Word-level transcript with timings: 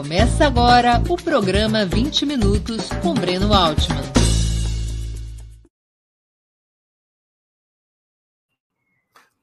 Começa 0.00 0.46
agora 0.46 0.94
o 1.10 1.16
programa 1.22 1.84
20 1.84 2.24
Minutos 2.24 2.88
com 3.02 3.12
Breno 3.12 3.52
Altman. 3.52 4.00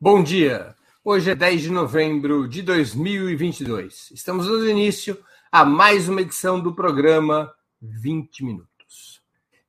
Bom 0.02 0.24
dia! 0.24 0.76
Hoje 1.04 1.30
é 1.30 1.36
10 1.36 1.62
de 1.62 1.70
novembro 1.70 2.48
de 2.48 2.64
2022. 2.64 4.10
Estamos 4.10 4.48
dando 4.48 4.68
início 4.68 5.24
a 5.52 5.64
mais 5.64 6.10
uma 6.10 6.22
edição 6.22 6.60
do 6.60 6.74
programa 6.74 7.54
20 7.80 8.44
Minutos. 8.44 9.22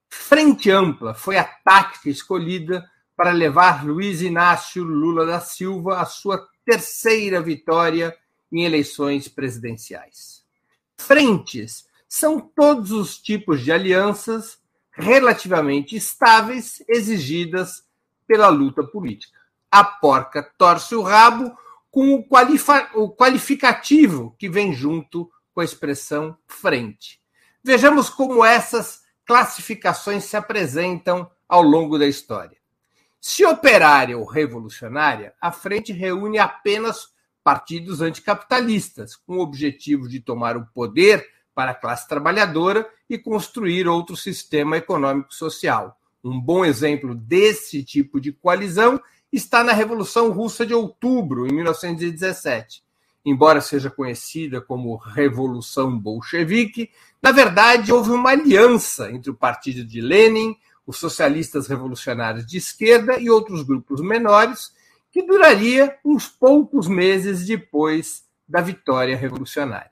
Frente 0.09 0.71
ampla 0.71 1.13
foi 1.13 1.37
a 1.37 1.45
tática 1.45 2.09
escolhida 2.09 2.91
para 3.15 3.33
levar 3.33 3.85
Luiz 3.85 4.23
Inácio 4.23 4.85
Lula 4.85 5.27
da 5.27 5.39
Silva 5.39 6.01
à 6.01 6.07
sua 6.07 6.49
terceira 6.65 7.43
vitória 7.43 8.17
em 8.51 8.65
eleições 8.65 9.29
presidenciais. 9.29 10.38
Frentes 10.99 11.87
são 12.09 12.41
todos 12.41 12.91
os 12.91 13.19
tipos 13.19 13.63
de 13.63 13.73
alianças 13.73 14.59
relativamente 14.91 15.97
estáveis 15.97 16.83
exigidas 16.89 17.85
pela 18.27 18.49
luta 18.49 18.83
política. 18.83 19.39
A 19.71 19.85
porca 19.85 20.43
torce 20.59 20.95
o 20.95 21.03
rabo 21.03 21.57
com 21.91 22.15
o, 22.15 22.27
o 22.95 23.11
qualificativo 23.11 24.35
que 24.39 24.49
vem 24.49 24.73
junto 24.73 25.31
com 25.55 25.61
a 25.61 25.65
expressão 25.65 26.37
frente. 26.47 27.21
Vejamos 27.63 28.11
como 28.11 28.45
essas 28.45 29.03
classificações 29.25 30.25
se 30.25 30.37
apresentam 30.37 31.31
ao 31.49 31.63
longo 31.63 31.99
da 31.99 32.07
história. 32.07 32.57
Se 33.21 33.45
operária 33.45 34.17
ou 34.17 34.25
revolucionária, 34.25 35.35
a 35.41 35.51
frente 35.51 35.93
reúne 35.93 36.39
apenas 36.39 37.09
partidos 37.49 38.03
anticapitalistas, 38.03 39.17
com 39.17 39.39
o 39.39 39.41
objetivo 39.41 40.07
de 40.07 40.21
tomar 40.21 40.55
o 40.55 40.67
poder 40.67 41.27
para 41.55 41.71
a 41.71 41.75
classe 41.75 42.07
trabalhadora 42.07 42.87
e 43.09 43.17
construir 43.17 43.89
outro 43.89 44.15
sistema 44.15 44.77
econômico 44.77 45.33
social. 45.33 45.99
Um 46.23 46.39
bom 46.39 46.63
exemplo 46.63 47.15
desse 47.15 47.83
tipo 47.83 48.21
de 48.21 48.33
coalizão 48.33 49.01
está 49.33 49.65
na 49.65 49.73
Revolução 49.73 50.31
Russa 50.31 50.67
de 50.67 50.75
Outubro, 50.75 51.47
em 51.47 51.53
1917. 51.55 52.83
Embora 53.25 53.63
seja 53.63 53.89
conhecida 53.89 54.61
como 54.61 54.97
Revolução 54.97 55.99
Bolchevique, 55.99 56.91
na 57.23 57.33
verdade 57.33 57.91
houve 57.91 58.11
uma 58.11 58.29
aliança 58.29 59.11
entre 59.11 59.31
o 59.31 59.35
partido 59.35 59.87
de 59.87 60.03
Lenin, 60.03 60.55
os 60.87 60.99
socialistas 60.99 61.67
revolucionários 61.67 62.45
de 62.45 62.59
esquerda 62.59 63.19
e 63.19 63.31
outros 63.31 63.63
grupos 63.63 64.03
menores, 64.03 64.77
que 65.19 65.27
duraria 65.27 65.99
uns 66.05 66.29
poucos 66.29 66.87
meses 66.87 67.45
depois 67.45 68.23
da 68.49 68.61
vitória 68.61 69.17
revolucionária. 69.17 69.91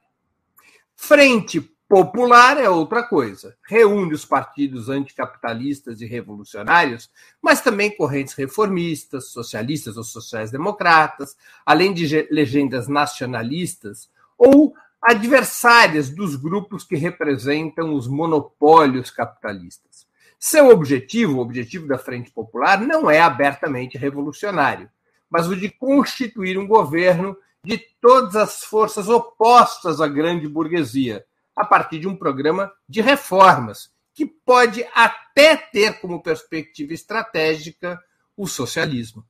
Frente 0.95 1.61
Popular 1.89 2.59
é 2.59 2.71
outra 2.71 3.03
coisa. 3.03 3.57
Reúne 3.69 4.15
os 4.15 4.25
partidos 4.25 4.89
anticapitalistas 4.89 6.01
e 6.01 6.07
revolucionários, 6.07 7.11
mas 7.43 7.61
também 7.61 7.97
correntes 7.97 8.35
reformistas, 8.35 9.33
socialistas 9.33 9.97
ou 9.97 10.05
sociais-democratas, 10.05 11.37
além 11.65 11.93
de 11.93 12.29
legendas 12.31 12.87
nacionalistas 12.87 14.09
ou 14.39 14.75
adversárias 15.03 16.09
dos 16.09 16.37
grupos 16.37 16.85
que 16.85 16.95
representam 16.95 17.95
os 17.95 18.07
monopólios 18.07 19.11
capitalistas. 19.11 20.07
Seu 20.39 20.69
objetivo, 20.69 21.39
o 21.39 21.41
objetivo 21.41 21.89
da 21.89 21.99
Frente 21.99 22.31
Popular, 22.31 22.81
não 22.81 23.11
é 23.11 23.21
abertamente 23.21 23.99
revolucionário 23.99 24.89
mas 25.31 25.49
o 25.49 25.57
de 25.57 25.69
constituir 25.69 26.59
um 26.59 26.67
governo 26.67 27.37
de 27.65 27.79
todas 28.01 28.37
as 28.37 28.65
forças 28.65 29.09
opostas 29.09 30.01
à 30.01 30.07
grande 30.07 30.49
burguesia, 30.49 31.25
a 31.55 31.65
partir 31.65 31.99
de 31.99 32.07
um 32.07 32.15
programa 32.15 32.73
de 32.89 33.01
reformas, 33.01 33.91
que 34.15 34.25
pode 34.25 34.86
até 34.95 35.57
ter 35.57 36.01
como 36.01 36.23
perspectiva 36.23 36.92
estratégica 36.92 38.01
o 38.36 38.47
socialismo. 38.47 39.25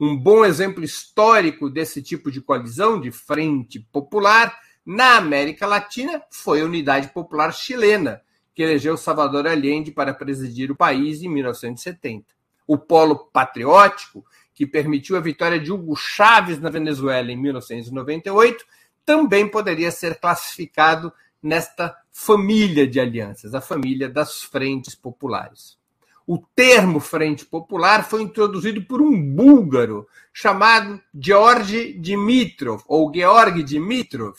Um 0.00 0.16
bom 0.16 0.44
exemplo 0.44 0.82
histórico 0.82 1.68
desse 1.68 2.02
tipo 2.02 2.30
de 2.30 2.40
coalizão 2.40 3.00
de 3.00 3.10
frente 3.10 3.80
popular 3.80 4.56
na 4.84 5.16
América 5.16 5.66
Latina 5.66 6.22
foi 6.30 6.60
a 6.60 6.64
Unidade 6.64 7.08
Popular 7.08 7.52
Chilena, 7.52 8.22
que 8.54 8.62
elegeu 8.62 8.96
Salvador 8.96 9.46
Allende 9.46 9.90
para 9.90 10.14
presidir 10.14 10.70
o 10.70 10.76
país 10.76 11.22
em 11.22 11.28
1970. 11.28 12.37
O 12.68 12.78
polo 12.78 13.16
patriótico 13.32 14.24
que 14.58 14.66
permitiu 14.66 15.16
a 15.16 15.20
vitória 15.20 15.60
de 15.60 15.70
Hugo 15.70 15.94
Chávez 15.94 16.60
na 16.60 16.68
Venezuela 16.68 17.30
em 17.30 17.36
1998, 17.36 18.64
também 19.06 19.48
poderia 19.48 19.92
ser 19.92 20.18
classificado 20.18 21.12
nesta 21.40 21.96
família 22.10 22.84
de 22.84 22.98
alianças, 22.98 23.54
a 23.54 23.60
família 23.60 24.08
das 24.08 24.42
frentes 24.42 24.96
populares. 24.96 25.78
O 26.26 26.38
termo 26.56 26.98
Frente 26.98 27.46
Popular 27.46 28.04
foi 28.04 28.20
introduzido 28.22 28.82
por 28.82 29.00
um 29.00 29.22
búlgaro 29.22 30.08
chamado 30.32 31.00
Georgi 31.14 31.92
Dimitrov, 31.92 32.82
ou 32.88 33.14
Georg 33.14 33.62
Dimitrov, 33.62 34.34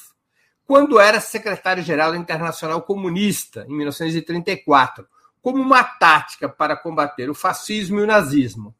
quando 0.65 0.99
era 0.99 1.21
secretário-geral 1.21 2.13
internacional 2.13 2.81
comunista, 2.81 3.65
em 3.69 3.73
1934, 3.73 5.07
como 5.41 5.61
uma 5.61 5.83
tática 5.83 6.49
para 6.49 6.75
combater 6.75 7.29
o 7.29 7.35
fascismo 7.35 7.99
e 7.99 8.03
o 8.03 8.07
nazismo. 8.07 8.75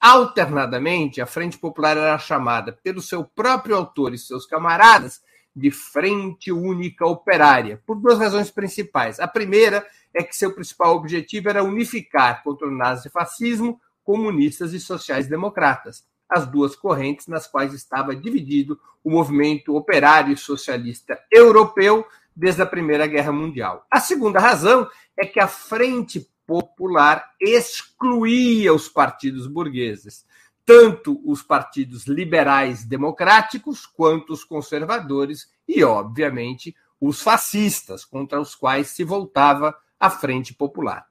Alternadamente, 0.00 1.20
a 1.20 1.26
Frente 1.26 1.56
Popular 1.56 1.96
era 1.96 2.18
chamada 2.18 2.72
pelo 2.72 3.00
seu 3.00 3.24
próprio 3.24 3.76
autor 3.76 4.12
e 4.12 4.18
seus 4.18 4.44
camaradas 4.44 5.22
de 5.56 5.70
Frente 5.70 6.50
Única 6.52 7.06
Operária, 7.06 7.80
por 7.86 7.96
duas 7.96 8.18
razões 8.18 8.50
principais. 8.50 9.20
A 9.20 9.28
primeira 9.28 9.86
é 10.12 10.22
que 10.22 10.36
seu 10.36 10.52
principal 10.52 10.94
objetivo 10.94 11.48
era 11.48 11.62
unificar 11.62 12.42
contra 12.42 12.66
o 12.66 12.70
nazifascismo 12.70 13.80
comunistas 14.02 14.72
e 14.72 14.80
sociais-democratas, 14.80 16.04
as 16.28 16.46
duas 16.46 16.76
correntes 16.76 17.26
nas 17.26 17.46
quais 17.46 17.72
estava 17.72 18.14
dividido 18.14 18.78
o 19.02 19.10
movimento 19.10 19.74
operário 19.76 20.32
e 20.32 20.36
socialista 20.36 21.18
europeu 21.30 22.06
desde 22.34 22.62
a 22.62 22.66
Primeira 22.66 23.06
Guerra 23.06 23.32
Mundial. 23.32 23.86
A 23.90 24.00
segunda 24.00 24.38
razão 24.38 24.88
é 25.16 25.24
que 25.26 25.40
a 25.40 25.48
Frente 25.48 26.28
popular 26.46 27.30
excluía 27.40 28.72
os 28.72 28.88
partidos 28.88 29.46
burgueses, 29.46 30.26
tanto 30.64 31.20
os 31.24 31.42
partidos 31.42 32.06
liberais 32.06 32.84
democráticos 32.84 33.86
quanto 33.86 34.32
os 34.32 34.44
conservadores 34.44 35.50
e, 35.68 35.84
obviamente, 35.84 36.74
os 37.00 37.20
fascistas, 37.20 38.04
contra 38.04 38.40
os 38.40 38.54
quais 38.54 38.88
se 38.88 39.04
voltava 39.04 39.76
a 39.98 40.08
Frente 40.08 40.54
Popular. 40.54 41.06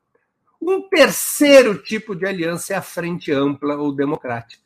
Um 0.62 0.88
terceiro 0.88 1.82
tipo 1.82 2.16
de 2.16 2.26
aliança 2.26 2.74
é 2.74 2.78
a 2.78 2.82
Frente 2.82 3.32
Ampla 3.32 3.76
ou 3.76 3.94
Democrática. 3.94 4.63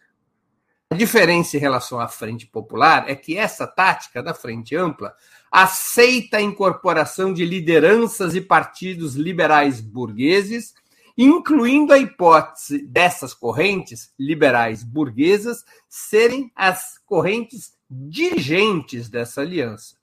A 0.89 0.95
diferença 0.95 1.57
em 1.57 1.59
relação 1.59 1.99
à 1.99 2.07
Frente 2.07 2.47
Popular 2.47 3.09
é 3.09 3.15
que 3.15 3.37
essa 3.37 3.67
tática 3.67 4.23
da 4.23 4.33
Frente 4.33 4.73
Ampla 4.73 5.13
aceita 5.51 6.37
a 6.37 6.41
incorporação 6.41 7.33
de 7.33 7.43
lideranças 7.45 8.35
e 8.35 8.39
partidos 8.39 9.15
liberais 9.15 9.81
burgueses, 9.81 10.73
incluindo 11.17 11.91
a 11.91 11.97
hipótese 11.97 12.79
dessas 12.87 13.33
correntes 13.33 14.13
liberais 14.17 14.81
burguesas 14.81 15.65
serem 15.89 16.49
as 16.55 16.97
correntes 17.05 17.73
dirigentes 17.89 19.09
dessa 19.09 19.41
aliança. 19.41 19.97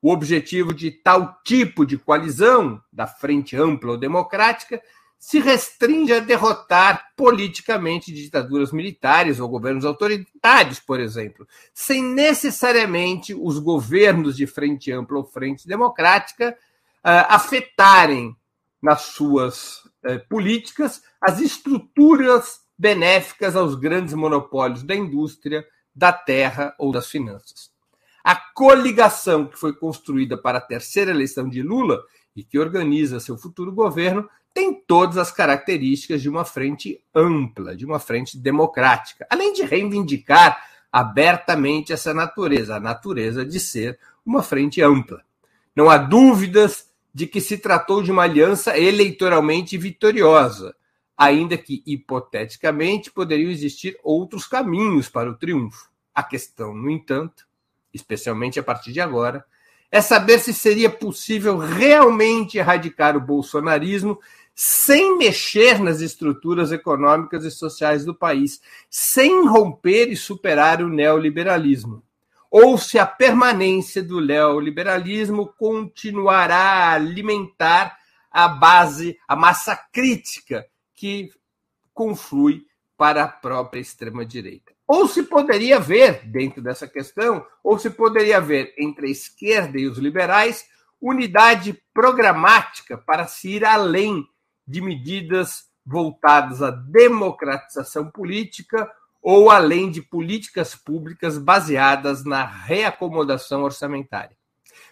O 0.00 0.12
objetivo 0.12 0.72
de 0.72 0.92
tal 0.92 1.40
tipo 1.44 1.84
de 1.84 1.98
coalizão, 1.98 2.80
da 2.92 3.06
Frente 3.06 3.56
Ampla 3.56 3.92
ou 3.92 3.98
Democrática, 3.98 4.80
se 5.20 5.38
restringe 5.38 6.14
a 6.14 6.18
derrotar 6.18 7.12
politicamente 7.14 8.10
ditaduras 8.10 8.72
militares 8.72 9.38
ou 9.38 9.50
governos 9.50 9.84
autoritários, 9.84 10.80
por 10.80 10.98
exemplo, 10.98 11.46
sem 11.74 12.02
necessariamente 12.02 13.34
os 13.34 13.58
governos 13.58 14.34
de 14.34 14.46
frente 14.46 14.90
ampla 14.90 15.18
ou 15.18 15.24
frente 15.24 15.68
democrática 15.68 16.56
uh, 17.04 17.28
afetarem 17.28 18.34
nas 18.82 19.02
suas 19.02 19.84
uh, 20.04 20.26
políticas 20.26 21.02
as 21.20 21.38
estruturas 21.38 22.60
benéficas 22.78 23.54
aos 23.54 23.74
grandes 23.74 24.14
monopólios 24.14 24.82
da 24.82 24.96
indústria, 24.96 25.66
da 25.94 26.14
terra 26.14 26.74
ou 26.78 26.90
das 26.90 27.08
finanças. 27.08 27.70
A 28.24 28.34
coligação 28.34 29.46
que 29.46 29.58
foi 29.58 29.74
construída 29.74 30.38
para 30.38 30.56
a 30.56 30.62
terceira 30.62 31.10
eleição 31.10 31.46
de 31.46 31.60
Lula 31.60 32.02
e 32.34 32.42
que 32.42 32.58
organiza 32.58 33.20
seu 33.20 33.36
futuro 33.36 33.70
governo 33.70 34.26
tem 34.52 34.74
todas 34.74 35.16
as 35.16 35.30
características 35.30 36.20
de 36.20 36.28
uma 36.28 36.44
frente 36.44 37.02
ampla, 37.14 37.76
de 37.76 37.84
uma 37.84 37.98
frente 37.98 38.36
democrática, 38.36 39.26
além 39.30 39.52
de 39.52 39.62
reivindicar 39.62 40.64
abertamente 40.92 41.92
essa 41.92 42.12
natureza, 42.12 42.76
a 42.76 42.80
natureza 42.80 43.44
de 43.44 43.60
ser 43.60 43.98
uma 44.24 44.42
frente 44.42 44.82
ampla. 44.82 45.22
Não 45.74 45.88
há 45.88 45.96
dúvidas 45.96 46.90
de 47.14 47.26
que 47.26 47.40
se 47.40 47.58
tratou 47.58 48.02
de 48.02 48.10
uma 48.10 48.22
aliança 48.22 48.76
eleitoralmente 48.78 49.76
vitoriosa, 49.78 50.74
ainda 51.16 51.56
que 51.56 51.82
hipoteticamente 51.86 53.10
poderiam 53.10 53.50
existir 53.50 53.98
outros 54.02 54.46
caminhos 54.46 55.08
para 55.08 55.30
o 55.30 55.36
triunfo. 55.36 55.90
A 56.14 56.22
questão, 56.22 56.74
no 56.74 56.90
entanto, 56.90 57.46
especialmente 57.92 58.58
a 58.58 58.62
partir 58.62 58.92
de 58.92 59.00
agora, 59.00 59.44
é 59.90 60.00
saber 60.00 60.38
se 60.38 60.54
seria 60.54 60.88
possível 60.88 61.58
realmente 61.58 62.58
erradicar 62.58 63.16
o 63.16 63.20
bolsonarismo 63.20 64.18
sem 64.54 65.16
mexer 65.16 65.80
nas 65.80 66.00
estruturas 66.00 66.70
econômicas 66.70 67.44
e 67.44 67.50
sociais 67.50 68.04
do 68.04 68.14
país, 68.14 68.60
sem 68.90 69.46
romper 69.48 70.10
e 70.10 70.16
superar 70.16 70.82
o 70.82 70.88
neoliberalismo. 70.88 72.02
Ou 72.50 72.76
se 72.76 72.98
a 72.98 73.06
permanência 73.06 74.02
do 74.02 74.20
neoliberalismo 74.20 75.46
continuará 75.58 76.56
a 76.56 76.92
alimentar 76.92 77.96
a 78.30 78.48
base, 78.48 79.18
a 79.26 79.34
massa 79.34 79.74
crítica 79.74 80.66
que 80.94 81.30
conflui 81.94 82.66
para 82.96 83.24
a 83.24 83.28
própria 83.28 83.80
extrema-direita. 83.80 84.69
Ou 84.92 85.06
se 85.06 85.22
poderia 85.22 85.78
ver, 85.78 86.26
dentro 86.26 86.60
dessa 86.60 86.88
questão, 86.88 87.46
ou 87.62 87.78
se 87.78 87.88
poderia 87.90 88.40
ver 88.40 88.74
entre 88.76 89.06
a 89.06 89.10
esquerda 89.10 89.78
e 89.78 89.86
os 89.86 89.98
liberais 89.98 90.66
unidade 91.00 91.80
programática 91.94 92.98
para 92.98 93.24
se 93.28 93.50
ir 93.50 93.64
além 93.64 94.26
de 94.66 94.80
medidas 94.80 95.66
voltadas 95.86 96.60
à 96.60 96.72
democratização 96.72 98.10
política 98.10 98.90
ou 99.22 99.48
além 99.48 99.92
de 99.92 100.02
políticas 100.02 100.74
públicas 100.74 101.38
baseadas 101.38 102.24
na 102.24 102.44
reacomodação 102.44 103.62
orçamentária. 103.62 104.36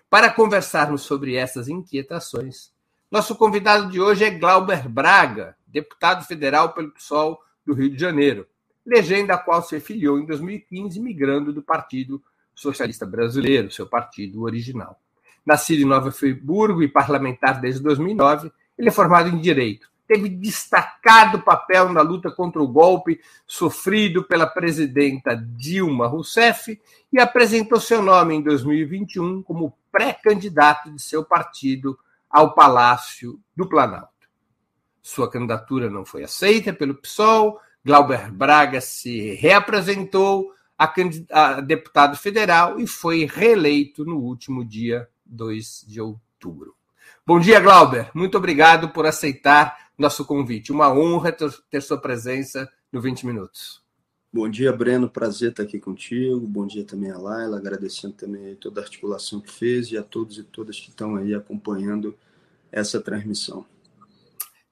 Para 0.08 0.30
conversarmos 0.30 1.02
sobre 1.02 1.34
essas 1.34 1.66
inquietações, 1.66 2.70
nosso 3.10 3.34
convidado 3.34 3.90
de 3.90 4.00
hoje 4.00 4.24
é 4.24 4.30
Glauber 4.30 4.88
Braga, 4.88 5.56
deputado 5.66 6.24
federal 6.24 6.72
pelo 6.72 6.92
PSOL 6.92 7.36
do 7.66 7.74
Rio 7.74 7.90
de 7.90 7.98
Janeiro 7.98 8.46
legenda 8.88 9.34
a 9.34 9.38
qual 9.38 9.62
se 9.62 9.78
filiou 9.80 10.18
em 10.18 10.24
2015, 10.24 10.98
migrando 10.98 11.52
do 11.52 11.62
Partido 11.62 12.22
Socialista 12.54 13.04
Brasileiro, 13.04 13.70
seu 13.70 13.86
partido 13.86 14.42
original. 14.42 14.98
Nascido 15.44 15.82
em 15.82 15.84
Nova 15.84 16.10
Friburgo 16.10 16.82
e 16.82 16.88
parlamentar 16.88 17.60
desde 17.60 17.82
2009, 17.82 18.50
ele 18.78 18.88
é 18.88 18.92
formado 18.92 19.28
em 19.28 19.38
Direito. 19.38 19.88
Teve 20.06 20.30
destacado 20.30 21.42
papel 21.42 21.92
na 21.92 22.00
luta 22.00 22.30
contra 22.30 22.62
o 22.62 22.66
golpe 22.66 23.20
sofrido 23.46 24.24
pela 24.24 24.46
presidenta 24.46 25.36
Dilma 25.36 26.06
Rousseff 26.06 26.80
e 27.12 27.20
apresentou 27.20 27.78
seu 27.78 28.00
nome 28.00 28.34
em 28.34 28.42
2021 28.42 29.42
como 29.42 29.76
pré-candidato 29.92 30.90
de 30.90 31.02
seu 31.02 31.22
partido 31.22 31.98
ao 32.30 32.54
Palácio 32.54 33.38
do 33.54 33.68
Planalto. 33.68 34.08
Sua 35.02 35.30
candidatura 35.30 35.90
não 35.90 36.06
foi 36.06 36.24
aceita 36.24 36.72
pelo 36.72 36.94
PSOL, 36.94 37.60
Glauber 37.88 38.30
Braga 38.30 38.82
se 38.82 39.32
reapresentou 39.36 40.52
a, 40.78 40.92
a 41.30 41.60
deputado 41.62 42.18
federal 42.18 42.78
e 42.78 42.86
foi 42.86 43.24
reeleito 43.24 44.04
no 44.04 44.18
último 44.18 44.62
dia 44.62 45.08
2 45.24 45.86
de 45.88 45.98
outubro. 45.98 46.74
Bom 47.26 47.40
dia, 47.40 47.58
Glauber. 47.58 48.10
Muito 48.12 48.36
obrigado 48.36 48.90
por 48.90 49.06
aceitar 49.06 49.88
nosso 49.96 50.22
convite. 50.26 50.70
Uma 50.70 50.92
honra 50.92 51.34
ter 51.70 51.80
sua 51.80 51.96
presença 51.96 52.70
no 52.92 53.00
20 53.00 53.24
Minutos. 53.24 53.80
Bom 54.30 54.50
dia, 54.50 54.70
Breno. 54.70 55.08
Prazer 55.08 55.52
estar 55.52 55.62
aqui 55.62 55.80
contigo. 55.80 56.46
Bom 56.46 56.66
dia 56.66 56.84
também 56.84 57.10
a 57.10 57.16
Laila, 57.16 57.56
agradecendo 57.56 58.12
também 58.12 58.54
toda 58.56 58.82
a 58.82 58.84
articulação 58.84 59.40
que 59.40 59.50
fez 59.50 59.90
e 59.90 59.96
a 59.96 60.02
todos 60.02 60.36
e 60.36 60.42
todas 60.42 60.78
que 60.78 60.90
estão 60.90 61.16
aí 61.16 61.34
acompanhando 61.34 62.14
essa 62.70 63.00
transmissão. 63.00 63.64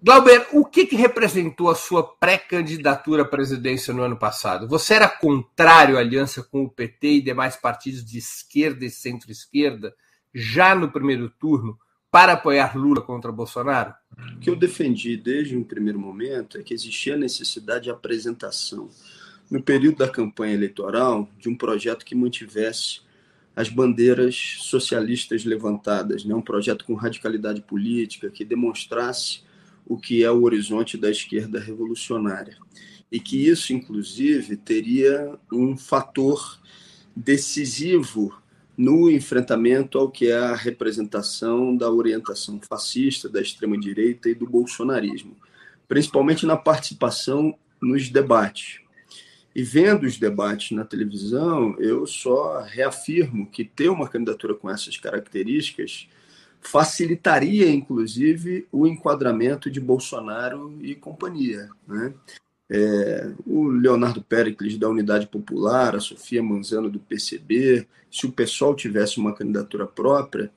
Glauber, 0.02 0.46
o 0.52 0.62
que, 0.62 0.84
que 0.84 0.94
representou 0.94 1.70
a 1.70 1.75
sua 1.75 2.02
pré-candidatura 2.02 3.22
à 3.22 3.25
presidência 3.25 3.94
no 3.94 4.02
ano 4.02 4.16
passado? 4.16 4.69
Você 4.69 4.93
era 4.93 5.08
contrário 5.08 5.96
à 5.96 6.00
aliança 6.00 6.43
com 6.43 6.64
o 6.64 6.70
PT 6.70 7.08
e 7.08 7.22
demais 7.22 7.56
partidos 7.56 8.04
de 8.04 8.19
esquerda 8.19 8.84
e 8.84 8.90
centro-esquerda 8.90 9.94
já 10.34 10.75
no 10.75 10.93
primeiro 10.93 11.31
turno 11.31 11.78
para 12.10 12.34
apoiar 12.34 12.76
Lula 12.76 13.00
contra 13.00 13.32
Bolsonaro? 13.32 13.94
O 14.37 14.38
que 14.38 14.50
eu 14.50 14.54
defendi 14.54 15.16
desde 15.16 15.56
um 15.56 15.64
primeiro 15.64 15.99
momento 15.99 16.58
é 16.58 16.62
que 16.62 16.75
existia 16.75 17.14
a 17.14 17.19
necessidade 17.19 17.84
de 17.84 17.90
apresentação, 17.90 18.90
no 19.50 19.62
período 19.62 19.99
da 19.99 20.08
campanha 20.08 20.54
eleitoral, 20.54 21.26
de 21.38 21.49
um 21.49 21.56
projeto 21.56 22.04
que 22.04 22.14
mantivesse 22.14 23.00
as 23.54 23.70
bandeiras 23.70 24.58
socialistas 24.58 25.46
levantadas, 25.46 26.22
né? 26.22 26.34
um 26.34 26.42
projeto 26.42 26.84
com 26.84 26.92
radicalidade 26.92 27.62
política, 27.62 28.28
que 28.28 28.44
demonstrasse 28.44 29.45
o 29.87 29.97
que 29.97 30.25
é 30.25 30.31
o 30.31 30.43
horizonte 30.43 30.97
da 30.97 31.11
esquerda 31.11 31.61
revolucionária. 31.61 32.59
E 33.11 33.21
que 33.21 33.47
isso, 33.47 33.73
inclusive, 33.73 34.56
teria 34.56 35.38
um 35.53 35.77
fator 35.77 36.61
decisivo 37.15 38.37
no 38.77 39.11
enfrentamento 39.11 39.99
ao 39.99 40.11
que 40.11 40.31
é 40.31 40.37
a 40.37 40.55
representação 40.55 41.75
da 41.75 41.91
orientação 41.91 42.61
fascista, 42.61 43.29
da 43.29 43.41
extrema-direita 43.41 44.29
e 44.29 44.35
do 44.35 44.47
bolsonarismo, 44.47 45.35
principalmente 45.88 46.44
na 46.44 46.56
participação 46.56 47.56
nos 47.81 48.11
debates. 48.11 48.81
E 49.55 49.62
vendo 49.62 50.05
os 50.05 50.19
debates 50.19 50.77
na 50.77 50.85
televisão, 50.85 51.75
eu 51.79 52.06
só 52.06 52.61
reafirmo 52.61 53.47
que 53.47 53.65
ter 53.65 53.88
uma 53.88 54.06
candidatura 54.06 54.55
com 54.55 54.69
essas 54.69 54.99
características 54.99 56.09
facilitaria, 56.61 57.70
inclusive, 57.70 58.67
o 58.73 58.87
enquadramento 58.87 59.70
de 59.70 59.81
Bolsonaro 59.81 60.76
e 60.81 60.94
companhia. 60.94 61.69
Né? 61.87 62.12
É, 62.69 63.32
o 63.47 63.69
Leonardo 63.69 64.23
Pericles, 64.23 64.76
da 64.76 64.88
Unidade 64.88 65.26
Popular, 65.26 65.94
a 65.94 66.00
Sofia 66.00 66.43
Manzano, 66.43 66.91
do 66.91 66.99
PCB, 66.99 67.87
se 68.11 68.26
o 68.26 68.32
pessoal 68.32 68.75
tivesse 68.75 69.19
uma 69.19 69.35
candidatura 69.35 69.87
própria, 69.87 70.50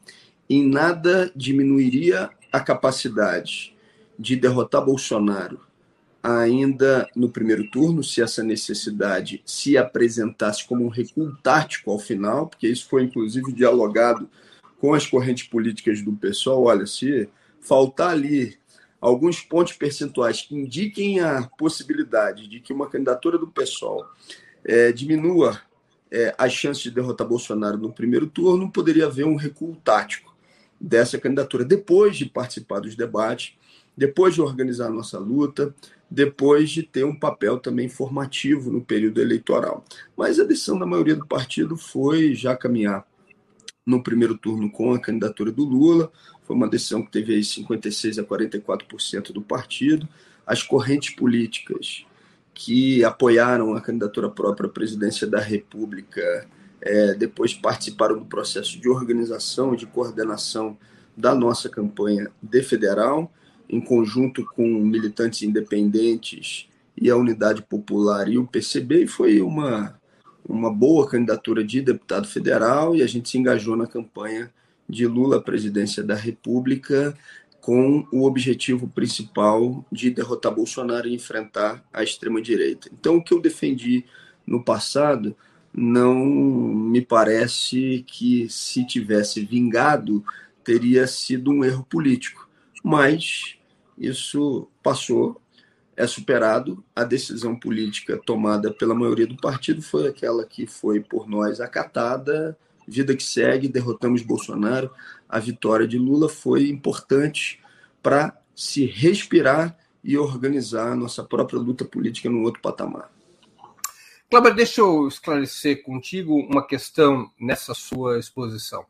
em 0.49 0.67
nada 0.67 1.31
diminuiria 1.35 2.29
a 2.51 2.59
capacidade 2.59 3.75
de 4.17 4.35
derrotar 4.35 4.83
Bolsonaro 4.83 5.59
ainda 6.21 7.09
no 7.15 7.29
primeiro 7.29 7.69
turno, 7.69 8.03
se 8.03 8.21
essa 8.21 8.43
necessidade 8.43 9.41
se 9.45 9.77
apresentasse 9.77 10.67
como 10.67 10.85
um 10.85 10.89
recuo 10.89 11.35
tático 11.41 11.91
ao 11.91 11.99
final, 11.99 12.47
porque 12.47 12.67
isso 12.67 12.87
foi 12.89 13.03
inclusive 13.03 13.53
dialogado 13.53 14.29
com 14.79 14.93
as 14.93 15.05
correntes 15.05 15.47
políticas 15.47 16.01
do 16.01 16.13
pessoal, 16.13 16.63
olha, 16.63 16.85
se 16.87 17.29
faltar 17.61 18.11
ali 18.11 18.57
alguns 18.99 19.41
pontos 19.41 19.73
percentuais 19.73 20.41
que 20.41 20.55
indiquem 20.55 21.19
a 21.19 21.43
possibilidade 21.57 22.47
de 22.47 22.59
que 22.59 22.73
uma 22.73 22.89
candidatura 22.89 23.37
do 23.37 23.47
pessoal 23.47 24.09
é, 24.63 24.91
diminua 24.91 25.61
é, 26.11 26.33
as 26.37 26.53
chances 26.53 26.83
de 26.83 26.91
derrotar 26.91 27.27
Bolsonaro 27.27 27.77
no 27.77 27.91
primeiro 27.91 28.27
turno, 28.27 28.71
poderia 28.71 29.05
haver 29.05 29.25
um 29.25 29.35
recuo 29.35 29.75
tático 29.83 30.35
dessa 30.79 31.17
candidatura, 31.17 31.65
depois 31.65 32.17
de 32.17 32.25
participar 32.25 32.79
dos 32.79 32.95
debates, 32.95 33.53
depois 33.95 34.33
de 34.33 34.41
organizar 34.41 34.87
a 34.87 34.91
nossa 34.91 35.19
luta, 35.19 35.75
depois 36.09 36.69
de 36.69 36.83
ter 36.83 37.03
um 37.03 37.17
papel 37.17 37.59
também 37.59 37.89
formativo 37.89 38.71
no 38.71 38.81
período 38.81 39.21
eleitoral. 39.21 39.83
Mas 40.15 40.39
a 40.39 40.43
decisão 40.43 40.79
da 40.79 40.85
maioria 40.85 41.15
do 41.15 41.27
partido 41.27 41.75
foi 41.75 42.33
já 42.33 42.55
caminhar 42.55 43.05
no 43.89 44.03
primeiro 44.03 44.37
turno 44.37 44.69
com 44.69 44.93
a 44.93 44.99
candidatura 44.99 45.51
do 45.51 45.65
Lula. 45.65 46.11
Foi 46.43 46.55
uma 46.55 46.69
decisão 46.69 47.01
que 47.01 47.11
teve 47.11 47.33
aí 47.33 47.41
56% 47.41 48.19
a 48.19 48.23
44% 48.23 49.31
do 49.31 49.41
partido. 49.41 50.07
As 50.45 50.61
correntes 50.61 51.15
políticas 51.15 52.05
que 52.53 53.03
apoiaram 53.03 53.73
a 53.73 53.81
candidatura 53.81 54.29
própria 54.29 54.67
à 54.67 54.71
presidência 54.71 55.25
da 55.25 55.39
República 55.39 56.47
é, 56.81 57.13
depois 57.13 57.53
participaram 57.53 58.17
do 58.17 58.25
processo 58.25 58.79
de 58.79 58.87
organização 58.87 59.75
de 59.75 59.85
coordenação 59.85 60.77
da 61.15 61.35
nossa 61.35 61.67
campanha 61.67 62.31
de 62.41 62.61
federal, 62.61 63.31
em 63.67 63.81
conjunto 63.81 64.45
com 64.55 64.63
militantes 64.63 65.41
independentes 65.41 66.69
e 66.95 67.09
a 67.09 67.15
Unidade 67.15 67.61
Popular 67.61 68.27
e 68.29 68.37
o 68.37 68.47
PCB, 68.47 69.03
e 69.03 69.07
foi 69.07 69.41
uma 69.41 69.98
uma 70.49 70.73
boa 70.73 71.07
candidatura 71.07 71.63
de 71.63 71.79
deputado 71.79 72.27
federal 72.27 72.95
e 72.95 73.03
a 73.03 73.07
gente 73.07 73.29
se 73.29 73.37
engajou 73.37 73.75
na 73.75 73.85
campanha 73.85 74.51
de 74.89 75.05
Lula 75.05 75.37
à 75.37 75.41
presidência 75.41 76.03
da 76.03 76.15
República 76.15 77.15
com 77.61 78.07
o 78.11 78.23
objetivo 78.25 78.87
principal 78.87 79.85
de 79.91 80.09
derrotar 80.09 80.53
Bolsonaro 80.53 81.07
e 81.07 81.13
enfrentar 81.13 81.83
a 81.93 82.01
extrema-direita. 82.01 82.89
Então, 82.91 83.17
o 83.17 83.23
que 83.23 83.33
eu 83.33 83.39
defendi 83.39 84.05
no 84.47 84.63
passado 84.63 85.35
não 85.71 86.15
me 86.25 87.01
parece 87.01 88.03
que, 88.07 88.49
se 88.49 88.85
tivesse 88.87 89.45
vingado, 89.45 90.23
teria 90.63 91.05
sido 91.05 91.51
um 91.51 91.63
erro 91.63 91.85
político. 91.87 92.49
Mas 92.83 93.55
isso 93.97 94.67
passou, 94.81 95.39
é 95.99 96.07
superado. 96.07 96.81
A 96.95 97.03
decisão 97.03 97.53
política 97.53 98.17
tomada 98.25 98.71
pela 98.71 98.95
maioria 98.95 99.27
do 99.27 99.35
partido 99.35 99.81
foi 99.81 100.07
aquela 100.07 100.45
que 100.45 100.65
foi 100.65 101.01
por 101.01 101.27
nós 101.27 101.59
acatada. 101.59 102.57
Vida 102.87 103.13
que 103.13 103.21
segue, 103.21 103.67
derrotamos 103.67 104.21
Bolsonaro. 104.21 104.89
A 105.27 105.39
vitória 105.39 105.85
de 105.85 105.97
Lula 105.97 106.29
foi 106.29 106.69
importante 106.69 107.59
para 108.01 108.41
se 108.55 108.85
respirar 108.85 109.77
e 110.01 110.17
organizar 110.17 110.93
a 110.93 110.95
nossa 110.95 111.21
própria 111.21 111.59
luta 111.59 111.83
política 111.83 112.29
num 112.29 112.43
outro 112.43 112.61
patamar. 112.61 113.11
Cláudio, 114.29 114.55
deixa 114.55 114.79
eu 114.79 115.05
esclarecer 115.05 115.83
contigo 115.83 116.33
uma 116.33 116.65
questão 116.65 117.29
nessa 117.37 117.73
sua 117.73 118.17
exposição. 118.17 118.85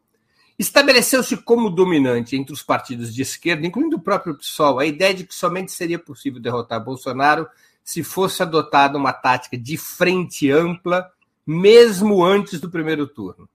Estabeleceu-se 0.60 1.38
como 1.38 1.70
dominante 1.70 2.36
entre 2.36 2.52
os 2.52 2.62
partidos 2.62 3.16
de 3.16 3.22
esquerda, 3.22 3.66
incluindo 3.66 3.96
o 3.96 4.02
próprio 4.02 4.36
PSOL, 4.36 4.78
a 4.78 4.86
ideia 4.86 5.14
de 5.14 5.24
que 5.24 5.34
somente 5.34 5.72
seria 5.72 5.98
possível 5.98 6.42
derrotar 6.42 6.84
Bolsonaro 6.84 7.48
se 7.82 8.04
fosse 8.04 8.44
adotada 8.44 8.98
uma 8.98 9.14
tática 9.14 9.58
de 9.58 9.78
frente 9.78 10.52
ampla, 10.52 11.10
mesmo 11.48 12.22
antes 12.26 12.60
do 12.60 12.70
primeiro 12.70 13.08
turno. 13.08 13.48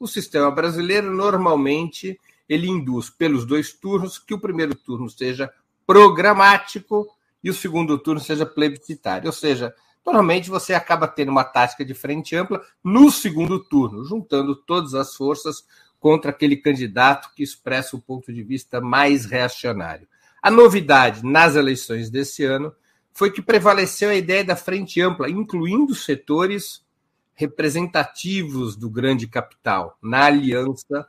O 0.00 0.06
sistema 0.06 0.50
brasileiro 0.50 1.14
normalmente 1.14 2.18
ele 2.48 2.66
induz 2.66 3.10
pelos 3.10 3.44
dois 3.44 3.70
turnos 3.74 4.18
que 4.18 4.32
o 4.32 4.40
primeiro 4.40 4.74
turno 4.74 5.10
seja 5.10 5.52
programático 5.86 7.06
e 7.44 7.50
o 7.50 7.54
segundo 7.54 7.98
turno 7.98 8.20
seja 8.20 8.46
plebiscitário, 8.46 9.26
ou 9.26 9.34
seja, 9.34 9.74
normalmente 10.04 10.48
você 10.48 10.72
acaba 10.72 11.06
tendo 11.06 11.30
uma 11.30 11.44
tática 11.44 11.84
de 11.84 11.92
frente 11.92 12.34
ampla 12.34 12.62
no 12.82 13.10
segundo 13.10 13.62
turno, 13.62 14.02
juntando 14.02 14.56
todas 14.56 14.94
as 14.94 15.14
forças 15.14 15.62
contra 15.98 16.30
aquele 16.30 16.56
candidato 16.56 17.32
que 17.34 17.42
expressa 17.42 17.96
o 17.96 18.00
ponto 18.00 18.32
de 18.32 18.42
vista 18.42 18.80
mais 18.80 19.24
reacionário. 19.24 20.06
A 20.42 20.50
novidade 20.50 21.24
nas 21.24 21.56
eleições 21.56 22.10
desse 22.10 22.44
ano 22.44 22.72
foi 23.12 23.32
que 23.32 23.42
prevaleceu 23.42 24.10
a 24.10 24.14
ideia 24.14 24.44
da 24.44 24.54
frente 24.54 25.00
ampla, 25.00 25.28
incluindo 25.28 25.94
setores 25.94 26.86
representativos 27.34 28.76
do 28.76 28.88
grande 28.88 29.26
capital, 29.26 29.96
na 30.02 30.26
aliança 30.26 31.06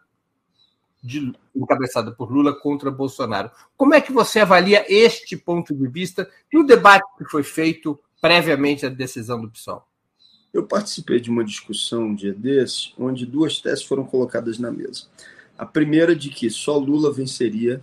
de, 1.01 1.31
encabeçada 1.55 2.11
por 2.11 2.31
Lula 2.31 2.53
contra 2.53 2.91
Bolsonaro. 2.91 3.51
Como 3.75 3.93
é 3.93 4.01
que 4.01 4.11
você 4.11 4.39
avalia 4.39 4.85
este 4.87 5.37
ponto 5.37 5.73
de 5.73 5.87
vista 5.87 6.29
no 6.53 6.65
debate 6.65 7.05
que 7.17 7.25
foi 7.25 7.43
feito 7.43 7.99
previamente 8.21 8.85
à 8.85 8.89
decisão 8.89 9.41
do 9.41 9.49
PSOL? 9.49 9.88
Eu 10.53 10.63
participei 10.63 11.19
de 11.19 11.29
uma 11.29 11.43
discussão 11.43 12.05
um 12.05 12.15
dia 12.15 12.33
desse, 12.33 12.91
onde 12.97 13.25
duas 13.25 13.59
teses 13.59 13.83
foram 13.83 14.03
colocadas 14.03 14.57
na 14.57 14.71
mesa. 14.71 15.03
A 15.57 15.65
primeira 15.65 16.15
de 16.15 16.29
que 16.29 16.49
só 16.49 16.77
Lula 16.77 17.11
venceria 17.11 17.81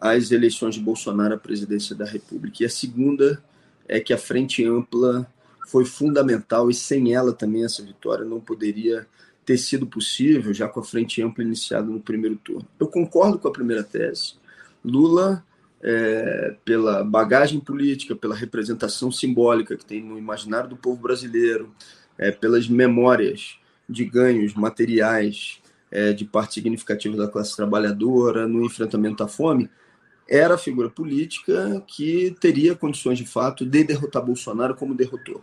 as 0.00 0.30
eleições 0.30 0.74
de 0.74 0.80
Bolsonaro 0.80 1.34
à 1.34 1.38
presidência 1.38 1.94
da 1.94 2.04
República. 2.04 2.62
E 2.62 2.66
a 2.66 2.70
segunda 2.70 3.42
é 3.88 3.98
que 3.98 4.12
a 4.12 4.18
frente 4.18 4.64
ampla 4.64 5.26
foi 5.66 5.84
fundamental 5.84 6.70
e 6.70 6.74
sem 6.74 7.14
ela 7.14 7.32
também 7.32 7.64
essa 7.64 7.82
vitória 7.82 8.24
não 8.24 8.40
poderia 8.40 9.06
ter 9.44 9.58
sido 9.58 9.86
possível, 9.86 10.52
já 10.52 10.68
com 10.68 10.80
a 10.80 10.84
frente 10.84 11.22
ampla 11.22 11.42
iniciada 11.42 11.86
no 11.86 12.00
primeiro 12.00 12.36
turno. 12.36 12.66
Eu 12.78 12.86
concordo 12.86 13.38
com 13.38 13.48
a 13.48 13.52
primeira 13.52 13.82
tese. 13.82 14.34
Lula, 14.84 15.44
é, 15.82 16.56
pela 16.64 17.04
bagagem 17.04 17.60
política, 17.60 18.16
pela 18.16 18.34
representação 18.34 19.10
simbólica 19.10 19.76
que 19.76 19.84
tem 19.84 20.02
no 20.02 20.18
imaginário 20.18 20.68
do 20.68 20.76
povo 20.76 21.00
brasileiro, 21.00 21.72
é, 22.16 22.30
pelas 22.30 22.68
memórias 22.68 23.58
de 23.88 24.04
ganhos 24.04 24.54
materiais 24.54 25.60
é, 25.90 26.12
de 26.12 26.24
parte 26.24 26.54
significativa 26.54 27.16
da 27.16 27.28
classe 27.28 27.56
trabalhadora 27.56 28.46
no 28.46 28.64
enfrentamento 28.64 29.22
à 29.22 29.28
fome, 29.28 29.70
era 30.28 30.54
a 30.54 30.58
figura 30.58 30.90
política 30.90 31.82
que 31.86 32.36
teria 32.38 32.74
condições 32.74 33.16
de 33.16 33.26
fato 33.26 33.64
de 33.64 33.82
derrotar 33.82 34.22
Bolsonaro 34.22 34.74
como 34.74 34.94
derrotou. 34.94 35.42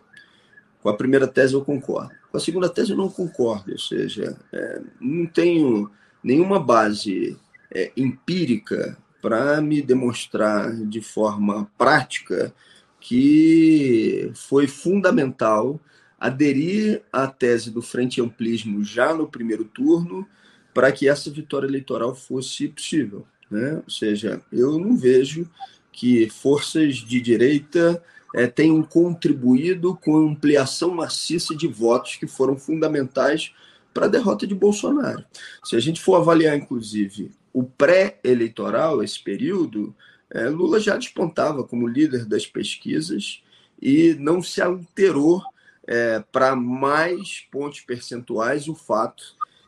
Com 0.83 0.89
a 0.89 0.95
primeira 0.95 1.27
tese 1.27 1.55
eu 1.55 1.65
concordo. 1.65 2.11
Com 2.29 2.37
a 2.37 2.39
segunda 2.39 2.69
tese 2.69 2.91
eu 2.91 2.97
não 2.97 3.09
concordo, 3.09 3.71
ou 3.71 3.79
seja, 3.79 4.37
é, 4.53 4.81
não 5.01 5.25
tenho 5.25 5.89
nenhuma 6.23 6.59
base 6.59 7.35
é, 7.71 7.91
empírica 7.97 8.95
para 9.25 9.59
me 9.59 9.81
demonstrar 9.81 10.71
de 10.85 11.01
forma 11.01 11.67
prática 11.79 12.53
que 12.99 14.31
foi 14.35 14.67
fundamental 14.67 15.79
aderir 16.19 17.01
à 17.11 17.25
tese 17.25 17.71
do 17.71 17.81
frente 17.81 18.21
amplismo 18.21 18.83
já 18.83 19.15
no 19.15 19.27
primeiro 19.27 19.65
turno 19.65 20.27
para 20.75 20.91
que 20.91 21.09
essa 21.09 21.31
vitória 21.31 21.65
eleitoral 21.65 22.13
fosse 22.13 22.67
possível. 22.67 23.25
Né? 23.49 23.81
Ou 23.83 23.89
seja, 23.89 24.43
eu 24.51 24.77
não 24.77 24.95
vejo 24.95 25.49
que 25.91 26.29
forças 26.29 26.97
de 26.97 27.19
direita 27.19 27.99
é, 28.35 28.45
tenham 28.45 28.83
contribuído 28.83 29.95
com 29.95 30.17
a 30.17 30.31
ampliação 30.31 30.93
maciça 30.93 31.55
de 31.55 31.67
votos 31.67 32.15
que 32.15 32.27
foram 32.27 32.55
fundamentais 32.59 33.51
para 33.91 34.05
a 34.05 34.09
derrota 34.09 34.45
de 34.45 34.53
Bolsonaro. 34.53 35.25
Se 35.63 35.75
a 35.75 35.79
gente 35.79 35.99
for 35.99 36.13
avaliar, 36.13 36.55
inclusive, 36.55 37.31
o 37.55 37.63
pré-eleitoral, 37.63 39.01
esse 39.01 39.23
período, 39.23 39.95
é, 40.29 40.49
Lula 40.49 40.77
já 40.77 40.97
despontava 40.97 41.63
como 41.63 41.87
líder 41.87 42.25
das 42.25 42.45
pesquisas 42.45 43.41
e 43.81 44.13
não 44.19 44.43
se 44.43 44.61
alterou 44.61 45.41
é, 45.87 46.21
para 46.33 46.53
mais 46.53 47.47
pontos 47.49 47.79
percentuais 47.79 48.67
o 48.67 48.75
fato 48.75 49.23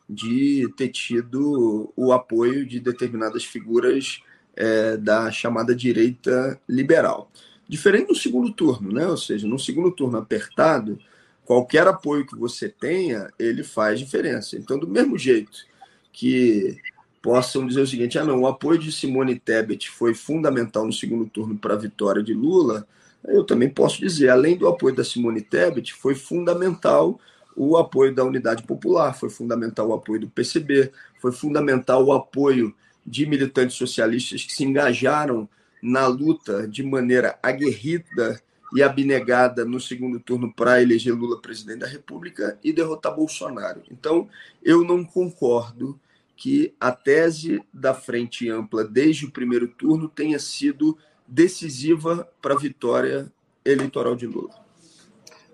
de 0.10 0.68
ter 0.76 0.90
tido 0.90 1.94
o 1.96 2.12
apoio 2.12 2.66
de 2.66 2.82
determinadas 2.82 3.46
figuras 3.46 4.20
é, 4.54 4.98
da 4.98 5.32
chamada 5.32 5.74
direita 5.74 6.60
liberal. 6.68 7.32
Diferente 7.70 8.10
do 8.10 8.16
segundo 8.16 8.52
turno, 8.52 8.92
né? 8.92 9.08
Ou 9.08 9.16
seja, 9.16 9.48
no 9.48 9.58
segundo 9.58 9.92
turno 9.92 10.18
apertado, 10.18 11.00
qualquer 11.46 11.88
apoio 11.88 12.28
que 12.28 12.36
você 12.36 12.68
tenha, 12.68 13.32
ele 13.40 13.64
faz 13.64 13.98
diferença. 13.98 14.58
Então, 14.58 14.78
do 14.78 14.90
mesmo 14.90 15.18
jeito 15.18 15.66
que 16.12 16.82
possam 17.28 17.68
dizer 17.68 17.82
o 17.82 17.88
seguinte: 17.88 18.18
ah, 18.18 18.24
não, 18.24 18.40
o 18.40 18.48
apoio 18.48 18.80
de 18.80 18.90
Simone 18.90 19.38
Tebet 19.38 19.90
foi 19.90 20.14
fundamental 20.14 20.86
no 20.86 20.94
segundo 20.94 21.26
turno 21.26 21.58
para 21.58 21.74
a 21.74 21.78
vitória 21.78 22.24
de 22.24 22.34
Lula, 22.34 22.88
eu 23.28 23.44
também 23.44 23.70
posso 23.70 24.00
dizer, 24.00 24.30
além 24.30 24.56
do 24.56 24.66
apoio 24.66 24.96
da 24.96 25.04
Simone 25.04 25.42
Tebet, 25.42 25.94
foi 25.94 26.16
fundamental 26.16 27.20
o 27.54 27.76
apoio 27.76 28.16
da 28.16 28.24
Unidade 28.24 28.64
Popular, 28.64 29.14
foi 29.14 29.30
fundamental 29.30 29.90
o 29.90 29.94
apoio 29.94 30.22
do 30.22 30.30
PCB, 30.30 30.90
foi 31.20 31.34
fundamental 31.34 32.06
o 32.06 32.14
apoio 32.14 32.74
de 33.06 33.26
militantes 33.26 33.76
socialistas 33.76 34.46
que 34.46 34.54
se 34.54 34.64
engajaram 34.64 35.50
na 35.84 36.08
luta 36.08 36.66
de 36.66 36.82
maneira 36.82 37.38
aguerrida 37.44 38.42
e 38.74 38.82
abnegada 38.82 39.66
no 39.66 39.82
segundo 39.82 40.18
turno 40.18 40.54
para 40.54 40.82
eleger 40.82 41.14
Lula 41.14 41.42
presidente 41.42 41.80
da 41.80 41.88
República 41.88 42.58
e 42.64 42.72
derrotar 42.72 43.14
Bolsonaro. 43.14 43.82
Então, 43.92 44.30
eu 44.64 44.86
não 44.86 45.04
concordo 45.04 46.00
que 46.38 46.76
a 46.80 46.92
tese 46.92 47.62
da 47.74 47.96
frente 47.96 48.48
ampla 48.48 48.84
desde 48.84 49.26
o 49.26 49.32
primeiro 49.32 49.68
turno 49.68 50.08
tenha 50.08 50.38
sido 50.38 50.96
decisiva 51.28 52.30
para 52.40 52.54
a 52.54 52.58
vitória 52.58 53.34
eleitoral 53.66 54.16
de 54.16 54.28
Lula. 54.28 54.54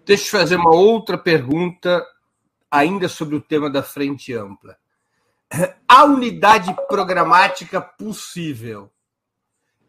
Deixa 0.05 0.25
eu 0.25 0.41
fazer 0.41 0.57
uma 0.57 0.75
outra 0.75 1.17
pergunta, 1.17 2.05
ainda 2.69 3.07
sobre 3.07 3.35
o 3.35 3.41
tema 3.41 3.69
da 3.69 3.81
frente 3.81 4.33
ampla. 4.33 4.77
A 5.87 6.03
unidade 6.03 6.75
programática 6.89 7.79
possível 7.79 8.91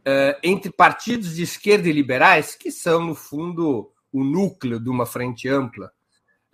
uh, 0.06 0.38
entre 0.42 0.70
partidos 0.70 1.34
de 1.34 1.42
esquerda 1.42 1.88
e 1.88 1.92
liberais, 1.92 2.54
que 2.54 2.70
são, 2.70 3.04
no 3.04 3.14
fundo, 3.14 3.90
o 4.12 4.22
núcleo 4.22 4.78
de 4.78 4.88
uma 4.88 5.06
frente 5.06 5.48
ampla, 5.48 5.90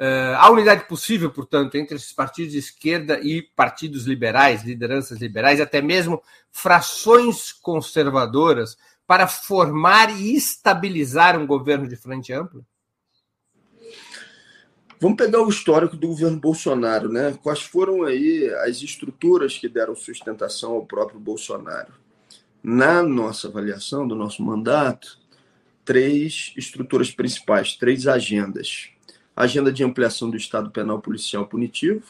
uh, 0.00 0.36
a 0.38 0.50
unidade 0.50 0.88
possível, 0.88 1.30
portanto, 1.30 1.74
entre 1.76 1.96
esses 1.96 2.12
partidos 2.12 2.52
de 2.52 2.58
esquerda 2.58 3.20
e 3.20 3.42
partidos 3.42 4.06
liberais, 4.06 4.64
lideranças 4.64 5.20
liberais, 5.20 5.60
até 5.60 5.82
mesmo 5.82 6.22
frações 6.50 7.52
conservadoras, 7.52 8.76
para 9.06 9.26
formar 9.26 10.08
e 10.20 10.34
estabilizar 10.34 11.38
um 11.38 11.46
governo 11.46 11.86
de 11.86 11.96
frente 11.96 12.32
ampla? 12.32 12.64
Vamos 15.00 15.16
pegar 15.16 15.42
o 15.42 15.48
histórico 15.48 15.96
do 15.96 16.08
governo 16.08 16.38
Bolsonaro, 16.38 17.10
né? 17.10 17.36
Quais 17.42 17.62
foram 17.62 18.04
aí 18.04 18.48
as 18.66 18.82
estruturas 18.82 19.56
que 19.56 19.68
deram 19.68 19.96
sustentação 19.96 20.72
ao 20.72 20.86
próprio 20.86 21.18
Bolsonaro? 21.18 21.92
Na 22.62 23.02
nossa 23.02 23.48
avaliação 23.48 24.06
do 24.06 24.14
nosso 24.14 24.42
mandato, 24.42 25.18
três 25.84 26.52
estruturas 26.56 27.10
principais, 27.10 27.74
três 27.74 28.06
agendas. 28.06 28.90
Agenda 29.40 29.72
de 29.72 29.82
ampliação 29.82 30.28
do 30.28 30.36
Estado 30.36 30.70
Penal 30.70 31.00
Policial 31.00 31.46
Punitivo, 31.46 32.04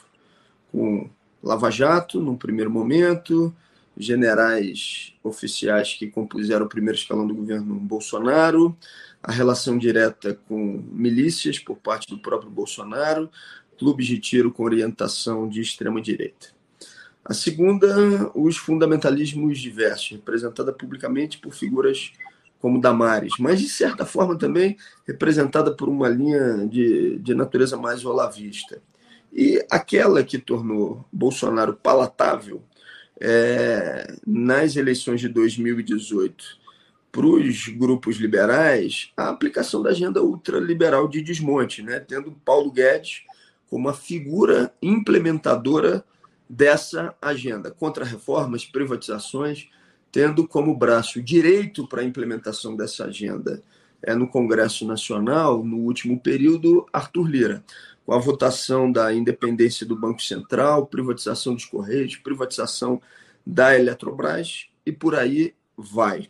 com 0.73 1.09
Lava 1.41 1.71
Jato, 1.71 2.21
num 2.21 2.37
primeiro 2.37 2.71
momento, 2.71 3.55
generais 3.97 5.15
oficiais 5.23 5.95
que 5.95 6.09
compuseram 6.09 6.67
o 6.67 6.69
primeiro 6.69 6.99
escalão 6.99 7.25
do 7.25 7.35
governo 7.35 7.75
Bolsonaro, 7.77 8.77
a 9.23 9.31
relação 9.31 9.79
direta 9.79 10.35
com 10.49 10.83
milícias 10.91 11.57
por 11.57 11.77
parte 11.77 12.09
do 12.09 12.19
próprio 12.19 12.51
Bolsonaro, 12.51 13.31
clubes 13.79 14.09
de 14.09 14.19
tiro 14.19 14.51
com 14.51 14.65
orientação 14.65 15.49
de 15.49 15.61
extrema-direita. 15.61 16.49
A 17.25 17.33
segunda, 17.33 18.29
os 18.35 18.57
fundamentalismos 18.57 19.61
diversos, 19.61 20.11
representada 20.11 20.73
publicamente 20.73 21.39
por 21.39 21.55
figuras 21.55 22.13
como 22.61 22.81
Damares, 22.81 23.33
mas 23.39 23.59
de 23.59 23.69
certa 23.69 24.05
forma 24.05 24.37
também 24.37 24.77
representada 25.07 25.75
por 25.75 25.89
uma 25.89 26.09
linha 26.09 26.69
de, 26.69 27.19
de 27.19 27.35
natureza 27.35 27.77
mais 27.77 28.05
olavista. 28.05 28.81
E 29.33 29.65
aquela 29.71 30.23
que 30.23 30.39
tornou 30.39 31.05
Bolsonaro 31.11 31.75
palatável 31.75 32.63
é, 33.19 34.15
nas 34.27 34.77
eleições 34.77 35.21
de 35.21 35.29
2018 35.29 36.61
para 37.11 37.27
os 37.27 37.69
grupos 37.69 38.17
liberais 38.17 39.11
a 39.17 39.29
aplicação 39.29 39.83
da 39.83 39.91
agenda 39.91 40.23
ultraliberal 40.23 41.09
de 41.09 41.23
desmonte, 41.23 41.83
né? 41.83 41.99
tendo 41.99 42.33
Paulo 42.45 42.71
Guedes 42.71 43.23
como 43.69 43.89
a 43.89 43.95
figura 43.95 44.73
implementadora 44.83 46.05
dessa 46.49 47.15
agenda 47.23 47.71
contra 47.71 48.05
reformas, 48.05 48.65
privatizações, 48.65 49.69
tendo 50.13 50.47
como 50.47 50.77
braço 50.77 51.23
direito 51.23 51.87
para 51.87 52.03
a 52.03 52.05
implementação 52.05 52.75
dessa 52.77 53.05
agenda 53.05 53.63
é, 54.03 54.15
no 54.15 54.27
Congresso 54.27 54.87
Nacional, 54.87 55.63
no 55.63 55.79
último 55.79 56.19
período, 56.19 56.87
Arthur 56.93 57.29
Lira, 57.29 57.65
com 58.05 58.13
a 58.13 58.19
votação 58.19 58.91
da 58.91 59.13
independência 59.15 59.87
do 59.87 59.97
Banco 59.97 60.23
Central, 60.23 60.87
privatização 60.87 61.55
dos 61.55 61.65
Correios, 61.65 62.17
privatização 62.17 63.01
da 63.47 63.79
Eletrobras 63.79 64.69
e 64.85 64.93
por 64.93 65.15
aí 65.15 65.55
vai. 65.77 66.29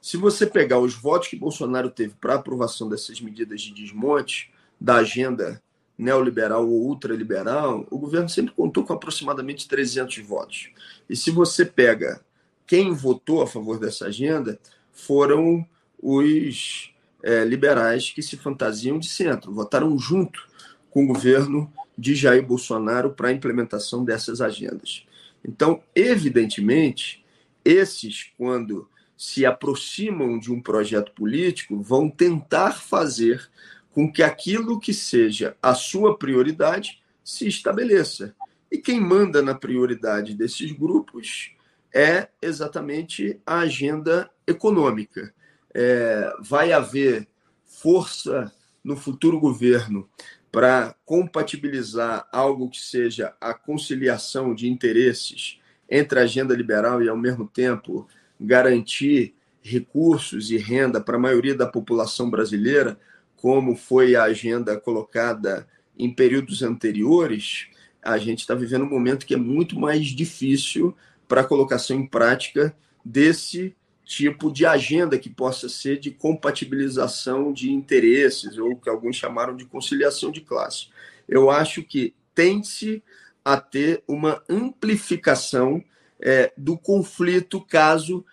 Se 0.00 0.16
você 0.16 0.46
pegar 0.46 0.78
os 0.78 0.94
votos 0.94 1.28
que 1.28 1.36
Bolsonaro 1.36 1.90
teve 1.90 2.14
para 2.20 2.34
aprovação 2.34 2.88
dessas 2.88 3.20
medidas 3.20 3.62
de 3.62 3.72
desmonte 3.72 4.52
da 4.80 4.96
agenda 4.96 5.60
neoliberal 5.98 6.68
ou 6.68 6.86
ultraliberal, 6.86 7.86
o 7.90 7.98
governo 7.98 8.28
sempre 8.28 8.54
contou 8.54 8.84
com 8.84 8.92
aproximadamente 8.92 9.66
300 9.66 10.18
votos. 10.18 10.70
E 11.08 11.16
se 11.16 11.30
você 11.30 11.64
pega 11.64 12.20
quem 12.66 12.92
votou 12.92 13.42
a 13.42 13.46
favor 13.46 13.78
dessa 13.78 14.06
agenda, 14.06 14.58
foram 14.92 15.66
os 16.02 16.92
é, 17.22 17.44
liberais 17.44 18.10
que 18.10 18.22
se 18.22 18.36
fantasiam 18.36 18.98
de 18.98 19.08
centro, 19.08 19.52
votaram 19.52 19.98
junto 19.98 20.48
com 20.90 21.04
o 21.04 21.06
governo 21.06 21.72
de 21.96 22.14
Jair 22.14 22.44
Bolsonaro 22.44 23.10
para 23.10 23.28
a 23.28 23.32
implementação 23.32 24.04
dessas 24.04 24.40
agendas. 24.40 25.06
Então, 25.44 25.82
evidentemente, 25.94 27.24
esses, 27.64 28.30
quando 28.36 28.88
se 29.16 29.46
aproximam 29.46 30.38
de 30.38 30.52
um 30.52 30.60
projeto 30.60 31.12
político, 31.12 31.80
vão 31.80 32.08
tentar 32.08 32.72
fazer 32.72 33.48
com 33.92 34.12
que 34.12 34.22
aquilo 34.22 34.78
que 34.78 34.92
seja 34.92 35.56
a 35.62 35.74
sua 35.74 36.18
prioridade 36.18 37.02
se 37.24 37.48
estabeleça. 37.48 38.34
E 38.70 38.76
quem 38.76 39.00
manda 39.00 39.40
na 39.40 39.54
prioridade 39.54 40.34
desses 40.34 40.70
grupos 40.72 41.55
é 41.96 42.28
exatamente 42.42 43.40
a 43.46 43.60
agenda 43.60 44.28
econômica. 44.46 45.32
É, 45.72 46.30
vai 46.40 46.70
haver 46.70 47.26
força 47.64 48.52
no 48.84 48.94
futuro 48.94 49.40
governo 49.40 50.06
para 50.52 50.94
compatibilizar 51.06 52.28
algo 52.30 52.68
que 52.68 52.78
seja 52.78 53.34
a 53.40 53.54
conciliação 53.54 54.54
de 54.54 54.68
interesses 54.68 55.58
entre 55.88 56.18
a 56.18 56.24
agenda 56.24 56.54
liberal 56.54 57.02
e, 57.02 57.08
ao 57.08 57.16
mesmo 57.16 57.48
tempo, 57.48 58.06
garantir 58.38 59.34
recursos 59.62 60.50
e 60.50 60.58
renda 60.58 61.00
para 61.00 61.16
a 61.16 61.20
maioria 61.20 61.54
da 61.54 61.66
população 61.66 62.28
brasileira, 62.28 63.00
como 63.36 63.74
foi 63.74 64.14
a 64.14 64.24
agenda 64.24 64.78
colocada 64.78 65.66
em 65.98 66.12
períodos 66.12 66.62
anteriores, 66.62 67.68
a 68.02 68.18
gente 68.18 68.40
está 68.40 68.54
vivendo 68.54 68.84
um 68.84 68.90
momento 68.90 69.24
que 69.24 69.32
é 69.32 69.38
muito 69.38 69.80
mais 69.80 70.08
difícil 70.08 70.94
para 71.28 71.42
a 71.42 71.44
colocação 71.44 71.96
em 71.96 72.06
prática 72.06 72.76
desse 73.04 73.74
tipo 74.04 74.52
de 74.52 74.64
agenda 74.64 75.18
que 75.18 75.28
possa 75.28 75.68
ser 75.68 75.98
de 75.98 76.12
compatibilização 76.12 77.52
de 77.52 77.72
interesses, 77.72 78.56
ou 78.56 78.76
que 78.76 78.88
alguns 78.88 79.16
chamaram 79.16 79.56
de 79.56 79.64
conciliação 79.64 80.30
de 80.30 80.40
classe. 80.40 80.88
Eu 81.28 81.50
acho 81.50 81.82
que 81.82 82.14
tem-se 82.34 83.02
a 83.44 83.60
ter 83.60 84.02
uma 84.06 84.42
amplificação 84.48 85.82
é, 86.20 86.52
do 86.56 86.78
conflito 86.78 87.60
caso 87.60 88.24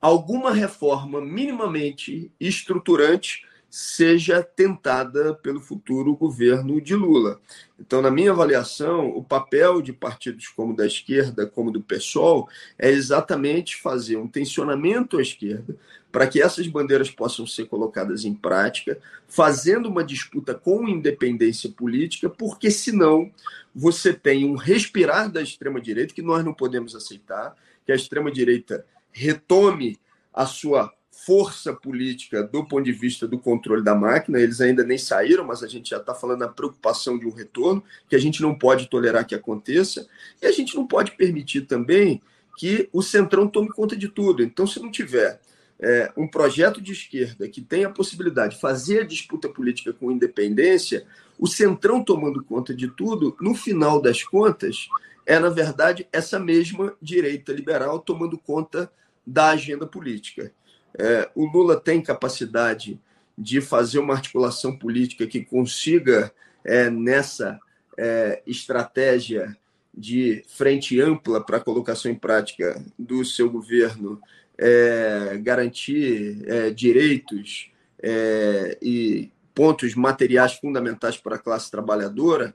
alguma 0.00 0.52
reforma 0.52 1.20
minimamente 1.20 2.30
estruturante 2.38 3.44
seja 3.70 4.42
tentada 4.42 5.34
pelo 5.34 5.60
futuro 5.60 6.16
governo 6.16 6.80
de 6.80 6.94
Lula. 6.94 7.40
Então, 7.78 8.00
na 8.00 8.10
minha 8.10 8.32
avaliação, 8.32 9.08
o 9.10 9.22
papel 9.22 9.82
de 9.82 9.92
partidos 9.92 10.48
como 10.48 10.74
da 10.74 10.86
esquerda, 10.86 11.46
como 11.46 11.70
do 11.70 11.80
PSOL, 11.80 12.48
é 12.78 12.90
exatamente 12.90 13.76
fazer 13.76 14.16
um 14.16 14.26
tensionamento 14.26 15.18
à 15.18 15.22
esquerda 15.22 15.76
para 16.10 16.26
que 16.26 16.40
essas 16.40 16.66
bandeiras 16.66 17.10
possam 17.10 17.46
ser 17.46 17.66
colocadas 17.66 18.24
em 18.24 18.32
prática, 18.32 18.98
fazendo 19.28 19.88
uma 19.88 20.02
disputa 20.02 20.54
com 20.54 20.88
independência 20.88 21.70
política, 21.70 22.30
porque 22.30 22.70
senão 22.70 23.30
você 23.74 24.12
tem 24.12 24.44
um 24.44 24.56
respirar 24.56 25.30
da 25.30 25.42
extrema-direita 25.42 26.14
que 26.14 26.22
nós 26.22 26.44
não 26.44 26.54
podemos 26.54 26.94
aceitar, 26.94 27.54
que 27.84 27.92
a 27.92 27.94
extrema-direita 27.94 28.84
retome 29.12 29.98
a 30.32 30.46
sua 30.46 30.92
força 31.28 31.74
política 31.74 32.42
do 32.42 32.64
ponto 32.64 32.84
de 32.84 32.92
vista 32.92 33.28
do 33.28 33.38
controle 33.38 33.84
da 33.84 33.94
máquina. 33.94 34.40
Eles 34.40 34.62
ainda 34.62 34.82
nem 34.82 34.96
saíram, 34.96 35.44
mas 35.44 35.62
a 35.62 35.68
gente 35.68 35.90
já 35.90 35.98
está 35.98 36.14
falando 36.14 36.38
da 36.38 36.48
preocupação 36.48 37.18
de 37.18 37.26
um 37.26 37.30
retorno, 37.30 37.84
que 38.08 38.16
a 38.16 38.18
gente 38.18 38.40
não 38.40 38.54
pode 38.54 38.88
tolerar 38.88 39.26
que 39.26 39.34
aconteça. 39.34 40.08
E 40.40 40.46
a 40.46 40.52
gente 40.52 40.74
não 40.74 40.86
pode 40.86 41.10
permitir 41.10 41.66
também 41.66 42.22
que 42.56 42.88
o 42.94 43.02
Centrão 43.02 43.46
tome 43.46 43.68
conta 43.68 43.94
de 43.94 44.08
tudo. 44.08 44.42
Então, 44.42 44.66
se 44.66 44.80
não 44.80 44.90
tiver 44.90 45.38
é, 45.78 46.10
um 46.16 46.26
projeto 46.26 46.80
de 46.80 46.92
esquerda 46.92 47.46
que 47.46 47.60
tenha 47.60 47.88
a 47.88 47.92
possibilidade 47.92 48.54
de 48.54 48.60
fazer 48.62 49.02
a 49.02 49.06
disputa 49.06 49.50
política 49.50 49.92
com 49.92 50.10
independência, 50.10 51.04
o 51.38 51.46
Centrão 51.46 52.02
tomando 52.02 52.42
conta 52.42 52.74
de 52.74 52.88
tudo, 52.88 53.36
no 53.38 53.54
final 53.54 54.00
das 54.00 54.22
contas, 54.22 54.88
é, 55.26 55.38
na 55.38 55.50
verdade, 55.50 56.08
essa 56.10 56.38
mesma 56.38 56.94
direita 57.02 57.52
liberal 57.52 57.98
tomando 57.98 58.38
conta 58.38 58.90
da 59.26 59.50
agenda 59.50 59.86
política. 59.86 60.50
É, 60.96 61.28
o 61.34 61.46
Lula 61.46 61.78
tem 61.78 62.00
capacidade 62.00 63.00
de 63.36 63.60
fazer 63.60 63.98
uma 63.98 64.14
articulação 64.14 64.76
política 64.76 65.26
que 65.26 65.44
consiga, 65.44 66.32
é, 66.64 66.90
nessa 66.90 67.58
é, 67.96 68.42
estratégia 68.46 69.56
de 69.94 70.44
frente 70.48 71.00
ampla 71.00 71.44
para 71.44 71.56
a 71.56 71.60
colocação 71.60 72.10
em 72.10 72.14
prática 72.14 72.80
do 72.98 73.24
seu 73.24 73.50
governo, 73.50 74.20
é, 74.56 75.38
garantir 75.40 76.44
é, 76.46 76.70
direitos 76.70 77.70
é, 78.00 78.76
e 78.82 79.30
pontos 79.54 79.94
materiais 79.94 80.54
fundamentais 80.54 81.16
para 81.16 81.36
a 81.36 81.38
classe 81.38 81.70
trabalhadora, 81.70 82.54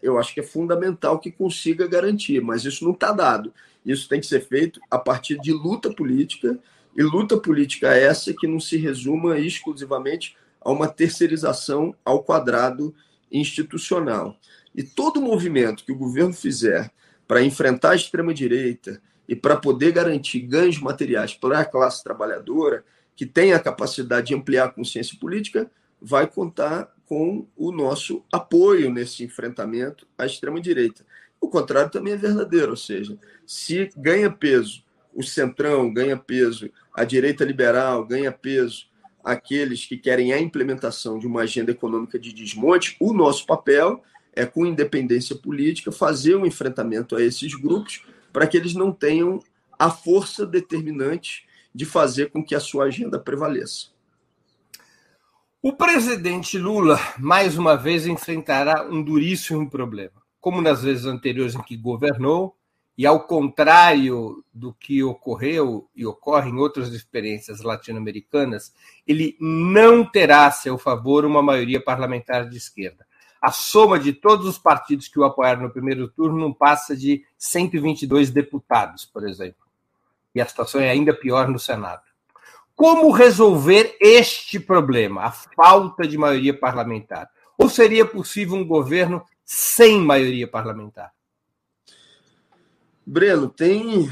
eu 0.00 0.18
acho 0.18 0.34
que 0.34 0.38
é 0.38 0.42
fundamental 0.44 1.18
que 1.18 1.32
consiga 1.32 1.88
garantir, 1.88 2.40
mas 2.40 2.64
isso 2.64 2.84
não 2.84 2.92
está 2.92 3.10
dado. 3.10 3.52
Isso 3.84 4.08
tem 4.08 4.20
que 4.20 4.26
ser 4.26 4.40
feito 4.40 4.80
a 4.88 4.98
partir 4.98 5.36
de 5.40 5.52
luta 5.52 5.92
política 5.92 6.56
e 6.98 7.02
luta 7.04 7.38
política 7.38 7.94
essa 7.94 8.34
que 8.34 8.48
não 8.48 8.58
se 8.58 8.76
resuma 8.76 9.38
exclusivamente 9.38 10.36
a 10.60 10.72
uma 10.72 10.88
terceirização 10.88 11.94
ao 12.04 12.24
quadrado 12.24 12.92
institucional. 13.30 14.36
E 14.74 14.82
todo 14.82 15.22
movimento 15.22 15.84
que 15.84 15.92
o 15.92 15.96
governo 15.96 16.32
fizer 16.32 16.90
para 17.28 17.40
enfrentar 17.40 17.92
a 17.92 17.94
extrema-direita 17.94 19.00
e 19.28 19.36
para 19.36 19.56
poder 19.56 19.92
garantir 19.92 20.40
ganhos 20.40 20.80
materiais 20.80 21.32
para 21.34 21.60
a 21.60 21.64
classe 21.64 22.02
trabalhadora, 22.02 22.84
que 23.14 23.24
tem 23.24 23.52
a 23.52 23.60
capacidade 23.60 24.26
de 24.28 24.34
ampliar 24.34 24.64
a 24.64 24.72
consciência 24.72 25.16
política, 25.20 25.70
vai 26.02 26.26
contar 26.26 26.92
com 27.06 27.46
o 27.56 27.70
nosso 27.70 28.24
apoio 28.32 28.90
nesse 28.90 29.22
enfrentamento 29.22 30.04
à 30.18 30.26
extrema-direita. 30.26 31.06
O 31.40 31.48
contrário 31.48 31.92
também 31.92 32.14
é 32.14 32.16
verdadeiro, 32.16 32.70
ou 32.70 32.76
seja, 32.76 33.16
se 33.46 33.88
ganha 33.96 34.28
peso 34.28 34.82
o 35.18 35.22
centrão, 35.24 35.92
ganha 35.92 36.16
peso 36.16 36.70
a 36.98 37.04
direita 37.04 37.44
liberal 37.44 38.04
ganha 38.04 38.32
peso, 38.32 38.86
aqueles 39.22 39.84
que 39.86 39.96
querem 39.96 40.32
a 40.32 40.40
implementação 40.40 41.16
de 41.16 41.28
uma 41.28 41.42
agenda 41.42 41.70
econômica 41.70 42.18
de 42.18 42.32
desmonte, 42.32 42.96
o 42.98 43.12
nosso 43.12 43.46
papel 43.46 44.02
é, 44.32 44.44
com 44.44 44.66
independência 44.66 45.36
política, 45.36 45.92
fazer 45.92 46.34
um 46.34 46.44
enfrentamento 46.44 47.14
a 47.14 47.22
esses 47.22 47.54
grupos 47.54 48.04
para 48.32 48.48
que 48.48 48.56
eles 48.56 48.74
não 48.74 48.90
tenham 48.90 49.38
a 49.78 49.90
força 49.90 50.44
determinante 50.44 51.46
de 51.72 51.84
fazer 51.84 52.32
com 52.32 52.44
que 52.44 52.56
a 52.56 52.60
sua 52.60 52.86
agenda 52.86 53.16
prevaleça. 53.16 53.90
O 55.62 55.72
presidente 55.72 56.58
Lula, 56.58 56.98
mais 57.16 57.56
uma 57.56 57.76
vez, 57.76 58.08
enfrentará 58.08 58.84
um 58.90 59.00
duríssimo 59.04 59.70
problema. 59.70 60.20
Como 60.40 60.60
nas 60.60 60.82
vezes 60.82 61.04
anteriores 61.04 61.54
em 61.54 61.62
que 61.62 61.76
governou, 61.76 62.57
e 62.98 63.06
ao 63.06 63.20
contrário 63.20 64.44
do 64.52 64.74
que 64.74 65.04
ocorreu 65.04 65.88
e 65.94 66.04
ocorre 66.04 66.50
em 66.50 66.56
outras 66.56 66.92
experiências 66.92 67.62
latino-americanas, 67.62 68.74
ele 69.06 69.36
não 69.40 70.04
terá 70.04 70.46
a 70.46 70.50
seu 70.50 70.76
favor 70.76 71.24
uma 71.24 71.40
maioria 71.40 71.80
parlamentar 71.80 72.48
de 72.48 72.56
esquerda. 72.56 73.06
A 73.40 73.52
soma 73.52 74.00
de 74.00 74.12
todos 74.12 74.48
os 74.48 74.58
partidos 74.58 75.06
que 75.06 75.20
o 75.20 75.22
apoiaram 75.22 75.62
no 75.62 75.70
primeiro 75.70 76.08
turno 76.08 76.40
não 76.40 76.52
passa 76.52 76.96
de 76.96 77.24
122 77.38 78.32
deputados, 78.32 79.04
por 79.04 79.24
exemplo. 79.24 79.64
E 80.34 80.40
a 80.40 80.46
situação 80.46 80.80
é 80.80 80.90
ainda 80.90 81.14
pior 81.14 81.46
no 81.46 81.58
Senado. 81.58 82.02
Como 82.74 83.12
resolver 83.12 83.96
este 84.00 84.58
problema, 84.58 85.22
a 85.22 85.30
falta 85.30 86.04
de 86.04 86.18
maioria 86.18 86.58
parlamentar? 86.58 87.30
Ou 87.56 87.68
seria 87.68 88.04
possível 88.04 88.56
um 88.56 88.66
governo 88.66 89.24
sem 89.44 90.00
maioria 90.00 90.48
parlamentar? 90.48 91.12
Breno, 93.08 93.48
tem 93.48 94.10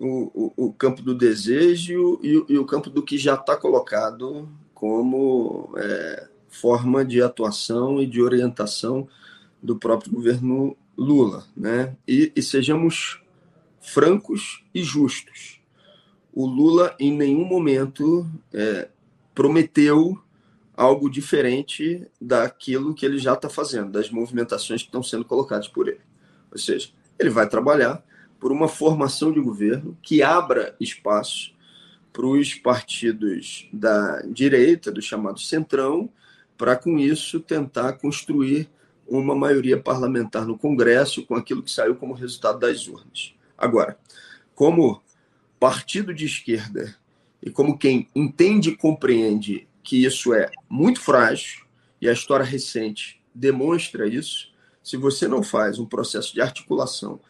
o, 0.00 0.52
o, 0.56 0.68
o 0.68 0.72
campo 0.72 1.02
do 1.02 1.14
desejo 1.14 2.18
e, 2.22 2.42
e, 2.48 2.58
o 2.58 2.64
campo 2.64 2.88
do 2.88 3.02
que 3.02 3.18
já 3.18 3.34
está 3.34 3.58
colocado 3.58 4.48
como 4.72 5.74
é, 5.76 6.28
forma 6.48 7.04
de 7.04 7.20
atuação 7.20 8.00
e 8.00 8.06
de 8.06 8.22
orientação 8.22 9.06
do 9.62 9.76
próprio 9.76 10.12
governo 10.12 10.74
Lula, 10.96 11.44
né? 11.54 11.94
E, 12.08 12.32
e 12.34 12.42
sejamos 12.42 13.20
francos 13.82 14.64
e 14.74 14.82
justos. 14.82 15.60
O 16.32 16.46
Lula 16.46 16.96
em 16.98 17.12
nenhum 17.12 17.44
momento 17.44 18.26
é, 18.50 18.88
prometeu 19.34 20.18
algo 20.74 21.10
diferente 21.10 22.08
daquilo 22.18 22.94
que 22.94 23.04
ele 23.04 23.18
já 23.18 23.34
está 23.34 23.50
fazendo, 23.50 23.92
das 23.92 24.10
movimentações 24.10 24.80
que 24.80 24.88
estão 24.88 25.02
sendo 25.02 25.26
colocadas 25.26 25.68
por 25.68 25.86
ele. 25.86 26.00
Ou 26.50 26.56
seja, 26.56 26.88
ele 27.18 27.28
vai 27.28 27.46
trabalhar 27.46 28.02
por 28.42 28.50
uma 28.50 28.66
formação 28.66 29.30
de 29.30 29.38
governo 29.38 29.96
que 30.02 30.20
abra 30.20 30.74
espaço 30.80 31.54
para 32.12 32.26
os 32.26 32.54
partidos 32.56 33.68
da 33.72 34.20
direita, 34.22 34.90
do 34.90 35.00
chamado 35.00 35.38
centrão, 35.38 36.10
para 36.58 36.74
com 36.74 36.98
isso 36.98 37.38
tentar 37.38 37.92
construir 37.92 38.68
uma 39.06 39.32
maioria 39.32 39.80
parlamentar 39.80 40.44
no 40.44 40.58
Congresso 40.58 41.24
com 41.24 41.36
aquilo 41.36 41.62
que 41.62 41.70
saiu 41.70 41.94
como 41.94 42.14
resultado 42.14 42.58
das 42.58 42.88
urnas. 42.88 43.32
Agora, 43.56 43.96
como 44.56 45.00
partido 45.60 46.12
de 46.12 46.26
esquerda 46.26 46.96
e 47.40 47.48
como 47.48 47.78
quem 47.78 48.08
entende 48.12 48.70
e 48.70 48.76
compreende 48.76 49.68
que 49.84 50.04
isso 50.04 50.34
é 50.34 50.50
muito 50.68 51.00
frágil, 51.00 51.64
e 52.00 52.08
a 52.08 52.12
história 52.12 52.44
recente 52.44 53.22
demonstra 53.32 54.08
isso, 54.08 54.52
se 54.82 54.96
você 54.96 55.28
não 55.28 55.44
faz 55.44 55.78
um 55.78 55.86
processo 55.86 56.34
de 56.34 56.40
articulação 56.40 57.20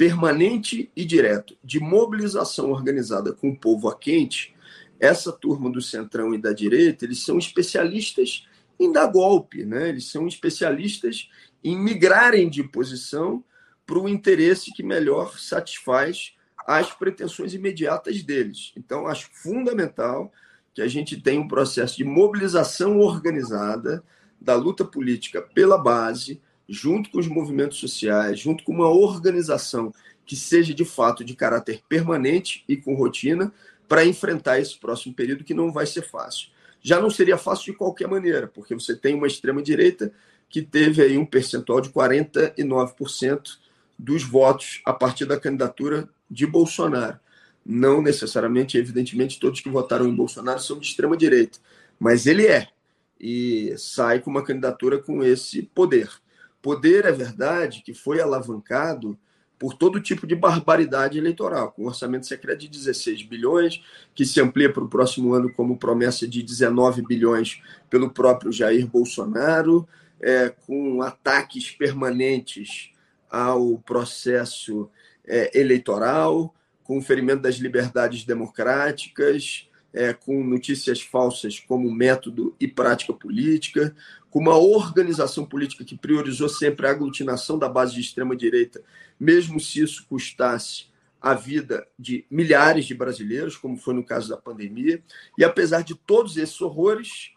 permanente 0.00 0.90
e 0.96 1.04
direto, 1.04 1.58
de 1.62 1.78
mobilização 1.78 2.70
organizada 2.70 3.34
com 3.34 3.50
o 3.50 3.54
povo 3.56 3.86
a 3.86 3.94
quente, 3.94 4.56
essa 4.98 5.30
turma 5.30 5.68
do 5.68 5.82
centrão 5.82 6.34
e 6.34 6.38
da 6.38 6.54
direita, 6.54 7.04
eles 7.04 7.22
são 7.22 7.36
especialistas 7.36 8.48
em 8.78 8.90
dar 8.90 9.08
golpe, 9.08 9.62
né? 9.62 9.90
Eles 9.90 10.06
são 10.06 10.26
especialistas 10.26 11.28
em 11.62 11.78
migrarem 11.78 12.48
de 12.48 12.62
posição 12.64 13.44
para 13.84 13.98
o 13.98 14.08
interesse 14.08 14.72
que 14.72 14.82
melhor 14.82 15.38
satisfaz 15.38 16.32
as 16.66 16.90
pretensões 16.94 17.52
imediatas 17.52 18.22
deles. 18.22 18.72
Então, 18.74 19.06
acho 19.06 19.28
fundamental 19.30 20.32
que 20.72 20.80
a 20.80 20.88
gente 20.88 21.20
tenha 21.20 21.42
um 21.42 21.48
processo 21.48 21.98
de 21.98 22.04
mobilização 22.04 23.00
organizada 23.00 24.02
da 24.40 24.54
luta 24.54 24.82
política 24.82 25.42
pela 25.42 25.76
base, 25.76 26.40
junto 26.70 27.10
com 27.10 27.18
os 27.18 27.26
movimentos 27.26 27.78
sociais, 27.78 28.38
junto 28.38 28.64
com 28.64 28.72
uma 28.72 28.88
organização 28.88 29.92
que 30.24 30.36
seja 30.36 30.72
de 30.72 30.84
fato 30.84 31.24
de 31.24 31.34
caráter 31.34 31.82
permanente 31.88 32.64
e 32.68 32.76
com 32.76 32.94
rotina 32.94 33.52
para 33.88 34.04
enfrentar 34.04 34.60
esse 34.60 34.78
próximo 34.78 35.12
período 35.12 35.42
que 35.42 35.52
não 35.52 35.72
vai 35.72 35.84
ser 35.84 36.02
fácil 36.02 36.48
já 36.82 37.00
não 37.00 37.10
seria 37.10 37.36
fácil 37.36 37.72
de 37.72 37.78
qualquer 37.78 38.08
maneira, 38.08 38.46
porque 38.46 38.74
você 38.74 38.96
tem 38.96 39.14
uma 39.14 39.26
extrema-direita 39.26 40.12
que 40.48 40.62
teve 40.62 41.02
aí 41.02 41.16
um 41.16 41.26
percentual 41.26 41.80
de 41.80 41.90
49% 41.90 43.58
dos 43.98 44.22
votos 44.22 44.80
a 44.84 44.92
partir 44.92 45.26
da 45.26 45.38
candidatura 45.38 46.08
de 46.30 46.46
Bolsonaro. 46.46 47.18
Não 47.64 48.00
necessariamente, 48.00 48.78
evidentemente, 48.78 49.38
todos 49.38 49.60
que 49.60 49.68
votaram 49.68 50.08
em 50.08 50.14
Bolsonaro 50.14 50.60
são 50.60 50.78
de 50.78 50.86
extrema-direita, 50.86 51.58
mas 51.98 52.26
ele 52.26 52.46
é, 52.46 52.68
e 53.20 53.74
sai 53.76 54.20
com 54.20 54.30
uma 54.30 54.42
candidatura 54.42 54.98
com 54.98 55.22
esse 55.22 55.62
poder. 55.62 56.10
Poder, 56.62 57.04
é 57.04 57.12
verdade, 57.12 57.82
que 57.84 57.94
foi 57.94 58.20
alavancado 58.20 59.18
por 59.58 59.74
todo 59.74 60.00
tipo 60.00 60.26
de 60.26 60.34
barbaridade 60.34 61.18
eleitoral, 61.18 61.70
com 61.72 61.84
orçamento 61.84 62.26
secreto 62.26 62.60
de 62.60 62.68
16 62.68 63.24
bilhões, 63.24 63.82
que 64.14 64.24
se 64.24 64.40
amplia 64.40 64.72
para 64.72 64.82
o 64.82 64.88
próximo 64.88 65.34
ano 65.34 65.52
como 65.52 65.76
promessa 65.76 66.26
de 66.26 66.42
19 66.42 67.02
bilhões 67.02 67.60
pelo 67.90 68.10
próprio 68.10 68.50
Jair 68.50 68.86
Bolsonaro, 68.86 69.86
é, 70.18 70.48
com 70.66 71.02
ataques 71.02 71.70
permanentes 71.70 72.90
ao 73.30 73.78
processo 73.78 74.88
é, 75.26 75.58
eleitoral, 75.58 76.54
com 76.82 76.98
o 76.98 77.02
ferimento 77.02 77.42
das 77.42 77.56
liberdades 77.56 78.24
democráticas, 78.24 79.68
é, 79.92 80.12
com 80.12 80.42
notícias 80.42 81.02
falsas 81.02 81.60
como 81.60 81.90
método 81.92 82.54
e 82.58 82.66
prática 82.66 83.12
política, 83.12 83.94
com 84.30 84.38
uma 84.38 84.56
organização 84.56 85.44
política 85.44 85.84
que 85.84 85.98
priorizou 85.98 86.48
sempre 86.48 86.86
a 86.86 86.90
aglutinação 86.90 87.58
da 87.58 87.68
base 87.68 87.94
de 87.94 88.00
extrema-direita, 88.00 88.82
mesmo 89.18 89.58
se 89.58 89.82
isso 89.82 90.06
custasse 90.08 90.86
a 91.20 91.34
vida 91.34 91.86
de 91.98 92.24
milhares 92.30 92.86
de 92.86 92.94
brasileiros, 92.94 93.56
como 93.56 93.76
foi 93.76 93.92
no 93.92 94.04
caso 94.04 94.28
da 94.28 94.36
pandemia. 94.36 95.02
E 95.36 95.44
apesar 95.44 95.82
de 95.82 95.94
todos 95.94 96.36
esses 96.36 96.58
horrores, 96.60 97.32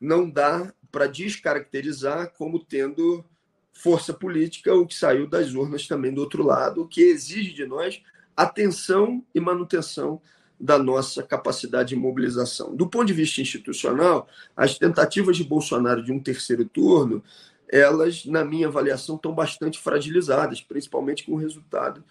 não 0.00 0.30
dá 0.30 0.72
para 0.92 1.06
descaracterizar 1.06 2.32
como 2.36 2.62
tendo 2.62 3.24
força 3.72 4.14
política 4.14 4.74
o 4.74 4.86
que 4.86 4.94
saiu 4.94 5.26
das 5.26 5.54
urnas 5.54 5.86
também 5.86 6.12
do 6.12 6.20
outro 6.20 6.42
lado, 6.42 6.82
o 6.82 6.88
que 6.88 7.02
exige 7.02 7.52
de 7.52 7.66
nós 7.66 8.00
atenção 8.36 9.24
e 9.34 9.40
manutenção 9.40 10.20
da 10.58 10.78
nossa 10.78 11.22
capacidade 11.22 11.90
de 11.90 11.96
mobilização. 11.96 12.74
Do 12.74 12.86
ponto 12.86 13.06
de 13.06 13.12
vista 13.12 13.40
institucional, 13.40 14.26
as 14.56 14.78
tentativas 14.78 15.36
de 15.36 15.44
Bolsonaro 15.44 16.02
de 16.02 16.12
um 16.12 16.20
terceiro 16.20 16.64
turno, 16.64 17.22
elas, 17.68 18.24
na 18.24 18.44
minha 18.44 18.68
avaliação, 18.68 19.16
estão 19.16 19.34
bastante 19.34 19.78
fragilizadas, 19.78 20.60
principalmente 20.60 21.24
com 21.24 21.32
o 21.32 21.36
resultado 21.36 22.02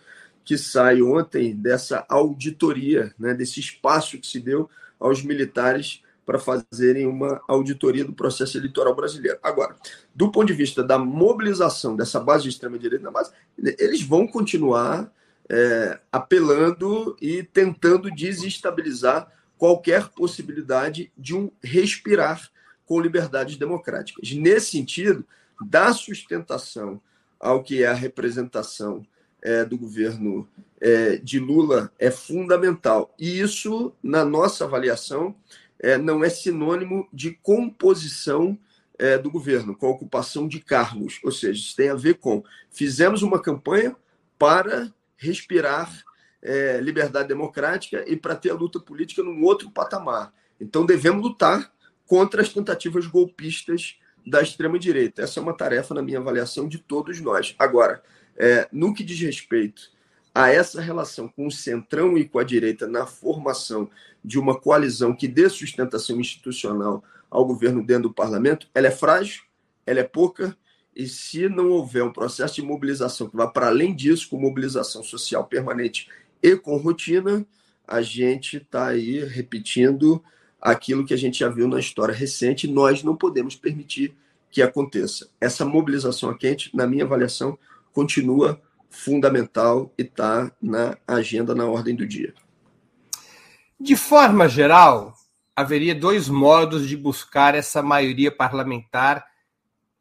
que 0.46 0.58
sai 0.60 1.02
ontem 1.02 1.56
dessa 1.56 2.06
auditoria, 2.08 3.14
né, 3.18 3.34
desse 3.34 3.60
espaço 3.60 4.20
que 4.20 4.28
se 4.28 4.40
deu 4.40 4.70
aos 5.00 5.24
militares 5.24 6.04
para 6.24 6.40
fazerem 6.40 7.08
uma 7.08 7.42
auditoria 7.48 8.06
do 8.06 8.14
processo 8.14 8.58
eleitoral 8.58 8.96
brasileiro. 8.96 9.40
Agora, 9.42 9.76
do 10.14 10.32
ponto 10.32 10.48
de 10.48 10.54
vista 10.54 10.84
da 10.84 10.98
mobilização 11.00 11.96
dessa 11.96 12.20
base 12.20 12.44
de 12.44 12.50
extrema-direita, 12.50 13.12
eles 13.58 14.02
vão 14.02 14.28
continuar 14.28 15.12
é, 15.50 16.00
apelando 16.12 17.16
e 17.22 17.44
tentando 17.44 18.10
desestabilizar 18.12 19.32
qualquer 19.58 20.10
possibilidade 20.10 21.12
de 21.18 21.36
um 21.36 21.52
respirar 21.64 22.50
com 22.86 23.00
liberdades 23.00 23.58
democráticas. 23.58 24.32
Nesse 24.34 24.72
sentido, 24.72 25.26
dar 25.62 25.94
sustentação 25.94 27.02
ao 27.40 27.64
que 27.64 27.84
é 27.84 27.88
a 27.88 27.94
representação 27.94 29.06
é, 29.42 29.64
do 29.64 29.78
governo 29.78 30.48
é, 30.82 31.18
de 31.18 31.40
Lula 31.40 31.92
é 32.00 32.12
fundamental. 32.12 33.14
E 33.18 33.40
isso, 33.40 33.94
na 34.02 34.26
nossa 34.26 34.66
avaliação, 34.66 35.36
é, 35.80 35.98
não 35.98 36.24
é 36.24 36.30
sinônimo 36.30 37.08
de 37.14 37.32
composição 37.32 38.58
é, 38.98 39.18
do 39.18 39.30
governo, 39.30 39.76
com 39.76 39.88
a 39.88 39.92
ocupação 39.92 40.48
de 40.48 40.60
cargos. 40.60 41.20
Ou 41.24 41.32
seja, 41.32 41.60
isso 41.60 41.76
tem 41.76 41.90
a 41.90 41.96
ver 41.96 42.16
com 42.16 42.44
fizemos 42.72 43.22
uma 43.22 43.42
campanha 43.42 43.96
para 44.38 44.92
respirar 45.18 45.92
é, 46.42 46.80
liberdade 46.80 47.28
democrática 47.28 48.04
e 48.08 48.16
para 48.16 48.36
ter 48.36 48.52
a 48.52 48.56
luta 48.56 48.80
política 48.80 49.24
num 49.24 49.44
outro 49.44 49.72
patamar. 49.72 50.34
Então, 50.60 50.86
devemos 50.86 51.24
lutar 51.24 51.72
contra 52.06 52.42
as 52.42 52.50
tentativas 52.50 53.08
golpistas 53.08 53.98
da 54.26 54.42
extrema-direita. 54.42 55.24
Essa 55.24 55.40
é 55.40 55.44
uma 55.44 55.56
tarefa, 55.56 55.94
na 55.94 56.02
minha 56.02 56.20
avaliação, 56.20 56.68
de 56.68 56.78
todos 56.78 57.20
nós. 57.20 57.56
Agora, 57.58 58.02
é, 58.38 58.68
no 58.72 58.94
que 58.94 59.04
diz 59.04 59.20
respeito 59.20 59.92
a 60.34 60.50
essa 60.50 60.82
relação 60.82 61.28
com 61.30 61.48
o 61.48 61.52
centrão 61.52 62.18
e 62.18 62.26
com 62.26 62.38
a 62.40 62.44
direita 62.44 62.86
na 62.86 63.06
formação 63.06 63.90
de 64.24 64.38
uma 64.38 64.60
coalizão 64.60 65.16
que 65.16 65.28
dê 65.28 65.50
sustentação 65.50 66.20
institucional 66.20 67.04
ao 67.30 67.46
governo 67.46 67.84
dentro 67.84 68.10
do 68.10 68.14
parlamento, 68.14 68.68
ela 68.74 68.88
é 68.88 68.92
frágil, 68.92 69.44
ela 69.86 70.00
é 70.00 70.04
pouca 70.04 70.56
e 70.96 71.08
se 71.08 71.50
não 71.50 71.70
houver 71.70 72.04
um 72.04 72.14
processo 72.14 72.56
de 72.56 72.62
mobilização 72.62 73.28
que 73.28 73.36
vá 73.36 73.48
para 73.48 73.68
além 73.68 73.94
disso, 73.94 74.30
com 74.30 74.40
mobilização 74.40 75.04
social 75.04 75.44
permanente 75.46 76.10
e 76.42 76.56
com 76.56 76.78
rotina, 76.78 77.46
a 77.88 78.02
gente 78.02 78.58
está 78.58 78.88
aí 78.88 79.24
repetindo 79.24 80.24
aquilo 80.62 81.06
que 81.06 81.14
a 81.14 81.18
gente 81.18 81.40
já 81.40 81.50
viu 81.50 81.68
na 81.68 81.80
história 81.80 82.14
recente. 82.14 82.68
Nós 82.68 83.04
não 83.04 83.16
podemos 83.16 83.56
permitir 83.56 84.16
que 84.50 84.62
aconteça. 84.62 85.30
Essa 85.40 85.66
mobilização 85.66 86.30
a 86.30 86.38
quente, 86.38 86.74
na 86.74 86.88
minha 86.88 87.04
avaliação, 87.04 87.60
continua 87.92 88.62
fundamental 88.90 89.94
e 89.98 90.04
está 90.04 90.50
na 90.62 90.98
agenda, 91.06 91.54
na 91.54 91.66
ordem 91.66 91.94
do 91.94 92.08
dia. 92.08 92.34
De 93.78 93.98
forma 93.98 94.48
geral, 94.48 95.14
haveria 95.54 95.94
dois 95.94 96.30
modos 96.30 96.88
de 96.88 96.96
buscar 96.96 97.54
essa 97.54 97.82
maioria 97.82 98.32
parlamentar 98.32 99.26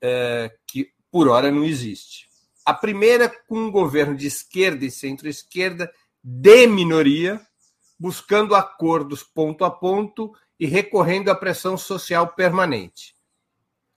é, 0.07 0.55
que 0.67 0.93
por 1.11 1.29
hora 1.29 1.51
não 1.51 1.65
existe. 1.65 2.29
A 2.63 2.75
primeira 2.75 3.27
com 3.49 3.59
um 3.59 3.71
governo 3.71 4.15
de 4.15 4.27
esquerda 4.27 4.85
e 4.85 4.91
centro-esquerda 4.91 5.91
de 6.23 6.67
minoria, 6.67 7.41
buscando 7.99 8.55
acordos 8.55 9.23
ponto 9.23 9.65
a 9.65 9.71
ponto 9.71 10.35
e 10.61 10.67
recorrendo 10.67 11.31
à 11.31 11.35
pressão 11.35 11.79
social 11.79 12.35
permanente. 12.35 13.15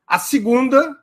A 0.05 0.17
segunda, 0.17 0.97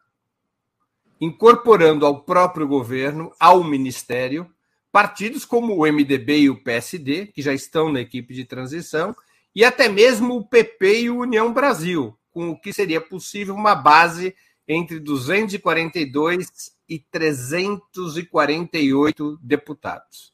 incorporando 1.20 2.06
ao 2.06 2.22
próprio 2.22 2.66
governo, 2.66 3.30
ao 3.38 3.62
ministério, 3.62 4.50
partidos 4.90 5.44
como 5.44 5.74
o 5.74 5.86
MDB 5.86 6.38
e 6.40 6.50
o 6.50 6.62
PSD, 6.62 7.26
que 7.26 7.42
já 7.42 7.52
estão 7.52 7.92
na 7.92 8.00
equipe 8.00 8.32
de 8.32 8.46
transição, 8.46 9.14
e 9.54 9.64
até 9.64 9.86
mesmo 9.86 10.36
o 10.36 10.46
PP 10.46 11.00
e 11.02 11.10
o 11.10 11.18
União 11.18 11.52
Brasil, 11.52 12.18
com 12.30 12.50
o 12.50 12.58
que 12.58 12.72
seria 12.72 13.00
possível 13.00 13.54
uma 13.54 13.74
base 13.74 14.34
entre 14.66 14.98
242 14.98 16.72
e 16.88 16.98
348 16.98 19.38
deputados. 19.42 20.32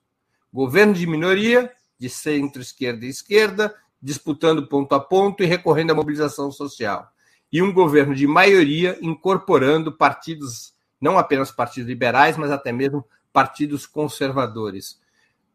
Governo 0.52 0.94
de 0.94 1.06
minoria, 1.06 1.72
de 1.98 2.08
centro-esquerda 2.08 3.04
e 3.04 3.08
esquerda, 3.08 3.74
disputando 4.02 4.66
ponto 4.66 4.94
a 4.94 5.00
ponto 5.00 5.42
e 5.42 5.46
recorrendo 5.46 5.92
à 5.92 5.94
mobilização 5.94 6.50
social. 6.50 7.10
E 7.52 7.62
um 7.62 7.72
governo 7.72 8.14
de 8.14 8.26
maioria 8.26 8.98
incorporando 9.02 9.92
partidos, 9.92 10.72
não 11.00 11.18
apenas 11.18 11.50
partidos 11.50 11.88
liberais, 11.88 12.36
mas 12.36 12.50
até 12.50 12.72
mesmo 12.72 13.04
partidos 13.32 13.86
conservadores. 13.86 15.00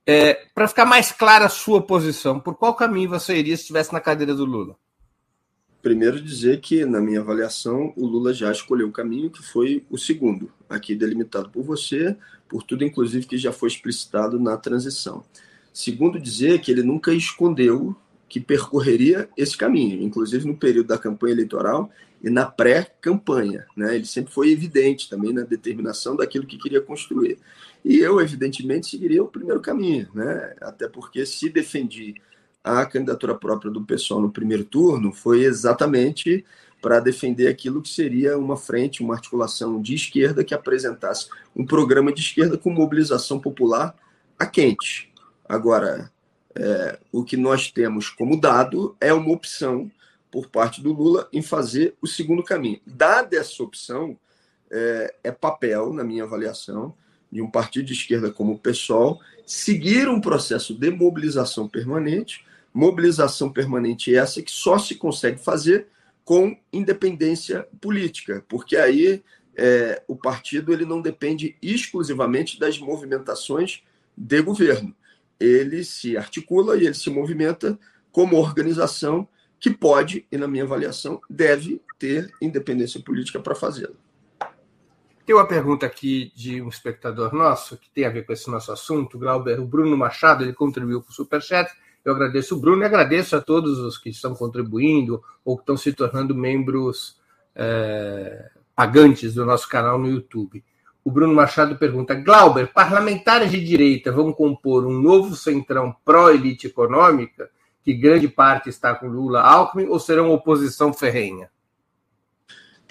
É, 0.05 0.45
Para 0.53 0.67
ficar 0.67 0.85
mais 0.85 1.11
clara 1.11 1.45
a 1.45 1.49
sua 1.49 1.81
posição, 1.81 2.39
por 2.39 2.55
qual 2.55 2.75
caminho 2.75 3.09
você 3.09 3.37
iria 3.37 3.55
se 3.55 3.63
estivesse 3.63 3.91
na 3.91 3.99
cadeira 3.99 4.35
do 4.35 4.45
Lula? 4.45 4.75
Primeiro, 5.85 6.19
dizer 6.19 6.61
que, 6.61 6.83
na 6.83 6.99
minha 6.99 7.19
avaliação, 7.19 7.93
o 7.95 8.07
Lula 8.07 8.33
já 8.33 8.51
escolheu 8.51 8.87
o 8.87 8.91
caminho 8.91 9.29
que 9.29 9.43
foi 9.43 9.85
o 9.87 9.99
segundo, 9.99 10.51
aqui 10.67 10.95
delimitado 10.95 11.47
por 11.51 11.61
você, 11.61 12.17
por 12.49 12.63
tudo, 12.63 12.83
inclusive, 12.83 13.27
que 13.27 13.37
já 13.37 13.51
foi 13.51 13.69
explicitado 13.69 14.39
na 14.39 14.57
transição. 14.57 15.23
Segundo, 15.71 16.19
dizer 16.19 16.59
que 16.59 16.71
ele 16.71 16.81
nunca 16.81 17.13
escondeu 17.13 17.95
que 18.27 18.39
percorreria 18.39 19.29
esse 19.37 19.55
caminho, 19.55 20.01
inclusive 20.01 20.47
no 20.47 20.57
período 20.57 20.87
da 20.87 20.97
campanha 20.97 21.33
eleitoral 21.33 21.91
e 22.19 22.31
na 22.31 22.47
pré-campanha. 22.47 23.67
Né? 23.77 23.95
Ele 23.95 24.05
sempre 24.05 24.33
foi 24.33 24.49
evidente 24.49 25.07
também 25.07 25.33
na 25.33 25.43
determinação 25.43 26.15
daquilo 26.15 26.47
que 26.47 26.57
queria 26.57 26.81
construir. 26.81 27.37
E 27.85 27.99
eu, 27.99 28.19
evidentemente, 28.19 28.87
seguiria 28.87 29.21
o 29.21 29.27
primeiro 29.27 29.61
caminho, 29.61 30.09
né? 30.15 30.55
até 30.61 30.87
porque 30.87 31.27
se 31.27 31.47
defendi 31.47 32.15
a 32.65 32.83
candidatura 32.83 33.35
própria 33.35 33.69
do 33.69 33.83
pessoal 33.83 34.19
no 34.19 34.31
primeiro 34.31 34.65
turno, 34.65 35.13
foi 35.13 35.43
exatamente 35.43 36.43
para 36.81 36.99
defender 36.99 37.47
aquilo 37.47 37.81
que 37.81 37.89
seria 37.89 38.37
uma 38.37 38.57
frente, 38.57 39.03
uma 39.03 39.13
articulação 39.13 39.79
de 39.79 39.93
esquerda 39.93 40.43
que 40.43 40.53
apresentasse 40.53 41.29
um 41.55 41.63
programa 41.63 42.11
de 42.11 42.21
esquerda 42.21 42.57
com 42.57 42.71
mobilização 42.71 43.39
popular 43.39 43.95
a 44.37 44.47
quente. 44.47 45.13
Agora, 45.47 46.11
é, 46.55 46.99
o 47.11 47.23
que 47.23 47.37
nós 47.37 47.71
temos 47.71 48.09
como 48.09 48.39
dado 48.39 48.95
é 48.99 49.13
uma 49.13 49.31
opção 49.31 49.91
por 50.31 50.47
parte 50.47 50.81
do 50.81 50.91
Lula 50.91 51.29
em 51.31 51.41
fazer 51.41 51.95
o 52.01 52.07
segundo 52.07 52.43
caminho. 52.43 52.79
Dada 52.85 53.37
essa 53.37 53.61
opção, 53.61 54.17
é, 54.71 55.15
é 55.23 55.31
papel, 55.31 55.93
na 55.93 56.03
minha 56.03 56.23
avaliação, 56.23 56.95
de 57.31 57.41
um 57.41 57.49
partido 57.49 57.85
de 57.85 57.93
esquerda 57.93 58.31
como 58.31 58.53
o 58.53 58.59
PSOL 58.59 59.19
seguir 59.45 60.09
um 60.09 60.19
processo 60.19 60.73
de 60.73 60.89
mobilização 60.89 61.67
permanente, 61.67 62.45
mobilização 62.75 63.51
permanente 63.51 64.15
essa 64.15 64.41
que 64.41 64.51
só 64.51 64.77
se 64.77 64.95
consegue 64.95 65.39
fazer 65.39 65.87
com 66.23 66.55
independência 66.71 67.67
política, 67.81 68.43
porque 68.47 68.75
aí 68.75 69.23
é, 69.55 70.03
o 70.07 70.15
partido 70.15 70.73
ele 70.73 70.85
não 70.85 71.01
depende 71.01 71.55
exclusivamente 71.61 72.59
das 72.59 72.77
movimentações 72.77 73.81
de 74.17 74.41
governo 74.41 74.95
ele 75.39 75.83
se 75.83 76.17
articula 76.17 76.77
e 76.77 76.85
ele 76.85 76.93
se 76.93 77.09
movimenta 77.09 77.77
como 78.11 78.37
organização 78.37 79.27
que 79.59 79.69
pode, 79.69 80.25
e 80.31 80.37
na 80.37 80.47
minha 80.47 80.63
avaliação, 80.63 81.19
deve 81.29 81.81
ter 81.97 82.31
independência 82.41 82.99
política 83.01 83.39
para 83.39 83.55
fazê-lo. 83.55 83.95
Tem 85.25 85.35
uma 85.35 85.47
pergunta 85.47 85.85
aqui 85.85 86.31
de 86.35 86.61
um 86.61 86.69
espectador 86.69 87.33
nosso 87.33 87.77
que 87.77 87.89
tem 87.89 88.05
a 88.05 88.09
ver 88.09 88.25
com 88.25 88.33
esse 88.33 88.49
nosso 88.49 88.71
assunto, 88.71 89.17
Glauber, 89.17 89.59
o 89.59 89.65
Bruno 89.65 89.97
Machado, 89.97 90.43
ele 90.43 90.53
contribuiu 90.53 91.01
com 91.01 91.09
o 91.09 91.13
Superchat. 91.13 91.71
Eu 92.05 92.13
agradeço 92.13 92.55
o 92.55 92.59
Bruno 92.59 92.83
e 92.83 92.85
agradeço 92.85 93.35
a 93.35 93.41
todos 93.41 93.79
os 93.79 93.97
que 93.97 94.09
estão 94.09 94.35
contribuindo 94.35 95.23
ou 95.43 95.57
que 95.57 95.63
estão 95.63 95.75
se 95.75 95.91
tornando 95.91 96.35
membros 96.35 97.19
é, 97.55 98.51
pagantes 98.75 99.33
do 99.33 99.43
nosso 99.43 99.67
canal 99.67 99.97
no 99.97 100.07
YouTube. 100.07 100.63
O 101.03 101.09
Bruno 101.09 101.33
Machado 101.33 101.75
pergunta: 101.75 102.13
Glauber, 102.13 102.71
parlamentares 102.71 103.49
de 103.49 103.63
direita 103.63 104.11
vão 104.11 104.31
compor 104.31 104.85
um 104.85 105.01
novo 105.01 105.35
centrão 105.35 105.95
pró-elite 106.05 106.67
econômica, 106.67 107.49
que 107.83 107.91
grande 107.91 108.27
parte 108.27 108.69
está 108.69 108.93
com 108.93 109.07
Lula 109.07 109.41
Alckmin, 109.41 109.87
ou 109.87 109.99
serão 109.99 110.31
oposição 110.31 110.93
ferrenha? 110.93 111.49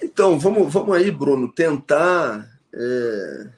Então, 0.03 0.41
vamos, 0.41 0.73
vamos 0.73 0.97
aí, 0.97 1.13
Bruno, 1.13 1.53
tentar 1.53 2.49
é, 2.73 3.49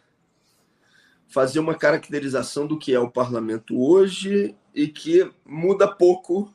fazer 1.29 1.61
uma 1.61 1.75
caracterização 1.75 2.66
do 2.66 2.79
que 2.79 2.95
é 2.95 3.01
o 3.01 3.11
parlamento 3.11 3.81
hoje 3.81 4.55
e 4.77 4.87
que 4.87 5.29
muda 5.47 5.89
pouco 5.89 6.53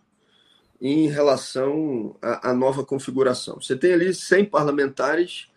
em 0.79 1.07
relação 1.07 2.15
à, 2.21 2.51
à 2.51 2.53
nova 2.53 2.85
configuração. 2.85 3.59
Você 3.59 3.75
tem 3.75 3.93
ali 3.93 4.13
100 4.13 4.45
parlamentares 4.45 5.47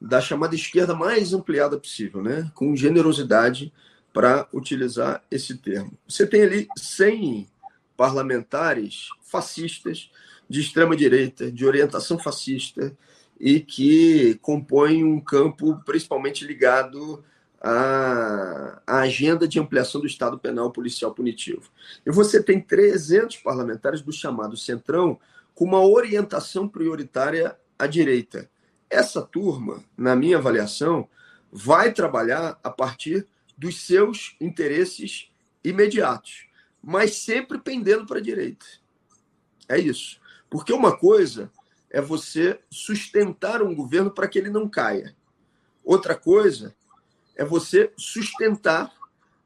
da 0.00 0.20
chamada 0.20 0.56
esquerda 0.56 0.92
mais 0.92 1.32
ampliada 1.32 1.78
possível, 1.78 2.20
né? 2.20 2.50
com 2.54 2.74
generosidade 2.74 3.72
para 4.12 4.48
utilizar 4.52 5.22
esse 5.30 5.56
termo. 5.56 5.92
Você 6.08 6.26
tem 6.26 6.42
ali 6.42 6.66
100 6.76 7.48
parlamentares 7.96 9.08
fascistas 9.22 10.10
de 10.48 10.60
extrema 10.60 10.96
direita, 10.96 11.50
de 11.52 11.64
orientação 11.64 12.18
fascista 12.18 12.96
e 13.38 13.60
que 13.60 14.34
compõem 14.42 15.04
um 15.04 15.20
campo 15.20 15.80
principalmente 15.84 16.44
ligado 16.44 17.22
à, 17.60 18.80
à 18.86 19.00
agenda 19.00 19.46
de 19.46 19.60
ampliação 19.60 20.00
do 20.00 20.06
Estado 20.06 20.38
penal 20.38 20.70
policial 20.70 21.14
punitivo. 21.14 21.70
E 22.06 22.10
você 22.10 22.42
tem 22.42 22.60
300 22.60 23.36
parlamentares 23.38 24.00
do 24.00 24.12
chamado 24.12 24.56
Centrão 24.56 25.18
com 25.54 25.64
uma 25.64 25.84
orientação 25.84 26.66
prioritária 26.66 27.56
à 27.78 27.86
direita 27.86 28.48
essa 28.90 29.22
turma, 29.22 29.84
na 29.96 30.16
minha 30.16 30.38
avaliação, 30.38 31.08
vai 31.50 31.92
trabalhar 31.92 32.58
a 32.62 32.68
partir 32.68 33.26
dos 33.56 33.86
seus 33.86 34.36
interesses 34.40 35.30
imediatos, 35.62 36.48
mas 36.82 37.16
sempre 37.16 37.58
pendendo 37.58 38.04
para 38.04 38.18
a 38.18 38.22
direita. 38.22 38.66
É 39.68 39.78
isso. 39.78 40.20
Porque 40.50 40.72
uma 40.72 40.96
coisa 40.96 41.52
é 41.88 42.00
você 42.00 42.58
sustentar 42.68 43.62
um 43.62 43.74
governo 43.74 44.10
para 44.10 44.26
que 44.26 44.38
ele 44.38 44.50
não 44.50 44.68
caia. 44.68 45.14
Outra 45.84 46.16
coisa 46.16 46.74
é 47.36 47.44
você 47.44 47.92
sustentar 47.96 48.92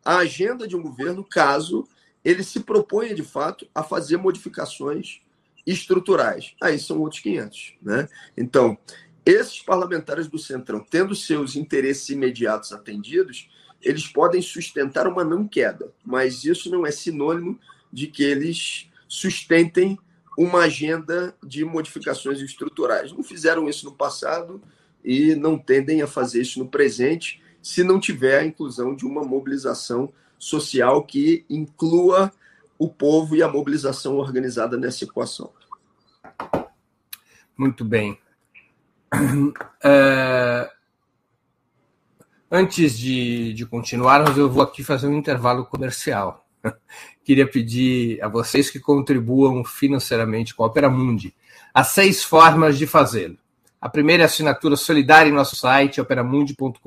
a 0.05 0.19
agenda 0.19 0.67
de 0.69 0.77
um 0.77 0.83
governo 0.83 1.25
caso 1.25 1.89
ele 2.25 2.43
se 2.43 2.61
proponha 2.61 3.15
de 3.15 3.23
fato 3.23 3.69
a 3.75 3.83
fazer 3.83 4.17
modificações 4.17 5.21
estruturais. 5.67 6.55
Aí 6.61 6.79
são 6.79 7.01
outros 7.01 7.21
500, 7.21 7.75
né? 7.83 8.09
Então, 8.37 8.77
esses 9.25 9.61
parlamentares 9.61 10.27
do 10.27 10.39
Centrão, 10.39 10.85
tendo 10.89 11.15
seus 11.15 11.57
interesses 11.57 12.09
imediatos 12.09 12.73
atendidos, 12.73 13.49
eles 13.81 14.07
podem 14.07 14.41
sustentar 14.41 15.07
uma 15.07 15.25
não 15.25 15.47
queda, 15.47 15.93
mas 16.05 16.45
isso 16.45 16.71
não 16.71 16.87
é 16.87 16.91
sinônimo 16.91 17.59
de 17.93 18.07
que 18.07 18.23
eles 18.23 18.91
sustentem 19.07 19.99
uma 20.37 20.61
agenda 20.61 21.35
de 21.43 21.65
modificações 21.65 22.41
estruturais. 22.41 23.13
Não 23.13 23.23
fizeram 23.23 23.69
isso 23.69 23.85
no 23.85 23.93
passado 23.93 24.61
e 25.05 25.35
não 25.35 25.59
tendem 25.59 26.03
a 26.03 26.07
fazer 26.07 26.43
isso 26.43 26.59
no 26.59 26.69
presente, 26.69 27.41
se 27.65 27.83
não 27.83 27.99
tiver 27.99 28.39
a 28.39 28.45
inclusão 28.45 28.95
de 28.95 29.07
uma 29.07 29.25
mobilização 29.25 30.13
social 30.39 31.03
que 31.03 31.47
inclua 31.49 32.31
o 32.79 32.91
povo 32.91 33.35
e 33.35 33.43
a 33.43 33.49
mobilização 33.49 34.17
organizada 34.17 34.77
nessa 34.77 35.05
equação. 35.05 35.51
Muito 37.57 37.83
bem. 37.83 38.19
É... 39.83 40.71
Antes 42.51 42.99
de, 42.99 43.53
de 43.53 43.67
continuarmos, 43.67 44.37
eu 44.37 44.49
vou 44.51 44.63
aqui 44.63 44.83
fazer 44.85 45.07
um 45.07 45.17
intervalo 45.17 45.67
comercial. 45.67 46.47
Queria 47.25 47.47
pedir 47.47 48.23
a 48.23 48.29
vocês 48.29 48.71
que 48.71 48.79
contribuam 48.79 49.65
financeiramente 49.65 50.55
com 50.55 50.63
a 50.65 50.67
Opera 50.67 50.89
Mundi. 50.89 51.35
Há 51.73 51.83
seis 51.83 52.23
formas 52.23 52.79
de 52.79 52.87
fazê-lo. 52.87 53.39
A 53.85 53.89
primeira 53.91 54.23
é 54.23 54.25
assinatura 54.25 54.77
solidária 54.77 55.29
em 55.29 55.35
nosso 55.35 55.57
site, 55.57 56.01
operamundi.com.br 56.01 56.79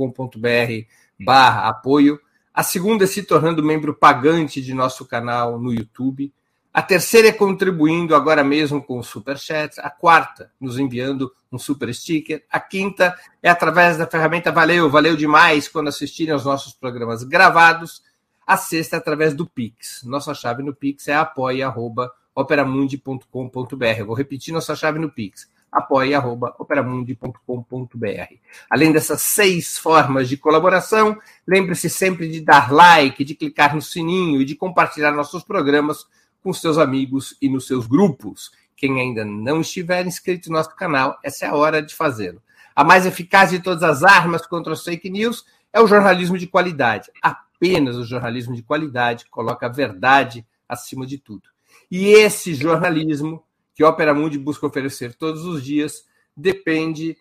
barra 1.19 1.69
apoio. 1.69 2.19
A 2.51 2.63
segunda 2.63 3.03
é 3.03 3.07
se 3.07 3.21
tornando 3.21 3.61
membro 3.61 3.93
pagante 3.93 4.59
de 4.63 4.73
nosso 4.73 5.05
canal 5.05 5.59
no 5.59 5.71
YouTube. 5.71 6.33
A 6.73 6.81
terceira 6.81 7.27
é 7.27 7.31
contribuindo 7.31 8.15
agora 8.15 8.43
mesmo 8.43 8.81
com 8.81 9.03
Super 9.03 9.37
Chat. 9.37 9.79
A 9.79 9.91
quarta, 9.91 10.51
nos 10.59 10.79
enviando 10.79 11.31
um 11.51 11.59
super 11.59 11.93
sticker. 11.93 12.43
A 12.51 12.59
quinta 12.59 13.15
é 13.43 13.49
através 13.51 13.95
da 13.95 14.07
ferramenta 14.07 14.51
Valeu, 14.51 14.89
valeu 14.89 15.15
demais 15.15 15.67
quando 15.67 15.89
assistirem 15.89 16.33
aos 16.33 16.45
nossos 16.45 16.73
programas 16.73 17.23
gravados. 17.23 18.01
A 18.43 18.57
sexta 18.57 18.95
é 18.95 18.99
através 18.99 19.35
do 19.35 19.45
Pix. 19.45 20.01
Nossa 20.03 20.33
chave 20.33 20.63
no 20.63 20.73
Pix 20.73 21.07
é 21.07 21.15
apoia.operamundi.com.br. 21.15 24.03
Vou 24.03 24.15
repetir 24.15 24.51
nossa 24.51 24.75
chave 24.75 24.97
no 24.97 25.11
Pix 25.11 25.47
apoia.operamundi.com.br. 25.71 28.33
Além 28.69 28.91
dessas 28.91 29.21
seis 29.21 29.77
formas 29.77 30.27
de 30.29 30.37
colaboração, 30.37 31.17
lembre-se 31.45 31.89
sempre 31.89 32.29
de 32.29 32.41
dar 32.41 32.71
like, 32.71 33.23
de 33.23 33.35
clicar 33.35 33.75
no 33.75 33.81
sininho 33.81 34.41
e 34.41 34.45
de 34.45 34.55
compartilhar 34.55 35.11
nossos 35.11 35.43
programas 35.43 36.05
com 36.41 36.53
seus 36.53 36.77
amigos 36.77 37.35
e 37.41 37.49
nos 37.49 37.67
seus 37.67 37.87
grupos. 37.87 38.51
Quem 38.75 38.99
ainda 38.99 39.25
não 39.25 39.61
estiver 39.61 40.05
inscrito 40.05 40.49
no 40.49 40.57
nosso 40.57 40.75
canal, 40.75 41.17
essa 41.23 41.45
é 41.45 41.49
a 41.49 41.55
hora 41.55 41.81
de 41.81 41.95
fazê-lo. 41.95 42.41
A 42.75 42.83
mais 42.83 43.05
eficaz 43.05 43.49
de 43.49 43.59
todas 43.59 43.83
as 43.83 44.03
armas 44.03 44.45
contra 44.45 44.73
as 44.73 44.83
fake 44.83 45.09
news 45.09 45.45
é 45.73 45.81
o 45.81 45.87
jornalismo 45.87 46.37
de 46.37 46.47
qualidade. 46.47 47.09
Apenas 47.21 47.95
o 47.95 48.05
jornalismo 48.05 48.55
de 48.55 48.61
qualidade 48.61 49.25
coloca 49.31 49.65
a 49.65 49.69
verdade 49.69 50.45
acima 50.69 51.05
de 51.05 51.17
tudo. 51.17 51.49
E 51.89 52.07
esse 52.07 52.53
jornalismo 52.53 53.43
que 53.77 53.83
Opera 53.83 54.11
Mundi 54.11 54.39
busca 54.39 54.65
oferecer 54.65 55.13
todos 55.13 55.45
os 55.45 55.63
dias 55.63 56.03
depende 56.35 57.15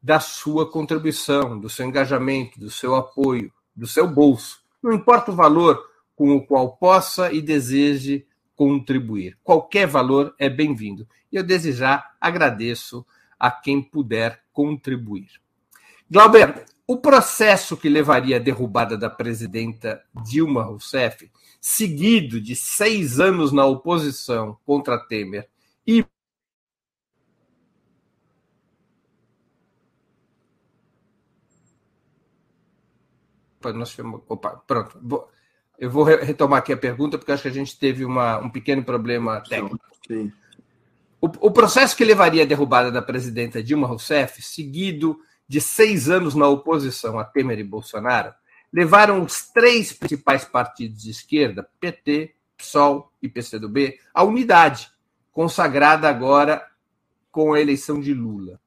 da 0.00 0.20
sua 0.20 0.70
contribuição, 0.70 1.58
do 1.58 1.68
seu 1.68 1.84
engajamento, 1.84 2.60
do 2.60 2.70
seu 2.70 2.94
apoio, 2.94 3.52
do 3.74 3.88
seu 3.88 4.06
bolso. 4.06 4.60
Não 4.80 4.92
importa 4.92 5.32
o 5.32 5.34
valor 5.34 5.84
com 6.14 6.30
o 6.36 6.46
qual 6.46 6.76
possa 6.76 7.32
e 7.32 7.42
deseje 7.42 8.24
contribuir. 8.54 9.36
Qualquer 9.42 9.88
valor 9.88 10.32
é 10.38 10.48
bem-vindo. 10.48 11.08
E 11.32 11.34
eu 11.34 11.42
desde 11.42 11.72
já 11.72 12.08
agradeço 12.20 13.04
a 13.36 13.50
quem 13.50 13.82
puder 13.82 14.40
contribuir. 14.52 15.28
Glauber, 16.08 16.66
o 16.86 16.98
processo 16.98 17.76
que 17.76 17.88
levaria 17.88 18.36
à 18.36 18.38
derrubada 18.38 18.96
da 18.96 19.10
presidenta 19.10 20.00
Dilma 20.24 20.62
Rousseff, 20.62 21.28
seguido 21.60 22.40
de 22.40 22.54
seis 22.54 23.18
anos 23.18 23.50
na 23.50 23.66
oposição 23.66 24.56
contra 24.64 24.96
Temer 24.96 25.48
e 25.86 26.04
nós 33.72 33.96
opa, 34.28 34.62
pronto. 34.66 35.28
Eu 35.78 35.90
vou 35.90 36.04
retomar 36.04 36.60
aqui 36.60 36.72
a 36.72 36.76
pergunta, 36.76 37.18
porque 37.18 37.32
acho 37.32 37.42
que 37.42 37.48
a 37.48 37.52
gente 37.52 37.78
teve 37.78 38.04
uma, 38.04 38.38
um 38.38 38.48
pequeno 38.48 38.82
problema 38.82 39.40
técnico. 39.40 39.80
Sim. 40.06 40.32
O, 41.20 41.26
o, 41.26 41.50
processo 41.50 41.96
que 41.96 42.04
levaria 42.04 42.44
à 42.44 42.46
derrubada 42.46 42.90
da 42.90 43.02
presidenta 43.02 43.62
Dilma 43.62 43.86
Rousseff, 43.86 44.40
seguido 44.40 45.18
de 45.48 45.60
seis 45.60 46.08
anos 46.08 46.34
na 46.34 46.48
oposição 46.48 47.18
a 47.18 47.24
Temer 47.24 47.58
e 47.58 47.64
Bolsonaro, 47.64 48.32
levaram 48.72 49.22
os 49.22 49.48
três 49.48 49.92
principais 49.92 50.44
partidos 50.44 51.02
de 51.02 51.10
esquerda, 51.10 51.68
PT, 51.80 52.34
PSOL 52.56 53.12
e 53.22 53.28
PCdoB, 53.28 53.98
à 54.14 54.22
unidade, 54.24 54.90
consagrada 55.36 56.08
agora 56.08 56.66
com 57.30 57.52
a 57.52 57.60
eleição 57.60 58.00
de 58.00 58.14
Lula. 58.14 58.58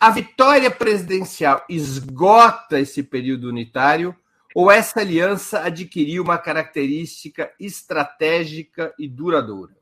A 0.00 0.10
vitória 0.10 0.68
presidencial 0.68 1.64
esgota 1.68 2.80
esse 2.80 3.04
período 3.04 3.48
unitário 3.48 4.16
ou 4.52 4.68
essa 4.68 4.98
aliança 4.98 5.60
adquiriu 5.60 6.24
uma 6.24 6.36
característica 6.36 7.52
estratégica 7.60 8.92
e 8.98 9.06
duradoura? 9.06 9.76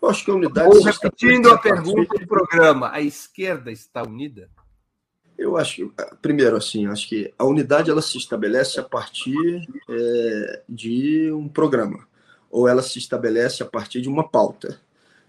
Eu 0.00 0.08
acho 0.08 0.24
que 0.24 0.30
a 0.30 0.34
unidade. 0.34 0.68
Ou 0.68 0.80
repetindo 0.80 1.50
a 1.50 1.58
pergunta 1.58 2.16
do 2.20 2.26
programa, 2.28 2.92
a 2.92 3.00
esquerda 3.00 3.72
está 3.72 4.04
unida? 4.04 4.48
Eu 5.36 5.56
acho 5.56 5.88
que, 5.88 6.04
primeiro, 6.22 6.56
assim, 6.56 6.86
acho 6.86 7.08
que 7.08 7.34
a 7.36 7.44
unidade 7.44 7.90
ela 7.90 8.00
se 8.00 8.16
estabelece 8.16 8.78
a 8.78 8.84
partir 8.84 9.68
é, 9.90 10.62
de 10.68 11.32
um 11.32 11.48
programa, 11.48 12.06
ou 12.48 12.68
ela 12.68 12.80
se 12.80 13.00
estabelece 13.00 13.64
a 13.64 13.66
partir 13.66 14.00
de 14.00 14.08
uma 14.08 14.28
pauta, 14.28 14.80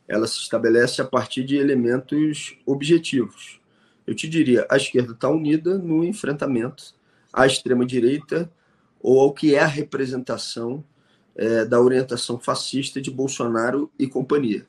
ela 0.08 0.28
se 0.28 0.40
estabelece 0.40 1.02
a 1.02 1.06
partir 1.06 1.44
de 1.44 1.58
elementos 1.58 2.58
objetivos. 2.66 3.60
Eu 4.06 4.16
te 4.16 4.28
diria, 4.28 4.66
a 4.70 4.78
esquerda 4.78 5.12
está 5.12 5.30
unida 5.30 5.78
no 5.78 6.04
enfrentamento 6.04 6.96
à 7.34 7.46
extrema-direita 7.46 8.50
ou 9.02 9.20
ao 9.20 9.34
que 9.34 9.54
é 9.54 9.60
a 9.60 9.68
representação 9.68 10.84
é, 11.36 11.66
da 11.66 11.80
orientação 11.80 12.40
fascista 12.40 13.02
de 13.02 13.12
Bolsonaro 13.12 13.92
e 14.00 14.08
companhia. 14.08 14.66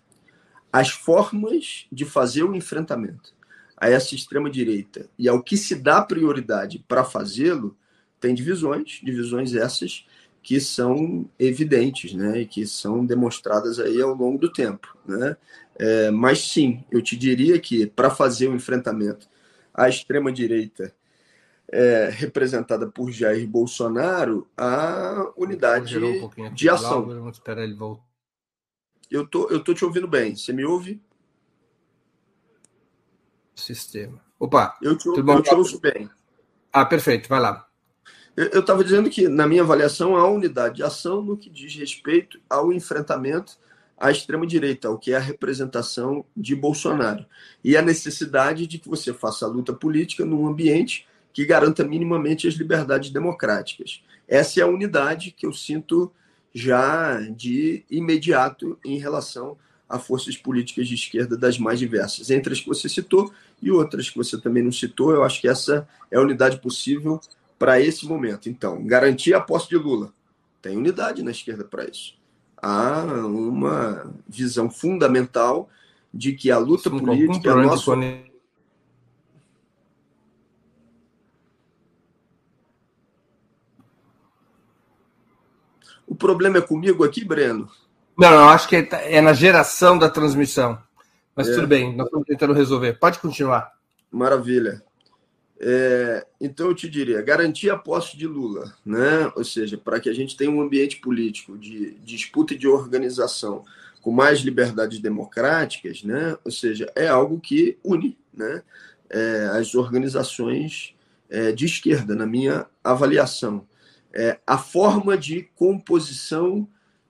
As 0.72 0.90
formas 0.90 1.86
de 1.90 2.04
fazer 2.04 2.42
o 2.42 2.54
enfrentamento 2.54 3.32
a 3.76 3.88
essa 3.88 4.14
extrema-direita 4.14 5.08
e 5.16 5.28
ao 5.28 5.42
que 5.42 5.56
se 5.56 5.76
dá 5.76 6.02
prioridade 6.02 6.84
para 6.86 7.04
fazê-lo 7.04 7.76
tem 8.20 8.34
divisões, 8.34 9.00
divisões 9.02 9.54
essas 9.54 10.04
que 10.42 10.60
são 10.60 11.28
evidentes, 11.38 12.14
né, 12.14 12.40
e 12.40 12.46
que 12.46 12.66
são 12.66 13.04
demonstradas 13.04 13.78
aí 13.78 14.00
ao 14.00 14.14
longo 14.14 14.38
do 14.38 14.52
tempo, 14.52 14.96
né? 15.06 15.36
É, 15.78 16.10
mas 16.10 16.40
sim, 16.50 16.84
eu 16.90 17.00
te 17.02 17.16
diria 17.16 17.60
que 17.60 17.86
para 17.86 18.10
fazer 18.10 18.48
o 18.48 18.54
enfrentamento 18.54 19.28
à 19.72 19.88
extrema 19.88 20.32
direita 20.32 20.94
é, 21.70 22.08
representada 22.10 22.86
por 22.88 23.10
Jair 23.12 23.46
Bolsonaro 23.46 24.48
a 24.56 25.32
unidade 25.36 25.98
um 25.98 26.52
de 26.52 26.68
ação. 26.68 27.04
vamos 27.04 27.36
esperar 27.36 27.62
ele 27.62 27.74
voltar. 27.74 28.08
Eu 29.10 29.26
tô, 29.26 29.48
eu 29.48 29.62
tô 29.62 29.72
te 29.72 29.84
ouvindo 29.84 30.08
bem. 30.08 30.36
Você 30.36 30.52
me 30.52 30.64
ouve? 30.64 31.00
Sistema. 33.54 34.20
Opa, 34.38 34.76
eu 34.82 34.96
te, 34.96 35.08
eu 35.08 35.42
te 35.42 35.54
ouço 35.54 35.80
bem. 35.80 36.08
Ah, 36.72 36.84
perfeito. 36.84 37.28
Vai 37.28 37.40
lá. 37.40 37.67
Eu 38.38 38.60
estava 38.60 38.84
dizendo 38.84 39.10
que, 39.10 39.26
na 39.26 39.48
minha 39.48 39.62
avaliação, 39.62 40.16
há 40.16 40.24
unidade 40.30 40.76
de 40.76 40.84
ação 40.84 41.20
no 41.20 41.36
que 41.36 41.50
diz 41.50 41.74
respeito 41.74 42.38
ao 42.48 42.72
enfrentamento 42.72 43.58
à 43.96 44.12
extrema-direita, 44.12 44.88
o 44.88 44.96
que 44.96 45.10
é 45.10 45.16
a 45.16 45.20
representação 45.20 46.24
de 46.36 46.54
Bolsonaro. 46.54 47.26
E 47.64 47.76
a 47.76 47.82
necessidade 47.82 48.68
de 48.68 48.78
que 48.78 48.88
você 48.88 49.12
faça 49.12 49.44
a 49.44 49.48
luta 49.48 49.72
política 49.72 50.24
num 50.24 50.46
ambiente 50.46 51.04
que 51.32 51.44
garanta 51.44 51.82
minimamente 51.82 52.46
as 52.46 52.54
liberdades 52.54 53.10
democráticas. 53.10 54.04
Essa 54.28 54.60
é 54.60 54.62
a 54.62 54.68
unidade 54.68 55.32
que 55.32 55.44
eu 55.44 55.52
sinto 55.52 56.12
já 56.54 57.20
de 57.20 57.84
imediato 57.90 58.78
em 58.84 58.98
relação 58.98 59.56
a 59.88 59.98
forças 59.98 60.36
políticas 60.36 60.86
de 60.86 60.94
esquerda 60.94 61.36
das 61.36 61.58
mais 61.58 61.80
diversas, 61.80 62.30
entre 62.30 62.52
as 62.52 62.60
que 62.60 62.68
você 62.68 62.88
citou 62.88 63.32
e 63.60 63.68
outras 63.68 64.08
que 64.08 64.16
você 64.16 64.40
também 64.40 64.62
não 64.62 64.70
citou. 64.70 65.10
Eu 65.10 65.24
acho 65.24 65.40
que 65.40 65.48
essa 65.48 65.88
é 66.08 66.16
a 66.16 66.20
unidade 66.20 66.60
possível 66.60 67.20
para 67.58 67.80
esse 67.80 68.06
momento. 68.06 68.48
Então, 68.48 68.84
garantir 68.84 69.34
a 69.34 69.40
posse 69.40 69.68
de 69.68 69.76
Lula. 69.76 70.12
Tem 70.62 70.76
unidade 70.76 71.22
na 71.22 71.30
esquerda 71.30 71.64
para 71.64 71.84
isso. 71.84 72.16
Há 72.60 73.02
uma 73.02 74.12
visão 74.28 74.70
fundamental 74.70 75.68
de 76.12 76.32
que 76.32 76.50
a 76.50 76.58
luta 76.58 76.90
Sim, 76.90 76.98
política, 76.98 77.52
a 77.52 77.56
nossa, 77.56 77.92
O 86.06 86.14
problema 86.14 86.56
é 86.56 86.62
comigo 86.62 87.04
aqui, 87.04 87.22
Breno? 87.22 87.68
Não, 88.16 88.30
não 88.30 88.48
acho 88.48 88.66
que 88.66 88.76
é, 88.76 88.88
é 89.16 89.20
na 89.20 89.34
geração 89.34 89.98
da 89.98 90.08
transmissão. 90.08 90.78
Mas 91.36 91.48
é. 91.48 91.54
tudo 91.54 91.68
bem, 91.68 91.94
nós 91.94 92.06
estamos 92.06 92.26
tentando 92.26 92.52
resolver. 92.54 92.94
Pode 92.94 93.18
continuar. 93.18 93.72
Maravilha. 94.10 94.82
É, 95.60 96.26
então 96.40 96.68
eu 96.68 96.74
te 96.74 96.88
diria, 96.88 97.20
garantir 97.20 97.68
a 97.68 97.76
posse 97.76 98.16
de 98.16 98.26
Lula, 98.26 98.72
né? 98.86 99.32
ou 99.34 99.44
seja, 99.44 99.76
para 99.76 99.98
que 99.98 100.08
a 100.08 100.12
gente 100.12 100.36
tenha 100.36 100.50
um 100.50 100.60
ambiente 100.60 100.98
político 100.98 101.58
de, 101.58 101.94
de 101.94 102.16
disputa 102.16 102.54
e 102.54 102.58
de 102.58 102.68
organização 102.68 103.64
com 104.00 104.12
mais 104.12 104.38
liberdades 104.40 105.00
democráticas, 105.00 106.04
né? 106.04 106.38
ou 106.44 106.52
seja, 106.52 106.90
é 106.94 107.08
algo 107.08 107.40
que 107.40 107.76
une 107.82 108.16
né? 108.32 108.62
É, 109.10 109.50
as 109.58 109.74
organizações 109.74 110.94
é, 111.28 111.50
de 111.50 111.64
esquerda, 111.64 112.14
na 112.14 112.26
minha 112.26 112.66
avaliação 112.84 113.66
é, 114.12 114.38
a 114.46 114.56
forma 114.56 115.16
de 115.16 115.42
composição 115.54 116.68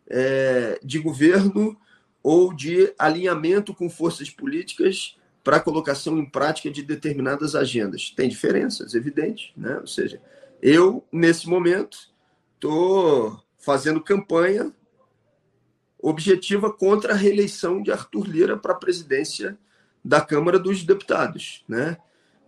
é, 0.08 0.78
de 0.82 0.98
governo 0.98 1.76
ou 2.22 2.52
de 2.52 2.92
alinhamento 2.98 3.74
com 3.74 3.88
forças 3.88 4.30
políticas 4.30 5.16
para 5.48 5.56
a 5.56 5.60
colocação 5.60 6.18
em 6.18 6.26
prática 6.26 6.70
de 6.70 6.82
determinadas 6.82 7.54
agendas. 7.54 8.12
Tem 8.14 8.28
diferenças, 8.28 8.92
evidente, 8.92 9.54
né? 9.56 9.78
Ou 9.80 9.86
seja, 9.86 10.20
eu, 10.60 11.02
nesse 11.10 11.48
momento, 11.48 11.96
estou 12.54 13.42
fazendo 13.56 13.98
campanha 13.98 14.70
objetiva 15.98 16.70
contra 16.70 17.14
a 17.14 17.16
reeleição 17.16 17.82
de 17.82 17.90
Arthur 17.90 18.28
Lira 18.28 18.58
para 18.58 18.74
a 18.74 18.78
presidência 18.78 19.56
da 20.04 20.20
Câmara 20.20 20.58
dos 20.58 20.84
Deputados, 20.84 21.64
né? 21.66 21.96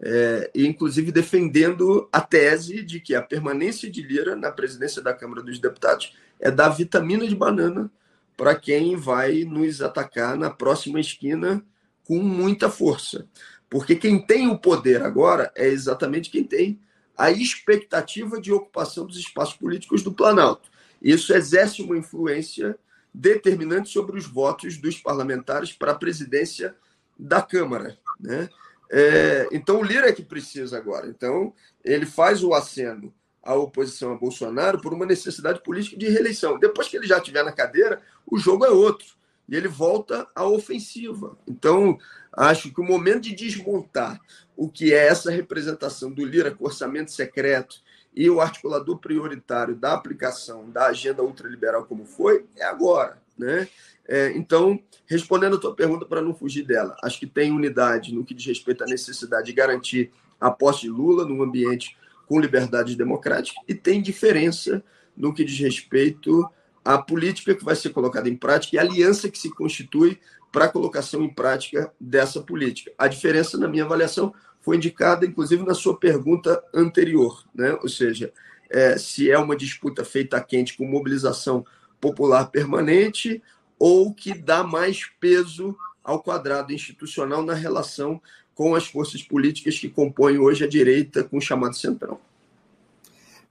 é, 0.02 0.50
inclusive 0.54 1.10
defendendo 1.10 2.06
a 2.12 2.20
tese 2.20 2.82
de 2.82 3.00
que 3.00 3.14
a 3.14 3.22
permanência 3.22 3.90
de 3.90 4.02
Lira 4.02 4.36
na 4.36 4.52
presidência 4.52 5.00
da 5.00 5.14
Câmara 5.14 5.42
dos 5.42 5.58
Deputados 5.58 6.14
é 6.38 6.50
dar 6.50 6.68
vitamina 6.68 7.26
de 7.26 7.34
banana 7.34 7.90
para 8.36 8.54
quem 8.54 8.94
vai 8.94 9.44
nos 9.44 9.80
atacar 9.80 10.36
na 10.36 10.50
próxima 10.50 11.00
esquina 11.00 11.64
com 12.10 12.18
muita 12.18 12.68
força. 12.68 13.24
Porque 13.68 13.94
quem 13.94 14.18
tem 14.18 14.48
o 14.48 14.58
poder 14.58 15.00
agora 15.00 15.52
é 15.54 15.68
exatamente 15.68 16.28
quem 16.28 16.42
tem 16.42 16.80
a 17.16 17.30
expectativa 17.30 18.40
de 18.40 18.52
ocupação 18.52 19.06
dos 19.06 19.16
espaços 19.16 19.54
políticos 19.54 20.02
do 20.02 20.12
Planalto. 20.12 20.68
Isso 21.00 21.32
exerce 21.32 21.80
uma 21.82 21.96
influência 21.96 22.76
determinante 23.14 23.90
sobre 23.90 24.18
os 24.18 24.26
votos 24.26 24.76
dos 24.76 24.98
parlamentares 24.98 25.72
para 25.72 25.92
a 25.92 25.94
presidência 25.94 26.74
da 27.16 27.40
Câmara. 27.40 27.96
Né? 28.18 28.48
É, 28.90 29.48
então 29.52 29.78
o 29.78 29.84
Lira 29.84 30.08
é 30.08 30.12
que 30.12 30.24
precisa 30.24 30.78
agora. 30.78 31.06
Então 31.06 31.54
ele 31.84 32.06
faz 32.06 32.42
o 32.42 32.52
aceno 32.52 33.14
à 33.40 33.54
oposição 33.54 34.12
a 34.12 34.16
Bolsonaro 34.16 34.80
por 34.80 34.92
uma 34.92 35.06
necessidade 35.06 35.62
política 35.62 35.96
de 35.96 36.08
reeleição. 36.08 36.58
Depois 36.58 36.88
que 36.88 36.96
ele 36.96 37.06
já 37.06 37.18
estiver 37.18 37.44
na 37.44 37.52
cadeira, 37.52 38.02
o 38.26 38.36
jogo 38.36 38.64
é 38.64 38.70
outro. 38.70 39.19
E 39.50 39.56
ele 39.56 39.68
volta 39.68 40.26
à 40.34 40.46
ofensiva. 40.46 41.36
Então, 41.46 41.98
acho 42.32 42.72
que 42.72 42.80
o 42.80 42.84
momento 42.84 43.22
de 43.22 43.34
desmontar 43.34 44.20
o 44.56 44.68
que 44.68 44.94
é 44.94 45.08
essa 45.08 45.30
representação 45.30 46.12
do 46.12 46.24
Lira 46.24 46.52
com 46.52 46.64
orçamento 46.64 47.10
secreto 47.10 47.82
e 48.14 48.30
o 48.30 48.40
articulador 48.40 48.98
prioritário 48.98 49.74
da 49.74 49.92
aplicação 49.92 50.70
da 50.70 50.86
agenda 50.86 51.22
ultraliberal 51.22 51.84
como 51.84 52.04
foi, 52.04 52.44
é 52.56 52.64
agora. 52.64 53.18
Né? 53.36 53.68
É, 54.06 54.32
então, 54.36 54.78
respondendo 55.06 55.56
a 55.56 55.60
tua 55.60 55.74
pergunta 55.74 56.06
para 56.06 56.22
não 56.22 56.34
fugir 56.34 56.64
dela, 56.64 56.96
acho 57.02 57.18
que 57.18 57.26
tem 57.26 57.50
unidade 57.50 58.14
no 58.14 58.24
que 58.24 58.34
diz 58.34 58.46
respeito 58.46 58.84
à 58.84 58.86
necessidade 58.86 59.46
de 59.46 59.52
garantir 59.52 60.12
a 60.40 60.50
posse 60.50 60.82
de 60.82 60.90
Lula 60.90 61.24
num 61.24 61.42
ambiente 61.42 61.96
com 62.26 62.40
liberdade 62.40 62.96
democrática 62.96 63.60
e 63.66 63.74
tem 63.74 64.00
diferença 64.00 64.82
no 65.16 65.34
que 65.34 65.44
diz 65.44 65.58
respeito 65.58 66.48
à 66.84 66.98
política 66.98 67.54
que 67.54 67.64
vai 67.64 67.76
ser 67.76 67.90
colocada 67.90 68.28
em 68.28 68.36
prática 68.36 68.76
e 68.76 68.78
a 68.78 68.82
aliança 68.82 69.28
que 69.28 69.38
se 69.38 69.50
constitui 69.50 70.18
para 70.50 70.64
a 70.64 70.68
colocação 70.68 71.22
em 71.22 71.32
prática 71.32 71.92
dessa 72.00 72.40
política. 72.40 72.92
A 72.98 73.06
diferença, 73.06 73.56
na 73.56 73.68
minha 73.68 73.84
avaliação, 73.84 74.34
foi 74.60 74.76
indicada, 74.76 75.24
inclusive, 75.24 75.64
na 75.64 75.74
sua 75.74 75.96
pergunta 75.96 76.62
anterior, 76.74 77.44
né? 77.54 77.72
ou 77.82 77.88
seja, 77.88 78.32
é, 78.68 78.98
se 78.98 79.30
é 79.30 79.38
uma 79.38 79.56
disputa 79.56 80.04
feita 80.04 80.36
a 80.36 80.40
quente 80.40 80.76
com 80.76 80.84
mobilização 80.84 81.64
popular 82.00 82.46
permanente 82.46 83.42
ou 83.78 84.12
que 84.12 84.34
dá 84.34 84.62
mais 84.62 85.06
peso 85.18 85.76
ao 86.02 86.22
quadrado 86.22 86.72
institucional 86.72 87.42
na 87.42 87.54
relação 87.54 88.20
com 88.54 88.74
as 88.74 88.86
forças 88.86 89.22
políticas 89.22 89.78
que 89.78 89.88
compõem 89.88 90.38
hoje 90.38 90.64
a 90.64 90.68
direita 90.68 91.24
com 91.24 91.38
o 91.38 91.40
chamado 91.40 91.76
centrão. 91.76 92.18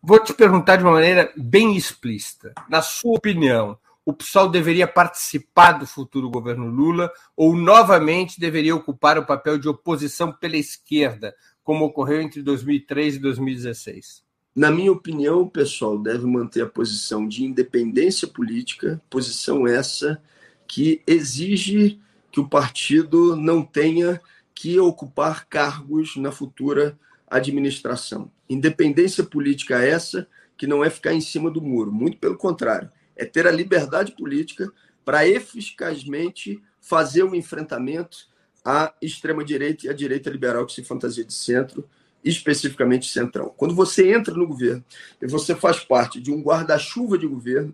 Vou 0.02 0.18
te 0.18 0.34
perguntar 0.34 0.78
de 0.78 0.84
uma 0.84 0.93
maneira 0.93 1.30
bem 1.36 1.76
explícita. 1.76 2.54
Na 2.70 2.82
sua 2.82 3.18
opinião, 3.18 3.78
o 4.06 4.14
PSOL 4.14 4.47
deveria 4.47 4.88
participar 4.88 5.74
do 5.74 5.86
futuro 5.86 6.30
governo 6.30 6.68
Lula 6.68 7.12
ou 7.36 7.54
novamente 7.54 8.39
deveria 8.39 8.74
ocupar 8.74 9.18
o 9.18 9.26
papel 9.26 9.58
de 9.58 9.68
oposição 9.68 10.32
pela 10.32 10.56
esquerda, 10.56 11.36
como 11.62 11.84
ocorreu 11.84 12.22
entre 12.22 12.41
2003 12.41 13.18
e 13.18 13.20
2016? 13.20 14.24
Na 14.56 14.72
minha 14.72 14.91
opinião, 14.91 15.41
o 15.41 15.50
pessoal 15.50 16.00
deve 16.00 16.26
manter 16.26 16.62
a 16.62 16.70
posição 16.70 17.28
de 17.28 17.43
independência 17.43 18.28
política, 18.28 19.02
posição 19.10 19.68
essa 19.68 20.22
que 20.66 21.04
exige 21.06 22.00
que 22.32 22.39
o 22.39 22.47
partido 22.47 23.36
não 23.36 23.62
tenha 23.62 24.22
que 24.56 24.80
ocupar 24.80 25.45
cargos 25.45 26.16
na 26.16 26.32
futura 26.32 26.97
administração. 27.30 28.32
Independência 28.50 29.24
política 29.24 29.84
essa 29.84 30.28
que 30.58 30.68
não 30.68 30.84
é 30.84 30.89
ficar 30.89 31.14
em 31.14 31.22
cima 31.22 31.50
do 31.50 31.62
muro, 31.62 31.91
muito 31.91 32.18
pelo 32.18 32.38
contrário, 32.38 32.89
é 33.16 33.24
ter 33.24 33.47
a 33.47 33.52
liberdade 33.52 34.12
política 34.14 34.72
para 35.06 35.28
eficazmente 35.28 36.62
fazer 36.82 37.24
o 37.24 37.32
um 37.32 37.36
enfrentamento 37.36 38.28
à 38.64 38.93
extrema-direita 39.02 39.86
e 39.86 39.89
à 39.89 39.93
direita 39.93 40.30
liberal 40.30 40.66
que 40.66 40.74
se 40.74 40.84
fantasia 40.84 41.24
de 41.24 41.34
centro, 41.34 41.88
especificamente 42.24 43.08
central. 43.08 43.54
Quando 43.58 43.74
você 43.74 44.12
entra 44.12 44.34
no 44.34 44.47
governo 44.47 44.84
e 45.22 45.28
você 45.28 45.56
faz 45.56 45.80
parte 45.80 46.20
de 46.20 46.32
um 46.32 46.41
guarda-chuva 46.41 47.18
de 47.18 47.26
governo, 47.26 47.74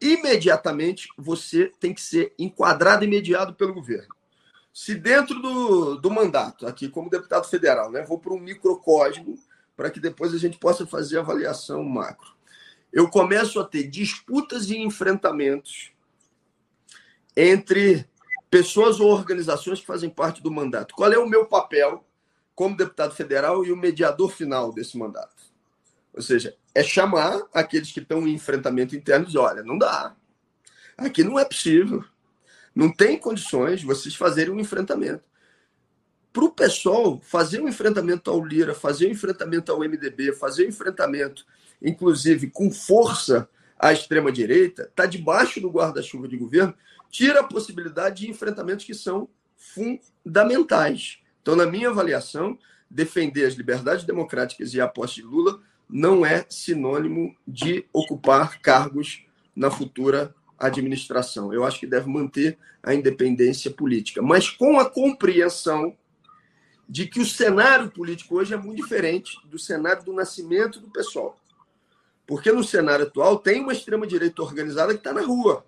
imediatamente 0.00 1.08
você 1.16 1.70
tem 1.78 1.92
que 1.92 2.00
ser 2.00 2.32
enquadrado 2.38 3.04
imediato 3.04 3.54
pelo 3.54 3.74
governo. 3.74 4.14
Se 4.72 4.94
dentro 4.94 5.40
do, 5.40 5.96
do 5.96 6.10
mandato, 6.10 6.66
aqui 6.66 6.88
como 6.88 7.10
deputado 7.10 7.46
federal, 7.46 7.90
né, 7.90 8.02
vou 8.02 8.18
para 8.18 8.32
um 8.32 8.40
microcosmo 8.40 9.38
para 9.82 9.90
que 9.90 9.98
depois 9.98 10.32
a 10.32 10.38
gente 10.38 10.58
possa 10.58 10.86
fazer 10.86 11.18
avaliação 11.18 11.82
macro. 11.82 12.36
Eu 12.92 13.10
começo 13.10 13.58
a 13.58 13.64
ter 13.64 13.88
disputas 13.88 14.70
e 14.70 14.78
enfrentamentos 14.78 15.90
entre 17.36 18.08
pessoas 18.48 19.00
ou 19.00 19.10
organizações 19.10 19.80
que 19.80 19.86
fazem 19.86 20.08
parte 20.08 20.40
do 20.40 20.52
mandato. 20.52 20.94
Qual 20.94 21.12
é 21.12 21.18
o 21.18 21.28
meu 21.28 21.46
papel 21.46 22.06
como 22.54 22.76
deputado 22.76 23.12
federal 23.12 23.64
e 23.64 23.72
o 23.72 23.76
mediador 23.76 24.30
final 24.30 24.72
desse 24.72 24.96
mandato? 24.96 25.42
Ou 26.14 26.22
seja, 26.22 26.56
é 26.72 26.84
chamar 26.84 27.42
aqueles 27.52 27.90
que 27.90 27.98
estão 27.98 28.24
em 28.28 28.34
enfrentamento 28.34 28.94
interno 28.94 29.24
e 29.24 29.26
dizer, 29.26 29.38
olha, 29.38 29.64
não 29.64 29.76
dá. 29.76 30.14
Aqui 30.96 31.24
não 31.24 31.40
é 31.40 31.44
possível. 31.44 32.04
Não 32.72 32.88
tem 32.88 33.18
condições 33.18 33.80
de 33.80 33.86
vocês 33.86 34.14
fazerem 34.14 34.54
um 34.54 34.60
enfrentamento. 34.60 35.24
Para 36.32 36.44
o 36.44 36.50
pessoal 36.50 37.20
fazer 37.22 37.60
um 37.60 37.68
enfrentamento 37.68 38.30
ao 38.30 38.44
Lira, 38.44 38.74
fazer 38.74 39.06
um 39.06 39.10
enfrentamento 39.10 39.70
ao 39.70 39.80
MDB, 39.80 40.32
fazer 40.32 40.64
um 40.64 40.68
enfrentamento, 40.70 41.44
inclusive, 41.80 42.48
com 42.48 42.70
força 42.70 43.48
à 43.78 43.92
extrema-direita, 43.92 44.84
está 44.84 45.04
debaixo 45.04 45.60
do 45.60 45.70
guarda-chuva 45.70 46.26
de 46.26 46.36
governo, 46.36 46.74
tira 47.10 47.40
a 47.40 47.44
possibilidade 47.44 48.22
de 48.22 48.30
enfrentamentos 48.30 48.86
que 48.86 48.94
são 48.94 49.28
fundamentais. 49.56 51.18
Então, 51.42 51.54
na 51.54 51.66
minha 51.66 51.90
avaliação, 51.90 52.58
defender 52.90 53.44
as 53.44 53.54
liberdades 53.54 54.04
democráticas 54.04 54.72
e 54.72 54.80
a 54.80 54.88
posse 54.88 55.16
de 55.16 55.22
Lula 55.22 55.60
não 55.88 56.24
é 56.24 56.46
sinônimo 56.48 57.36
de 57.46 57.84
ocupar 57.92 58.60
cargos 58.60 59.26
na 59.54 59.70
futura 59.70 60.34
administração. 60.58 61.52
Eu 61.52 61.64
acho 61.64 61.78
que 61.78 61.86
deve 61.86 62.08
manter 62.08 62.56
a 62.82 62.94
independência 62.94 63.70
política, 63.70 64.22
mas 64.22 64.48
com 64.48 64.78
a 64.80 64.88
compreensão 64.88 65.94
de 66.92 67.06
que 67.06 67.20
o 67.20 67.24
cenário 67.24 67.90
político 67.90 68.36
hoje 68.36 68.52
é 68.52 68.56
muito 68.58 68.82
diferente 68.82 69.38
do 69.46 69.58
cenário 69.58 70.04
do 70.04 70.12
nascimento 70.12 70.78
do 70.78 70.90
pessoal. 70.90 71.40
Porque 72.26 72.52
no 72.52 72.62
cenário 72.62 73.06
atual 73.06 73.38
tem 73.38 73.62
uma 73.62 73.72
extrema-direita 73.72 74.42
organizada 74.42 74.92
que 74.92 75.00
está 75.00 75.10
na 75.10 75.22
rua. 75.22 75.64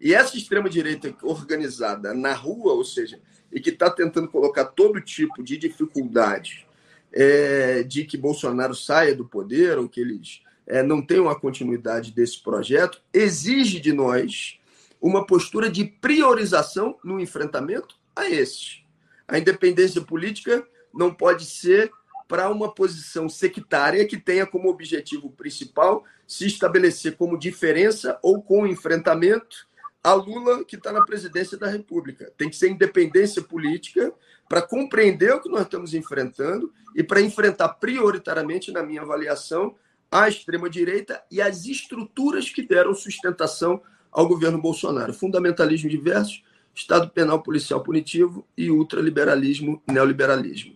E 0.00 0.14
essa 0.14 0.38
extrema-direita 0.38 1.14
organizada 1.22 2.14
na 2.14 2.32
rua, 2.32 2.72
ou 2.72 2.82
seja, 2.82 3.20
e 3.52 3.60
que 3.60 3.68
está 3.68 3.90
tentando 3.90 4.26
colocar 4.26 4.64
todo 4.64 5.02
tipo 5.02 5.42
de 5.42 5.58
dificuldade 5.58 6.66
é, 7.12 7.82
de 7.82 8.06
que 8.06 8.16
Bolsonaro 8.16 8.74
saia 8.74 9.14
do 9.14 9.26
poder 9.26 9.76
ou 9.76 9.86
que 9.86 10.00
eles 10.00 10.40
é, 10.66 10.82
não 10.82 11.02
tenham 11.02 11.28
a 11.28 11.38
continuidade 11.38 12.10
desse 12.10 12.42
projeto, 12.42 13.02
exige 13.12 13.78
de 13.78 13.92
nós 13.92 14.58
uma 14.98 15.26
postura 15.26 15.70
de 15.70 15.84
priorização 15.84 16.98
no 17.04 17.20
enfrentamento 17.20 17.96
a 18.16 18.30
esses. 18.30 18.83
A 19.26 19.38
independência 19.38 20.00
política 20.00 20.66
não 20.92 21.12
pode 21.12 21.44
ser 21.44 21.90
para 22.28 22.48
uma 22.50 22.72
posição 22.72 23.28
sectária 23.28 24.06
que 24.06 24.16
tenha 24.16 24.46
como 24.46 24.68
objetivo 24.68 25.30
principal 25.30 26.04
se 26.26 26.46
estabelecer 26.46 27.16
como 27.16 27.38
diferença 27.38 28.18
ou 28.22 28.42
com 28.42 28.66
enfrentamento 28.66 29.68
a 30.02 30.12
Lula, 30.12 30.64
que 30.64 30.76
está 30.76 30.92
na 30.92 31.04
presidência 31.04 31.56
da 31.56 31.66
República. 31.66 32.30
Tem 32.36 32.50
que 32.50 32.56
ser 32.56 32.68
independência 32.68 33.42
política 33.42 34.12
para 34.46 34.60
compreender 34.60 35.32
o 35.32 35.40
que 35.40 35.48
nós 35.48 35.62
estamos 35.62 35.94
enfrentando 35.94 36.70
e 36.94 37.02
para 37.02 37.22
enfrentar 37.22 37.70
prioritariamente, 37.70 38.70
na 38.70 38.82
minha 38.82 39.00
avaliação, 39.00 39.74
a 40.10 40.28
extrema-direita 40.28 41.22
e 41.30 41.40
as 41.40 41.64
estruturas 41.64 42.50
que 42.50 42.62
deram 42.62 42.94
sustentação 42.94 43.82
ao 44.12 44.28
governo 44.28 44.60
Bolsonaro. 44.60 45.14
Fundamentalismo 45.14 45.88
diverso, 45.88 46.42
Estado 46.74 47.08
penal 47.08 47.42
policial 47.42 47.82
punitivo 47.82 48.46
e 48.56 48.70
ultraliberalismo, 48.70 49.82
neoliberalismo. 49.86 50.74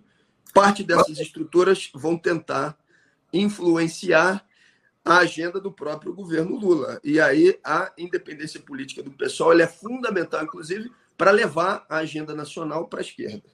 Parte 0.54 0.84
dessas 0.84 1.18
estruturas 1.18 1.90
vão 1.94 2.16
tentar 2.16 2.78
influenciar 3.32 4.44
a 5.04 5.18
agenda 5.18 5.60
do 5.60 5.72
próprio 5.72 6.14
governo 6.14 6.56
Lula. 6.56 7.00
E 7.02 7.20
aí 7.20 7.58
a 7.64 7.92
independência 7.96 8.60
política 8.60 9.02
do 9.02 9.10
pessoal 9.10 9.58
é 9.58 9.66
fundamental, 9.66 10.44
inclusive, 10.44 10.90
para 11.16 11.30
levar 11.30 11.84
a 11.88 11.96
agenda 11.96 12.34
nacional 12.34 12.86
para 12.86 13.00
a 13.00 13.02
esquerda. 13.02 13.44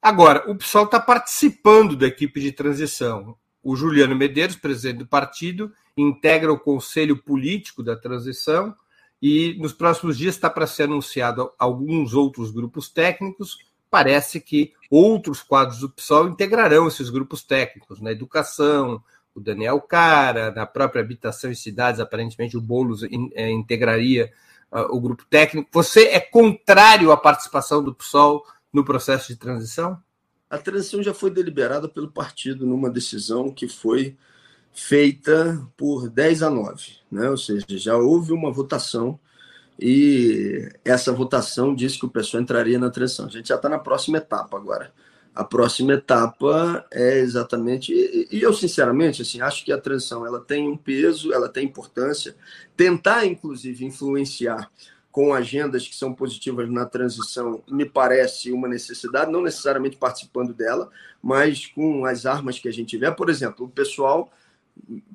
Agora, 0.00 0.50
o 0.50 0.56
PSOL 0.56 0.84
está 0.84 0.98
participando 0.98 1.94
da 1.94 2.06
equipe 2.06 2.40
de 2.40 2.52
transição. 2.52 3.36
O 3.62 3.76
Juliano 3.76 4.16
Medeiros, 4.16 4.56
presidente 4.56 5.00
do 5.00 5.06
partido, 5.06 5.70
integra 5.94 6.50
o 6.50 6.58
conselho 6.58 7.22
político 7.22 7.82
da 7.82 7.94
transição 7.94 8.74
e 9.20 9.56
nos 9.58 9.72
próximos 9.72 10.16
dias 10.16 10.34
está 10.34 10.48
para 10.48 10.66
ser 10.66 10.84
anunciado 10.84 11.52
alguns 11.58 12.14
outros 12.14 12.50
grupos 12.50 12.88
técnicos. 12.88 13.58
Parece 13.90 14.40
que 14.40 14.72
outros 14.90 15.42
quadros 15.42 15.80
do 15.80 15.90
PSOL 15.90 16.28
integrarão 16.28 16.88
esses 16.88 17.10
grupos 17.10 17.42
técnicos, 17.42 18.00
na 18.00 18.12
educação, 18.12 19.02
o 19.34 19.40
Daniel 19.40 19.80
Cara, 19.80 20.50
na 20.50 20.64
própria 20.66 21.02
habitação 21.02 21.50
e 21.50 21.56
cidades, 21.56 22.00
aparentemente 22.00 22.56
o 22.56 22.60
Boulos 22.60 23.02
é, 23.34 23.50
integraria 23.50 24.32
uh, 24.72 24.94
o 24.94 25.00
grupo 25.00 25.24
técnico. 25.28 25.68
Você 25.72 26.08
é 26.08 26.20
contrário 26.20 27.12
à 27.12 27.16
participação 27.16 27.82
do 27.82 27.94
PSOL 27.94 28.44
no 28.72 28.84
processo 28.84 29.28
de 29.28 29.36
transição? 29.36 30.00
A 30.48 30.58
transição 30.58 31.02
já 31.02 31.14
foi 31.14 31.30
deliberada 31.30 31.88
pelo 31.88 32.10
partido 32.10 32.66
numa 32.66 32.90
decisão 32.90 33.52
que 33.52 33.68
foi 33.68 34.16
feita 34.72 35.66
por 35.76 36.08
10 36.08 36.42
a 36.42 36.50
9, 36.50 36.92
né? 37.10 37.28
ou 37.28 37.36
seja, 37.36 37.66
já 37.70 37.96
houve 37.96 38.32
uma 38.32 38.50
votação 38.50 39.18
e 39.78 40.68
essa 40.84 41.12
votação 41.12 41.74
disse 41.74 41.98
que 41.98 42.06
o 42.06 42.10
pessoal 42.10 42.42
entraria 42.42 42.78
na 42.78 42.90
transição. 42.90 43.26
A 43.26 43.30
gente 43.30 43.48
já 43.48 43.56
está 43.56 43.68
na 43.68 43.78
próxima 43.78 44.18
etapa 44.18 44.56
agora. 44.56 44.92
A 45.34 45.44
próxima 45.44 45.94
etapa 45.94 46.84
é 46.92 47.18
exatamente 47.18 47.92
e 47.92 48.42
eu 48.42 48.52
sinceramente 48.52 49.22
assim 49.22 49.40
acho 49.40 49.64
que 49.64 49.72
a 49.72 49.80
transição 49.80 50.26
ela 50.26 50.40
tem 50.40 50.68
um 50.68 50.76
peso, 50.76 51.32
ela 51.32 51.48
tem 51.48 51.64
importância. 51.64 52.36
Tentar 52.76 53.24
inclusive 53.26 53.84
influenciar 53.84 54.70
com 55.10 55.34
agendas 55.34 55.88
que 55.88 55.96
são 55.96 56.12
positivas 56.12 56.70
na 56.70 56.84
transição, 56.86 57.62
me 57.68 57.84
parece 57.84 58.52
uma 58.52 58.68
necessidade, 58.68 59.32
não 59.32 59.42
necessariamente 59.42 59.96
participando 59.96 60.54
dela, 60.54 60.90
mas 61.22 61.66
com 61.66 62.04
as 62.04 62.26
armas 62.26 62.58
que 62.58 62.68
a 62.68 62.72
gente 62.72 62.90
tiver. 62.90 63.10
Por 63.12 63.28
exemplo, 63.28 63.66
o 63.66 63.70
pessoal 63.70 64.30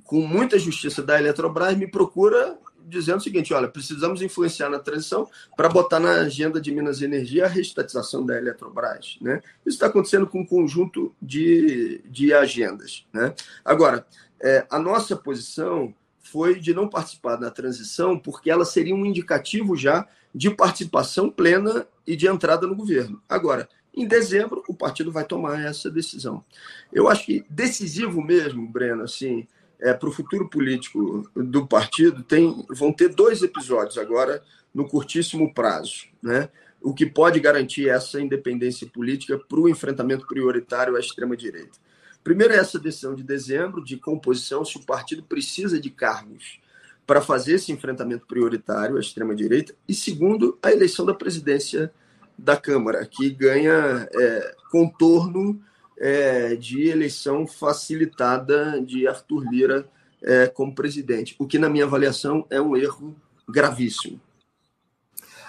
com 0.04 0.22
muita 0.22 0.58
justiça 0.60 1.02
da 1.02 1.20
Eletrobras 1.20 1.78
me 1.78 1.88
procura 1.88 2.58
dizendo 2.88 3.18
o 3.18 3.22
seguinte: 3.22 3.54
olha, 3.54 3.68
precisamos 3.68 4.22
influenciar 4.22 4.70
na 4.70 4.80
transição 4.80 5.28
para 5.58 5.68
botar 5.68 6.00
na 6.00 6.22
agenda 6.22 6.62
de 6.62 6.72
Minas 6.72 7.02
e 7.02 7.06
Energia 7.06 7.46
a 7.46 7.50
reestatização 7.50 8.26
da 8.26 8.38
Eletrobras. 8.38 9.18
Né? 9.22 9.42
Isso 9.66 9.76
está 9.76 9.88
acontecendo 9.88 10.28
com 10.28 10.42
um 10.42 10.46
conjunto 10.46 11.14
de, 11.22 12.02
de 12.06 12.34
agendas. 12.34 13.06
Né? 13.12 13.34
Agora, 13.64 14.06
é, 14.42 14.66
a 14.70 14.80
nossa 14.80 15.16
posição 15.16 15.94
foi 16.20 16.60
de 16.60 16.74
não 16.74 16.88
participar 16.88 17.36
da 17.36 17.52
transição, 17.52 18.18
porque 18.18 18.50
ela 18.50 18.66
seria 18.66 18.96
um 18.96 19.06
indicativo 19.06 19.76
já 19.76 20.08
de 20.34 20.50
participação 20.50 21.30
plena 21.30 21.88
e 22.06 22.16
de 22.16 22.28
entrada 22.28 22.68
no 22.68 22.76
governo. 22.76 23.22
Agora, 23.30 23.70
em 23.96 24.06
dezembro, 24.06 24.62
o 24.68 24.74
partido 24.74 25.12
vai 25.12 25.24
tomar 25.24 25.64
essa 25.64 25.90
decisão. 25.90 26.44
Eu 26.92 27.08
acho 27.08 27.26
que 27.26 27.46
decisivo 27.50 28.22
mesmo, 28.22 28.68
Breno, 28.68 29.04
assim, 29.04 29.48
é, 29.80 29.94
para 29.94 30.10
o 30.10 30.12
futuro 30.12 30.50
político 30.50 31.30
do 31.36 31.68
partido, 31.68 32.24
tem, 32.24 32.66
vão 32.70 32.92
ter 32.92 33.10
dois 33.10 33.42
episódios 33.42 33.98
agora 33.98 34.42
no 34.74 34.88
curtíssimo 34.88 35.54
prazo, 35.54 36.06
né? 36.22 36.50
o 36.82 36.94
que 36.94 37.06
pode 37.06 37.40
garantir 37.40 37.90
essa 37.90 38.22
independência 38.22 38.88
política 38.88 39.40
para 39.40 39.60
o 39.60 39.68
enfrentamento 39.68 40.28
prioritário 40.28 40.96
à 40.96 41.00
extrema-direita. 41.00 41.80
Primeiro 42.24 42.54
é 42.54 42.58
essa 42.58 42.78
decisão 42.78 43.16
de 43.16 43.24
dezembro 43.24 43.84
de 43.84 43.98
composição, 43.98 44.64
se 44.64 44.78
o 44.78 44.86
partido 44.86 45.24
precisa 45.24 45.80
de 45.80 45.90
cargos 45.90 46.60
para 47.06 47.22
fazer 47.22 47.54
esse 47.54 47.72
enfrentamento 47.72 48.26
prioritário 48.26 48.98
à 48.98 49.00
extrema-direita. 49.00 49.74
E 49.88 49.94
segundo, 49.94 50.58
a 50.62 50.72
eleição 50.72 51.06
da 51.06 51.14
presidência 51.14 51.92
da 52.38 52.58
Câmara, 52.58 53.06
que 53.06 53.30
ganha 53.30 54.08
é, 54.14 54.56
contorno 54.72 55.62
é, 55.98 56.56
de 56.56 56.88
eleição 56.88 57.48
facilitada 57.48 58.82
de 58.82 59.08
Arthur 59.08 59.50
Lira 59.50 59.90
é, 60.22 60.48
como 60.48 60.74
presidente, 60.74 61.36
o 61.40 61.46
que, 61.46 61.60
na 61.60 61.70
minha 61.70 61.86
avaliação, 61.86 62.46
é 62.50 62.60
um 62.60 62.76
erro 62.76 63.16
gravíssimo. 63.48 64.20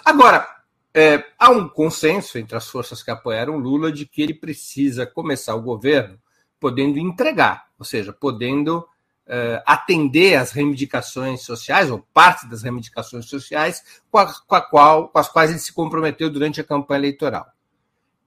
Agora, 0.05 0.47
é, 0.94 1.24
há 1.38 1.51
um 1.51 1.68
consenso 1.68 2.38
entre 2.38 2.57
as 2.57 2.68
forças 2.68 3.03
que 3.03 3.11
apoiaram 3.11 3.59
Lula 3.59 3.90
de 3.90 4.07
que 4.07 4.22
ele 4.22 4.34
precisa 4.34 5.07
começar 5.07 5.55
o 5.55 5.62
governo 5.62 6.18
podendo 6.59 6.99
entregar, 6.99 7.66
ou 7.78 7.84
seja, 7.84 8.12
podendo 8.12 8.78
uh, 8.78 9.62
atender 9.66 10.36
às 10.36 10.53
reivindicações 10.53 11.42
sociais, 11.42 11.90
ou 11.90 12.07
parte 12.14 12.49
das 12.49 12.62
reivindicações 12.62 13.26
sociais, 13.26 13.82
com, 14.11 14.18
a, 14.18 14.32
com, 14.32 14.55
a 14.55 14.61
qual, 14.61 15.09
com 15.09 15.18
as 15.18 15.28
quais 15.28 15.51
ele 15.51 15.59
se 15.59 15.72
comprometeu 15.72 16.30
durante 16.30 16.61
a 16.61 16.64
campanha 16.64 17.01
eleitoral. 17.01 17.47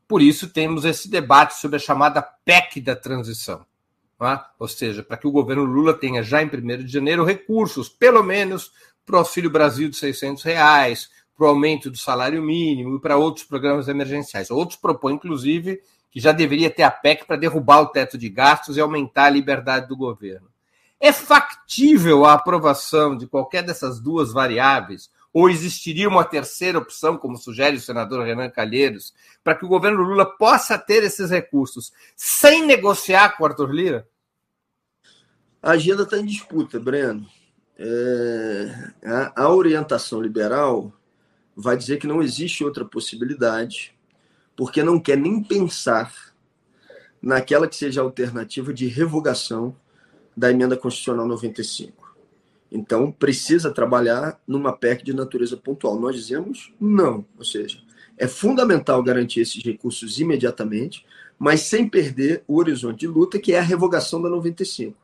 Por 0.10 0.24
isso, 0.24 0.49
temos 0.49 0.86
esse 0.86 1.07
debate 1.07 1.53
sobre 1.53 1.78
a 1.78 1.80
chamada 1.80 2.20
PEC 2.20 2.82
da 2.82 2.95
transição. 2.95 3.64
É? 4.20 4.39
Ou 4.57 4.68
seja, 4.68 5.03
para 5.03 5.16
que 5.18 5.28
o 5.28 5.32
governo 5.32 5.64
Lula 5.64 5.93
tenha 5.93 6.24
já 6.24 6.41
em 6.41 6.47
1 6.47 6.84
de 6.84 6.91
janeiro 6.91 7.24
recursos, 7.24 7.88
pelo 7.88 8.24
menos 8.24 8.72
para 9.05 9.18
o 9.18 9.20
Auxílio 9.20 9.51
Brasil 9.51 9.88
de 9.88 9.95
600 9.95 10.41
reais, 10.41 11.12
para 11.38 11.45
o 11.45 11.49
aumento 11.49 11.91
do 11.91 11.97
salário 11.97 12.41
mínimo 12.41 12.95
e 12.95 12.99
para 12.99 13.18
outros 13.18 13.45
programas 13.45 13.88
emergenciais. 13.88 14.49
Outros 14.49 14.80
propõem, 14.80 15.14
inclusive, 15.14 15.80
que 16.10 16.20
já 16.20 16.32
deveria 16.32 16.72
ter 16.72 16.84
a 16.84 16.91
PEC 16.91 17.26
para 17.26 17.38
derrubar 17.38 17.82
o 17.82 17.88
teto 17.89 18.18
de 18.18 18.30
gastos 18.30 18.78
e 18.78 18.82
aumentar 18.82 19.26
a 19.26 19.30
liberdade 19.30 19.88
do 19.88 19.95
governo. 19.95 20.49
É 20.99 21.14
factível 21.14 22.26
a 22.26 22.34
aprovação 22.34 23.16
de 23.16 23.28
qualquer 23.28 23.62
dessas 23.62 23.99
duas 23.99 24.34
variáveis? 24.34 25.12
Ou 25.34 25.49
existiria 25.49 26.09
uma 26.09 26.23
terceira 26.23 26.80
opção, 26.80 27.17
como 27.17 27.38
sugere 27.38 27.77
o 27.77 27.82
senador 27.82 28.25
Renan 28.25 28.49
Calheiros, 28.49 29.13
para 29.43 29.55
que 29.55 29.65
o 29.65 29.69
governo 29.69 30.01
Lula 30.01 30.25
possa 30.25 30.77
ter 30.77 31.03
esses 31.03 31.30
recursos 31.30 31.91
sem 32.15 32.65
negociar 32.65 33.38
com 33.38 33.43
o 33.43 33.45
Arthur 33.45 33.71
Lira? 33.71 34.07
A 35.61 35.71
agenda 35.71 36.03
está 36.03 36.17
em 36.17 36.25
disputa, 36.25 36.80
Breno. 36.80 37.27
É, 37.77 38.91
a, 39.05 39.43
a 39.43 39.49
orientação 39.53 40.21
liberal 40.21 40.91
vai 41.55 41.77
dizer 41.77 41.97
que 41.97 42.07
não 42.07 42.21
existe 42.21 42.63
outra 42.63 42.84
possibilidade 42.84 43.93
porque 44.55 44.84
não 44.84 44.99
quer 44.99 45.17
nem 45.17 45.41
pensar 45.41 46.13
naquela 47.21 47.67
que 47.67 47.75
seja 47.75 48.01
a 48.01 48.03
alternativa 48.03 48.73
de 48.73 48.88
revogação 48.88 49.75
da 50.36 50.51
emenda 50.51 50.75
constitucional 50.75 51.27
95. 51.27 51.99
Então, 52.72 53.11
precisa 53.11 53.72
trabalhar 53.72 54.39
numa 54.47 54.72
PEC 54.72 55.03
de 55.03 55.13
natureza 55.13 55.57
pontual. 55.57 55.99
Nós 55.99 56.15
dizemos 56.15 56.74
não, 56.80 57.26
ou 57.38 57.43
seja, 57.43 57.82
é 58.17 58.28
fundamental 58.28 59.01
garantir 59.01 59.39
esses 59.39 59.63
recursos 59.63 60.20
imediatamente, 60.20 61.05
mas 61.38 61.61
sem 61.61 61.88
perder 61.88 62.43
o 62.47 62.57
horizonte 62.57 62.99
de 62.99 63.07
luta, 63.07 63.39
que 63.39 63.53
é 63.53 63.59
a 63.59 63.63
revogação 63.63 64.22
da 64.22 64.30
95. 64.30 64.95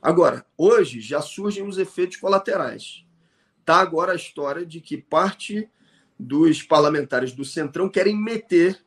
Agora, 0.00 0.46
hoje 0.56 1.00
já 1.00 1.20
surgem 1.20 1.66
os 1.66 1.76
efeitos 1.76 2.16
colaterais. 2.16 3.04
Está 3.60 3.76
agora 3.76 4.12
a 4.12 4.16
história 4.16 4.64
de 4.64 4.80
que 4.80 4.96
parte 4.96 5.68
dos 6.18 6.62
parlamentares 6.62 7.32
do 7.32 7.44
Centrão 7.44 7.88
querem 7.88 8.16
meter 8.16 8.80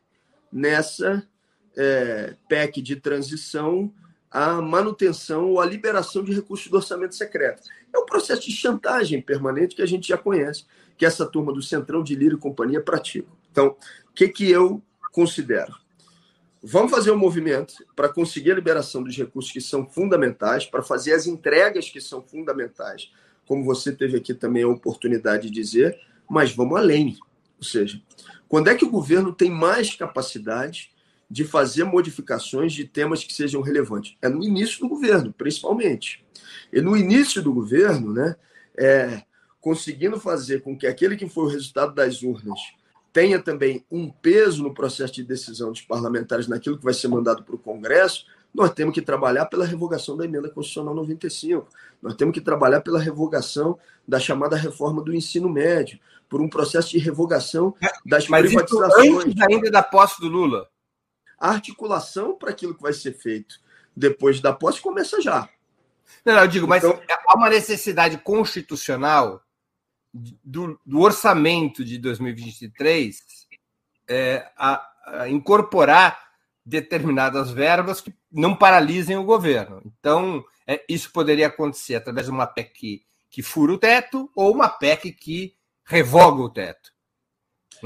nessa 0.51 1.27
é, 1.75 2.35
PEC 2.47 2.81
de 2.81 2.95
transição 2.95 3.93
a 4.35 4.61
manutenção 4.61 5.49
ou 5.51 5.61
a 5.61 5.65
liberação 5.65 6.21
de 6.21 6.33
recursos 6.33 6.67
do 6.67 6.75
orçamento 6.75 7.15
secreto. 7.15 7.69
É 7.93 7.97
um 7.97 8.05
processo 8.05 8.41
de 8.41 8.51
chantagem 8.51 9.21
permanente 9.21 9.77
que 9.77 9.81
a 9.81 9.85
gente 9.85 10.09
já 10.09 10.17
conhece, 10.17 10.65
que 10.97 11.05
essa 11.05 11.25
turma 11.25 11.53
do 11.53 11.61
Centrão 11.61 12.03
de 12.03 12.15
Lírio 12.15 12.35
e 12.35 12.41
companhia 12.41 12.81
pratica. 12.81 13.29
Então, 13.49 13.67
o 14.09 14.13
que, 14.13 14.27
que 14.27 14.51
eu 14.51 14.81
considero? 15.13 15.73
Vamos 16.61 16.91
fazer 16.91 17.11
um 17.11 17.17
movimento 17.17 17.75
para 17.95 18.09
conseguir 18.09 18.51
a 18.51 18.55
liberação 18.55 19.01
dos 19.01 19.15
recursos 19.15 19.53
que 19.53 19.61
são 19.61 19.87
fundamentais, 19.89 20.65
para 20.65 20.83
fazer 20.83 21.13
as 21.13 21.27
entregas 21.27 21.89
que 21.89 22.01
são 22.01 22.21
fundamentais, 22.21 23.13
como 23.47 23.63
você 23.63 23.93
teve 23.93 24.17
aqui 24.17 24.33
também 24.33 24.63
a 24.63 24.67
oportunidade 24.67 25.49
de 25.49 25.53
dizer, 25.53 25.97
mas 26.29 26.53
vamos 26.53 26.77
além. 26.77 27.17
Ou 27.57 27.63
seja, 27.63 28.01
quando 28.49 28.67
é 28.67 28.75
que 28.75 28.83
o 28.83 28.91
governo 28.91 29.31
tem 29.31 29.49
mais 29.49 29.95
capacidade 29.95 30.93
de 31.29 31.43
fazer 31.43 31.83
modificações 31.83 32.73
de 32.73 32.85
temas 32.85 33.23
que 33.23 33.33
sejam 33.33 33.61
relevantes? 33.61 34.15
É 34.21 34.29
no 34.29 34.43
início 34.43 34.79
do 34.79 34.89
governo, 34.89 35.33
principalmente. 35.33 36.23
E 36.71 36.81
no 36.81 36.95
início 36.95 37.41
do 37.41 37.53
governo, 37.53 38.13
né, 38.13 38.35
é, 38.77 39.23
conseguindo 39.59 40.19
fazer 40.19 40.61
com 40.61 40.77
que 40.77 40.87
aquele 40.87 41.15
que 41.15 41.27
foi 41.27 41.45
o 41.45 41.49
resultado 41.49 41.93
das 41.93 42.21
urnas 42.21 42.59
tenha 43.11 43.41
também 43.41 43.85
um 43.89 44.09
peso 44.09 44.61
no 44.61 44.73
processo 44.73 45.13
de 45.13 45.23
decisão 45.23 45.71
dos 45.71 45.81
parlamentares 45.81 46.47
naquilo 46.47 46.77
que 46.77 46.83
vai 46.83 46.93
ser 46.93 47.07
mandado 47.07 47.43
para 47.43 47.55
o 47.55 47.59
Congresso, 47.59 48.25
nós 48.53 48.71
temos 48.71 48.93
que 48.93 49.01
trabalhar 49.01 49.45
pela 49.45 49.65
revogação 49.65 50.15
da 50.15 50.25
emenda 50.25 50.49
constitucional 50.49 50.93
95. 50.95 51.67
Nós 52.01 52.13
temos 52.15 52.33
que 52.33 52.41
trabalhar 52.41 52.81
pela 52.81 52.99
revogação 52.99 53.77
da 54.07 54.19
chamada 54.19 54.55
reforma 54.55 55.01
do 55.01 55.13
ensino 55.13 55.49
médio 55.49 55.99
por 56.29 56.41
um 56.41 56.49
processo 56.49 56.91
de 56.91 56.97
revogação 56.97 57.73
das 58.05 58.27
Mas 58.27 58.47
privatizações. 58.47 59.25
antes 59.25 59.41
ainda 59.41 59.71
da 59.71 59.83
posse 59.83 60.19
do 60.19 60.27
Lula. 60.27 60.67
A 61.45 61.49
articulação 61.51 62.35
para 62.35 62.49
aquilo 62.49 62.73
que 62.73 62.81
vai 62.81 62.91
ser 62.91 63.13
feito 63.13 63.59
depois 63.95 64.41
da 64.41 64.51
posse 64.51 64.81
começa 64.81 65.21
já. 65.21 65.47
Não, 66.25 66.33
não 66.33 66.41
eu 66.41 66.47
digo, 66.47 66.67
mas 66.67 66.83
então, 66.83 66.99
há 67.27 67.35
uma 67.35 67.51
necessidade 67.51 68.17
constitucional 68.17 69.43
do, 70.11 70.79
do 70.83 71.01
orçamento 71.01 71.85
de 71.85 71.99
2023 71.99 73.21
é, 74.07 74.51
a, 74.57 74.91
a 75.05 75.29
incorporar 75.29 76.19
determinadas 76.65 77.51
verbas 77.51 78.01
que 78.01 78.11
não 78.31 78.55
paralisem 78.55 79.15
o 79.15 79.23
governo. 79.23 79.83
Então, 79.85 80.43
é, 80.65 80.83
isso 80.89 81.11
poderia 81.11 81.45
acontecer 81.45 81.93
através 81.93 82.25
de 82.25 82.31
uma 82.31 82.47
PEC 82.47 82.73
que, 82.73 83.05
que 83.29 83.43
fura 83.43 83.71
o 83.71 83.77
teto 83.77 84.31
ou 84.35 84.51
uma 84.51 84.67
PEC 84.67 85.11
que 85.11 85.55
revoga 85.83 86.41
o 86.41 86.49
teto. 86.49 86.94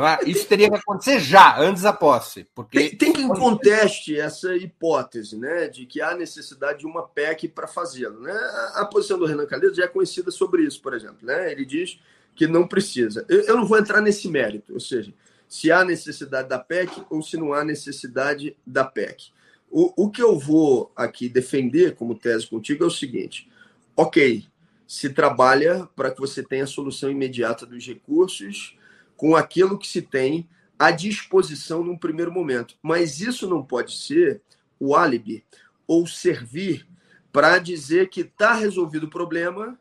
É? 0.06 0.20
Isso 0.26 0.48
teria 0.48 0.70
que 0.70 0.78
acontecer 0.78 1.20
já, 1.20 1.60
antes 1.60 1.84
da 1.84 1.92
posse. 1.92 2.48
Porque... 2.56 2.90
Tem, 2.90 2.98
tem 2.98 3.14
quem 3.14 3.28
conteste 3.28 4.20
essa 4.20 4.56
hipótese 4.56 5.38
né, 5.38 5.68
de 5.68 5.86
que 5.86 6.02
há 6.02 6.16
necessidade 6.16 6.80
de 6.80 6.86
uma 6.86 7.08
PEC 7.08 7.48
para 7.48 7.68
fazê-lo. 7.68 8.20
Né? 8.22 8.32
A, 8.32 8.82
a, 8.82 8.86
posição 8.86 9.18
do 9.18 9.26
Renan 9.26 9.46
Calheiros 9.46 9.78
já 9.78 9.86
é 9.86 9.88
conhecida 9.88 10.32
sobre 10.32 10.64
isso, 10.64 10.82
por 10.82 10.94
exemplo. 10.94 11.18
Né? 11.22 11.52
Ele 11.52 11.66
diz 11.66 12.00
que 12.36 12.48
não 12.48 12.68
precisa. 12.68 13.26
Eu, 13.28 13.42
eu 13.42 13.58
não 13.58 13.66
vou 13.66 13.78
entrar 13.78 14.02
nesse 14.02 14.28
mérito, 14.30 14.74
ou 14.74 14.80
seja, 14.80 15.14
se 15.48 15.72
há 15.72 15.84
necessidade 15.84 16.48
da 16.48 16.60
PEC 16.60 17.04
ou 17.10 17.22
se 17.22 17.36
não 17.36 17.54
há 17.54 17.64
necessidade 17.64 18.56
da 18.66 18.86
PEC. 18.86 19.32
O, 19.72 20.06
o 20.06 20.10
que 20.10 20.22
eu 20.22 20.38
vou 20.38 20.92
aqui 20.96 21.28
defender 21.28 21.96
como 21.96 22.16
tese 22.16 22.48
contigo 22.48 22.84
é 22.84 22.88
o 22.88 22.92
seguinte: 22.92 23.50
ok, 23.96 24.46
se 24.88 25.10
trabalha 25.10 25.88
para 25.96 26.12
que 26.12 26.20
você 26.20 26.42
tenha 26.42 26.64
a 26.64 26.68
solução 26.68 27.12
imediata 27.12 27.66
dos 27.66 27.86
recursos 27.86 28.78
com 29.20 29.36
aquilo 29.36 29.78
que 29.78 29.86
se 29.86 30.02
tem 30.02 30.48
à 30.80 30.92
disposição 30.92 31.84
num 31.84 31.98
primeiro 31.98 32.32
momento. 32.32 32.76
Mas 32.82 33.20
isso 33.20 33.50
não 33.50 33.62
pode 33.62 33.98
ser 33.98 34.42
o 34.80 34.96
álibi 34.96 35.44
ou 35.86 36.08
servir 36.08 36.88
para 37.30 37.60
dizer 37.60 38.08
que 38.08 38.22
está 38.22 38.54
resolvido 38.54 39.08
o 39.08 39.10
problema 39.10 39.78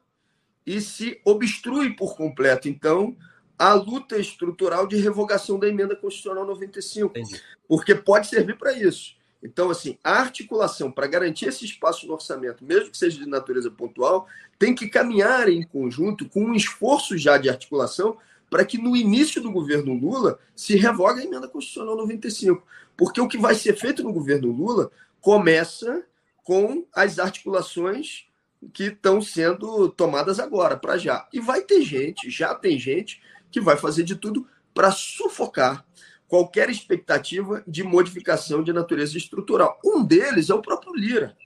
e 0.67 0.81
se 0.81 1.21
obstrui 1.25 1.95
por 1.95 2.17
completo, 2.17 2.69
então, 2.69 3.17
a 3.57 3.75
luta 3.75 4.19
estrutural 4.19 4.89
de 4.89 4.97
revogação 4.97 5.57
da 5.57 5.69
emenda 5.69 5.95
constitucional 5.95 6.45
95, 6.45 7.17
Entendi. 7.17 7.41
porque 7.69 7.95
pode 7.95 8.27
servir 8.27 8.59
para 8.59 8.73
isso. 8.73 9.17
Então, 9.41 9.71
assim, 9.71 9.97
a 10.03 10.15
articulação 10.15 10.91
para 10.91 11.07
garantir 11.07 11.47
esse 11.47 11.65
espaço 11.65 12.09
no 12.09 12.15
orçamento, 12.15 12.65
mesmo 12.65 12.91
que 12.91 12.99
seja 12.99 13.17
de 13.17 13.27
natureza 13.27 13.71
pontual, 13.71 14.27
tem 14.59 14.75
que 14.75 14.89
caminhar 14.89 15.49
em 15.49 15.63
conjunto 15.63 16.29
com 16.29 16.43
um 16.43 16.55
esforço 16.55 17.17
já 17.17 17.39
de 17.39 17.49
articulação 17.49 18.19
para 18.51 18.65
que 18.65 18.79
no 18.79 18.97
início 18.97 19.43
do 19.43 19.51
governo 19.51 19.95
Lula 19.95 20.39
se 20.55 20.77
revogue 20.77 21.21
a 21.21 21.25
emenda 21.25 21.49
constitucional 21.49 21.97
95. 21.97 22.63
Porque 22.97 23.21
o 23.21 23.29
que 23.29 23.39
vai 23.39 23.55
ser 23.55 23.77
feito 23.77 24.03
no 24.03 24.13
governo 24.13 24.51
Lula 24.51 24.91
começa 25.21 26.05
com 26.43 26.87
as 26.95 27.19
articulações 27.19 28.27
que 28.73 28.85
estão 28.85 29.21
sendo 29.21 29.89
tomadas 29.91 30.41
agora, 30.41 30.77
para 30.77 30.97
já. 30.97 31.29
E 31.33 31.41
vai 31.41 31.63
ter 31.63 31.83
gente, 31.83 32.31
já 32.31 32.55
tem 32.55 32.79
gente, 32.79 33.21
que 33.51 33.61
vai 33.61 33.77
fazer 33.77 34.03
de 34.03 34.17
tudo 34.17 34.47
para 34.75 34.91
sufocar 34.91 35.85
qualquer 36.27 36.69
expectativa 36.69 37.63
de 37.67 37.83
modificação 37.83 38.63
de 38.63 38.73
natureza 38.73 39.17
estrutural. 39.17 39.79
Um 39.85 40.05
deles 40.05 40.51
é 40.51 40.55
o 40.55 40.63
próprio 40.63 40.95
Lira. 40.95 41.37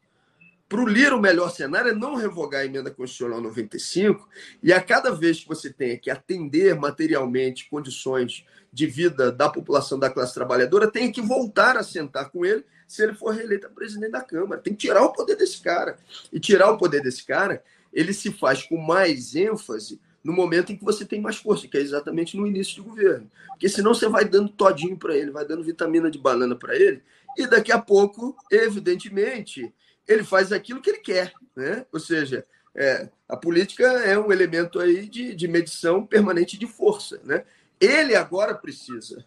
Para 0.72 0.80
o 0.80 0.88
Lira, 0.88 1.14
o 1.14 1.20
melhor 1.20 1.50
cenário 1.50 1.90
é 1.90 1.94
não 1.94 2.14
revogar 2.14 2.62
a 2.62 2.64
emenda 2.64 2.90
constitucional 2.90 3.42
95 3.42 4.26
e 4.62 4.72
a 4.72 4.80
cada 4.80 5.10
vez 5.10 5.40
que 5.40 5.46
você 5.46 5.70
tenha 5.70 5.98
que 5.98 6.10
atender 6.10 6.74
materialmente 6.74 7.68
condições 7.68 8.46
de 8.72 8.86
vida 8.86 9.30
da 9.30 9.50
população 9.50 9.98
da 9.98 10.08
classe 10.08 10.32
trabalhadora, 10.32 10.90
tenha 10.90 11.12
que 11.12 11.20
voltar 11.20 11.76
a 11.76 11.82
sentar 11.82 12.30
com 12.30 12.46
ele 12.46 12.64
se 12.88 13.02
ele 13.02 13.12
for 13.12 13.34
reeleito 13.34 13.66
a 13.66 13.68
presidente 13.68 14.12
da 14.12 14.22
Câmara. 14.22 14.62
Tem 14.62 14.72
que 14.72 14.86
tirar 14.86 15.02
o 15.02 15.12
poder 15.12 15.36
desse 15.36 15.60
cara. 15.60 15.98
E 16.32 16.40
tirar 16.40 16.70
o 16.70 16.78
poder 16.78 17.02
desse 17.02 17.26
cara, 17.26 17.62
ele 17.92 18.14
se 18.14 18.32
faz 18.32 18.62
com 18.62 18.78
mais 18.78 19.36
ênfase 19.36 20.00
no 20.24 20.32
momento 20.32 20.72
em 20.72 20.76
que 20.78 20.84
você 20.84 21.04
tem 21.04 21.20
mais 21.20 21.36
força, 21.36 21.68
que 21.68 21.76
é 21.76 21.82
exatamente 21.82 22.34
no 22.34 22.46
início 22.46 22.76
do 22.76 22.88
governo. 22.88 23.30
Porque 23.48 23.68
senão 23.68 23.92
você 23.92 24.08
vai 24.08 24.24
dando 24.24 24.48
todinho 24.48 24.96
para 24.96 25.14
ele, 25.14 25.32
vai 25.32 25.44
dando 25.44 25.62
vitamina 25.62 26.10
de 26.10 26.18
banana 26.18 26.56
para 26.56 26.74
ele, 26.74 27.02
e 27.36 27.46
daqui 27.46 27.72
a 27.72 27.78
pouco, 27.78 28.34
evidentemente, 28.50 29.70
ele 30.06 30.24
faz 30.24 30.52
aquilo 30.52 30.80
que 30.80 30.90
ele 30.90 30.98
quer. 30.98 31.32
Né? 31.56 31.86
Ou 31.92 32.00
seja, 32.00 32.46
é, 32.74 33.08
a 33.28 33.36
política 33.36 33.84
é 33.84 34.18
um 34.18 34.32
elemento 34.32 34.80
aí 34.80 35.06
de, 35.06 35.34
de 35.34 35.48
medição 35.48 36.06
permanente 36.06 36.58
de 36.58 36.66
força. 36.66 37.20
Né? 37.24 37.44
Ele 37.80 38.14
agora 38.14 38.54
precisa 38.54 39.24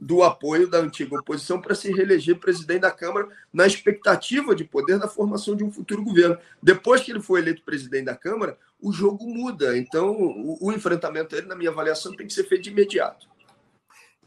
do 0.00 0.22
apoio 0.22 0.68
da 0.68 0.78
antiga 0.78 1.18
oposição 1.18 1.60
para 1.60 1.74
se 1.74 1.90
reeleger 1.92 2.38
presidente 2.38 2.82
da 2.82 2.90
Câmara, 2.90 3.28
na 3.52 3.66
expectativa 3.66 4.54
de 4.54 4.64
poder 4.64 4.98
da 4.98 5.08
formação 5.08 5.56
de 5.56 5.64
um 5.64 5.72
futuro 5.72 6.04
governo. 6.04 6.38
Depois 6.62 7.00
que 7.00 7.10
ele 7.10 7.20
foi 7.20 7.40
eleito 7.40 7.64
presidente 7.64 8.04
da 8.04 8.16
Câmara, 8.16 8.56
o 8.80 8.92
jogo 8.92 9.26
muda. 9.26 9.76
Então, 9.76 10.12
o, 10.12 10.68
o 10.68 10.72
enfrentamento 10.72 11.34
dele, 11.34 11.48
na 11.48 11.56
minha 11.56 11.70
avaliação, 11.70 12.14
tem 12.14 12.26
que 12.26 12.32
ser 12.32 12.44
feito 12.44 12.64
de 12.64 12.70
imediato. 12.70 13.28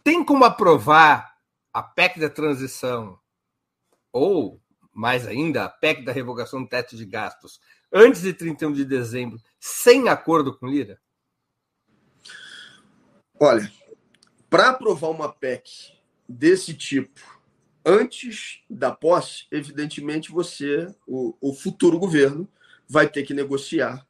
Tem 0.04 0.26
como 0.26 0.44
aprovar 0.44 1.38
a 1.74 1.82
PEC 1.82 2.20
da 2.20 2.30
transição, 2.30 3.18
ou, 4.12 4.61
mais 4.94 5.28
ainda, 5.28 5.66
a 5.66 5.70
PEC 5.70 6.04
da 6.04 6.12
revogação 6.12 6.64
do 6.64 6.70
teto 6.70 6.96
de 6.96 7.06
gastos, 7.06 7.60
antes 7.92 8.22
de 8.22 8.34
31 8.34 8.74
de 8.74 8.86
dezembro, 8.86 9.40
sem 9.60 10.10
acordo 10.10 10.58
com 10.58 10.68
Lira? 10.68 11.00
Olha, 13.40 13.72
para 14.50 14.70
aprovar 14.70 15.10
uma 15.10 15.32
PEC 15.32 15.94
desse 16.28 16.74
tipo 16.74 17.42
antes 17.86 18.62
da 18.70 18.92
posse, 18.92 19.46
evidentemente 19.52 20.32
você, 20.32 20.94
o, 21.08 21.36
o 21.42 21.54
futuro 21.54 21.98
governo, 21.98 22.48
vai 22.88 23.08
ter 23.10 23.24
que 23.24 23.34
negociar 23.34 24.06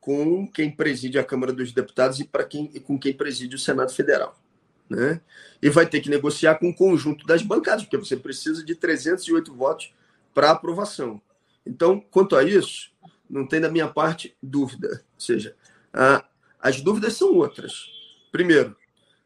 com 0.00 0.46
quem 0.46 0.70
preside 0.70 1.18
a 1.18 1.24
Câmara 1.24 1.52
dos 1.52 1.72
Deputados 1.72 2.20
e 2.20 2.24
para 2.24 2.44
quem 2.44 2.70
e 2.72 2.80
com 2.80 2.98
quem 2.98 3.12
preside 3.12 3.56
o 3.56 3.58
Senado 3.58 3.92
Federal, 3.92 4.40
né? 4.88 5.20
E 5.60 5.68
vai 5.68 5.86
ter 5.86 6.00
que 6.00 6.08
negociar 6.08 6.56
com 6.56 6.68
o 6.68 6.74
conjunto 6.74 7.26
das 7.26 7.42
bancadas, 7.42 7.82
porque 7.82 7.96
você 7.96 8.16
precisa 8.16 8.64
de 8.64 8.74
308 8.74 9.52
votos 9.54 9.92
para 10.34 10.50
aprovação. 10.50 11.20
Então, 11.66 12.00
quanto 12.10 12.36
a 12.36 12.44
isso, 12.44 12.90
não 13.28 13.46
tem 13.46 13.60
da 13.60 13.70
minha 13.70 13.88
parte 13.88 14.36
dúvida. 14.42 15.04
Ou 15.14 15.20
seja, 15.20 15.54
a, 15.92 16.24
as 16.60 16.80
dúvidas 16.80 17.14
são 17.14 17.34
outras. 17.34 17.86
Primeiro, 18.32 18.76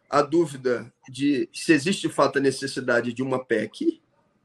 a 0.08 0.22
dúvida 0.22 0.92
de 1.08 1.48
se 1.52 1.72
existe 1.72 2.08
de 2.08 2.12
fato 2.12 2.38
a 2.38 2.40
necessidade 2.40 3.12
de 3.12 3.22
uma 3.22 3.44
PEC, 3.44 4.00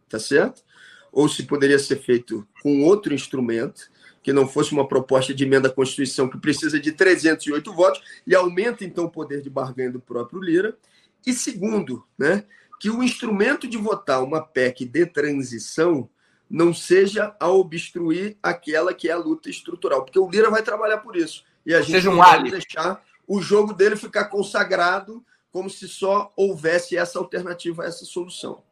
tá 0.08 0.20
certo? 0.20 0.64
Ou 1.12 1.28
se 1.28 1.44
poderia 1.44 1.80
ser 1.80 1.98
feito 1.98 2.48
com 2.62 2.84
outro 2.84 3.14
instrumento, 3.14 3.90
que 4.22 4.34
não 4.34 4.48
fosse 4.48 4.74
uma 4.74 4.88
proposta 4.88 5.34
de 5.34 5.44
emenda 5.44 5.70
à 5.70 5.72
Constituição 5.72 6.30
que 6.30 6.38
precisa 6.38 6.80
de 6.80 6.92
308 6.92 7.74
votos 7.74 8.02
e 8.26 8.36
aumenta 8.36 8.84
então 8.84 9.06
o 9.06 9.10
poder 9.10 9.42
de 9.42 9.50
barganha 9.50 9.92
do 9.92 10.02
próprio 10.02 10.42
Lira. 10.42 10.78
E 11.26 11.34
segundo, 11.34 12.06
né, 12.18 12.44
que 12.80 12.90
o 12.90 13.02
instrumento 13.02 13.68
de 13.68 13.78
votar 13.78 14.24
uma 14.24 14.42
PEC 14.42 14.86
de 14.86 15.06
transição 15.06 16.10
não 16.50 16.74
seja 16.74 17.36
a 17.40 17.50
obstruir 17.50 18.38
aquela 18.42 18.94
que 18.94 19.10
é 19.10 19.12
a 19.12 19.18
luta 19.18 19.50
estrutural, 19.50 20.04
porque 20.04 20.20
o 20.20 20.30
Lira 20.30 20.50
vai 20.50 20.64
trabalhar 20.64 21.00
por 21.00 21.16
isso. 21.16 21.44
E 21.66 21.74
a 21.74 21.82
gente 21.82 21.92
seja 21.92 22.10
um 22.10 22.18
vai 22.18 22.44
deixar 22.44 23.04
o 23.28 23.42
jogo 23.42 23.74
dele 23.74 23.96
ficar 23.96 24.26
consagrado 24.26 25.24
como 25.52 25.70
se 25.70 25.88
só 25.88 26.32
houvesse 26.36 26.96
essa 26.96 27.20
alternativa, 27.20 27.86
essa 27.86 28.06
solução. 28.06 28.64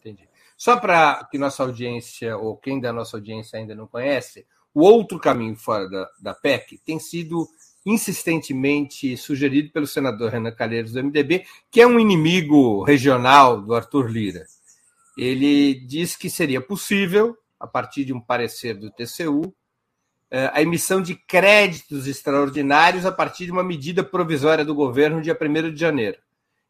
Entendi. 0.00 0.28
Só 0.56 0.76
para 0.76 1.24
que 1.30 1.38
nossa 1.38 1.62
audiência, 1.62 2.36
ou 2.36 2.56
quem 2.56 2.80
da 2.80 2.92
nossa 2.92 3.16
audiência 3.16 3.58
ainda 3.58 3.74
não 3.74 3.86
conhece, 3.86 4.46
o 4.74 4.80
outro 4.80 5.18
caminho 5.18 5.56
fora 5.56 5.88
da, 5.88 6.10
da 6.20 6.34
PEC 6.34 6.78
tem 6.84 6.98
sido 6.98 7.46
insistentemente 7.84 9.16
sugerido 9.16 9.70
pelo 9.70 9.86
senador 9.86 10.30
Renan 10.30 10.52
Calheiros 10.52 10.92
do 10.92 11.02
MDB, 11.02 11.44
que 11.70 11.80
é 11.80 11.86
um 11.86 11.98
inimigo 11.98 12.82
regional 12.82 13.60
do 13.60 13.74
Arthur 13.74 14.08
Lira. 14.08 14.46
Ele 15.16 15.74
diz 15.86 16.16
que 16.16 16.30
seria 16.30 16.60
possível, 16.60 17.36
a 17.58 17.66
partir 17.66 18.04
de 18.04 18.12
um 18.12 18.20
parecer 18.20 18.74
do 18.74 18.90
TCU, 18.90 19.54
eh, 20.30 20.50
a 20.52 20.62
emissão 20.62 21.02
de 21.02 21.14
créditos 21.14 22.06
extraordinários 22.06 23.04
a 23.04 23.12
partir 23.12 23.44
de 23.44 23.52
uma 23.52 23.62
medida 23.62 24.02
provisória 24.02 24.64
do 24.64 24.74
governo 24.74 25.16
no 25.16 25.22
dia 25.22 25.36
1 25.38 25.72
de 25.72 25.80
janeiro. 25.80 26.18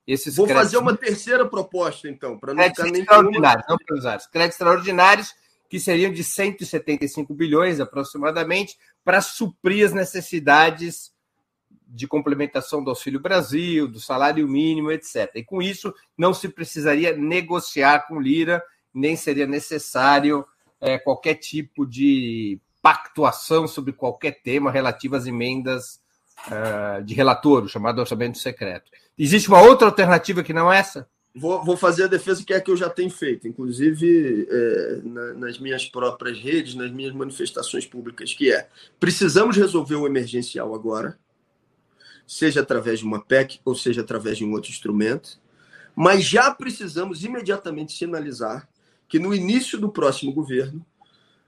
Esses 0.06 0.34
Vou 0.34 0.46
créditos... 0.46 0.72
fazer 0.72 0.82
uma 0.82 0.96
terceira 0.96 1.48
proposta, 1.48 2.08
então, 2.08 2.36
para 2.38 2.52
não 2.52 2.64
ficar 2.64 2.84
nem 2.84 3.02
extraordinários, 3.02 3.64
não 3.68 3.76
provisórios. 3.76 4.26
Créditos 4.26 4.54
extraordinários 4.54 5.34
que 5.68 5.78
seriam 5.78 6.12
de 6.12 6.24
175 6.24 7.32
bilhões 7.32 7.78
aproximadamente 7.78 8.76
para 9.04 9.20
suprir 9.20 9.86
as 9.86 9.92
necessidades 9.92 11.12
de 11.92 12.06
complementação 12.06 12.82
do 12.82 12.90
Auxílio 12.90 13.20
Brasil, 13.20 13.86
do 13.86 14.00
salário 14.00 14.48
mínimo, 14.48 14.90
etc. 14.90 15.30
E 15.34 15.44
com 15.44 15.60
isso 15.60 15.94
não 16.16 16.32
se 16.32 16.48
precisaria 16.48 17.14
negociar 17.14 18.06
com 18.08 18.18
Lira, 18.18 18.62
nem 18.94 19.14
seria 19.14 19.46
necessário 19.46 20.44
é, 20.80 20.98
qualquer 20.98 21.34
tipo 21.34 21.86
de 21.86 22.58
pactuação 22.80 23.68
sobre 23.68 23.92
qualquer 23.92 24.42
tema 24.42 24.70
relativo 24.70 25.14
às 25.14 25.26
emendas 25.26 26.00
uh, 26.48 27.02
de 27.04 27.14
relator, 27.14 27.62
o 27.62 27.68
chamado 27.68 28.00
orçamento 28.00 28.38
secreto. 28.38 28.90
Existe 29.16 29.48
uma 29.48 29.60
outra 29.60 29.86
alternativa 29.86 30.42
que 30.42 30.52
não 30.52 30.72
é 30.72 30.78
essa? 30.78 31.08
Vou, 31.34 31.64
vou 31.64 31.76
fazer 31.76 32.04
a 32.04 32.08
defesa 32.08 32.44
que 32.44 32.52
é 32.52 32.60
que 32.60 32.70
eu 32.70 32.76
já 32.76 32.90
tenho 32.90 33.08
feito, 33.08 33.48
inclusive 33.48 34.46
é, 34.50 35.00
na, 35.02 35.34
nas 35.34 35.58
minhas 35.58 35.86
próprias 35.86 36.38
redes, 36.38 36.74
nas 36.74 36.90
minhas 36.90 37.14
manifestações 37.14 37.86
públicas, 37.86 38.34
que 38.34 38.52
é 38.52 38.68
precisamos 39.00 39.56
resolver 39.56 39.94
o 39.94 40.06
emergencial 40.06 40.74
agora, 40.74 41.18
seja 42.26 42.60
através 42.60 43.00
de 43.00 43.04
uma 43.04 43.20
PEC 43.20 43.60
ou 43.64 43.74
seja 43.74 44.00
através 44.00 44.38
de 44.38 44.44
um 44.44 44.52
outro 44.52 44.70
instrumento, 44.70 45.40
mas 45.94 46.24
já 46.24 46.52
precisamos 46.54 47.24
imediatamente 47.24 47.92
sinalizar 47.92 48.68
que 49.08 49.18
no 49.18 49.34
início 49.34 49.78
do 49.78 49.90
próximo 49.90 50.32
governo 50.32 50.84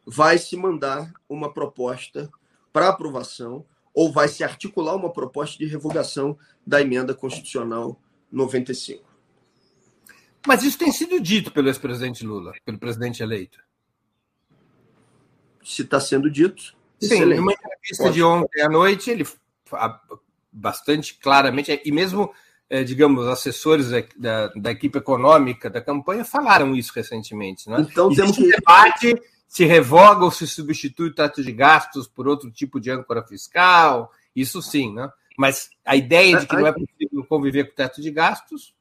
vai 0.07 0.37
se 0.37 0.57
mandar 0.57 1.13
uma 1.29 1.53
proposta 1.53 2.31
para 2.73 2.89
aprovação 2.89 3.65
ou 3.95 4.13
vai 4.13 4.29
se 4.29 4.43
articular 4.45 4.95
uma 4.95 5.11
proposta 5.11 5.57
de 5.57 5.67
revogação 5.67 6.37
da 6.67 6.83
emenda 6.83 7.15
constitucional 7.15 7.99
95. 8.31 9.03
Mas 10.47 10.63
isso 10.63 10.77
tem 10.77 10.93
sido 10.93 11.19
dito 11.21 11.51
pelo 11.53 11.69
ex-presidente 11.69 12.27
Lula, 12.27 12.53
pelo 12.65 12.79
presidente 12.79 13.23
eleito. 13.23 13.59
Se 15.65 15.83
está 15.83 15.99
sendo 15.99 16.31
dito. 16.31 16.77
Sim, 17.01 17.15
excelente. 17.15 17.39
numa 17.39 17.53
entrevista 17.53 18.11
de 18.11 18.23
ontem 18.23 18.61
à 18.61 18.69
noite, 18.69 19.11
ele 19.11 19.27
bastante 20.55 21.19
claramente, 21.19 21.81
e 21.85 21.91
mesmo, 21.91 22.33
eh, 22.71 22.85
digamos, 22.85 23.27
assessores 23.27 23.91
da, 24.17 24.49
da, 24.55 24.71
equipe 24.71 24.99
econômica 24.99 25.69
da 25.69 25.81
campanha 25.81 26.25
falaram 26.25 26.75
isso 26.77 26.93
recentemente. 26.95 27.69
Né? 27.69 27.87
Então, 27.91 28.11
Existe 28.11 28.23
temos 28.23 28.37
que. 28.37 28.45
Um 28.45 28.51
debate 28.51 29.23
se 29.49 29.65
revoga 29.65 30.25
ou 30.25 30.31
se 30.31 30.47
substitui 30.47 31.09
o 31.09 31.15
teto 31.15 31.43
de 31.43 31.53
gastos 31.53 32.09
por 32.09 32.27
outro 32.27 32.51
tipo 32.51 32.81
de 32.81 32.91
âncora 32.91 33.23
fiscal, 33.23 34.11
isso 34.35 34.61
sim, 34.61 34.93
né? 34.93 35.09
Mas 35.37 35.71
a 35.85 35.95
ideia 35.97 36.39
de 36.39 36.47
que 36.47 36.57
não 36.57 36.67
é 36.67 36.73
possível 36.73 37.25
conviver 37.29 37.65
com 37.65 37.73
o 37.73 37.75
teto 37.75 38.01
de 38.01 38.11
gastos. 38.11 38.75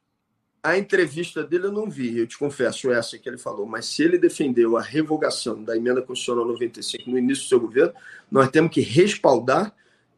A 0.62 0.78
entrevista 0.78 1.44
dele 1.44 1.66
eu 1.66 1.72
não 1.72 1.90
vi, 1.90 2.18
eu 2.18 2.26
te 2.26 2.38
confesso 2.38 2.90
essa 2.90 3.18
que 3.18 3.28
ele 3.28 3.36
falou, 3.38 3.66
mas 3.66 3.86
se 3.86 4.02
ele 4.02 4.16
defendeu 4.16 4.76
a 4.76 4.82
revogação 4.82 5.62
da 5.62 5.76
emenda 5.76 6.00
constitucional 6.00 6.46
95 6.46 7.10
no 7.10 7.18
início 7.18 7.44
do 7.44 7.48
seu 7.48 7.60
governo, 7.60 7.92
nós 8.30 8.48
temos 8.48 8.72
que 8.72 8.80
respaldar, 8.80 9.74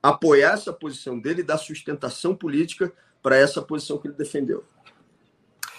apoiar 0.08 0.52
essa 0.52 0.72
posição 0.72 1.18
dele 1.18 1.40
e 1.40 1.44
dar 1.44 1.58
sustentação 1.58 2.34
política 2.34 2.92
para 3.22 3.36
essa 3.36 3.60
posição 3.62 3.98
que 3.98 4.08
ele 4.08 4.14
defendeu. 4.14 4.64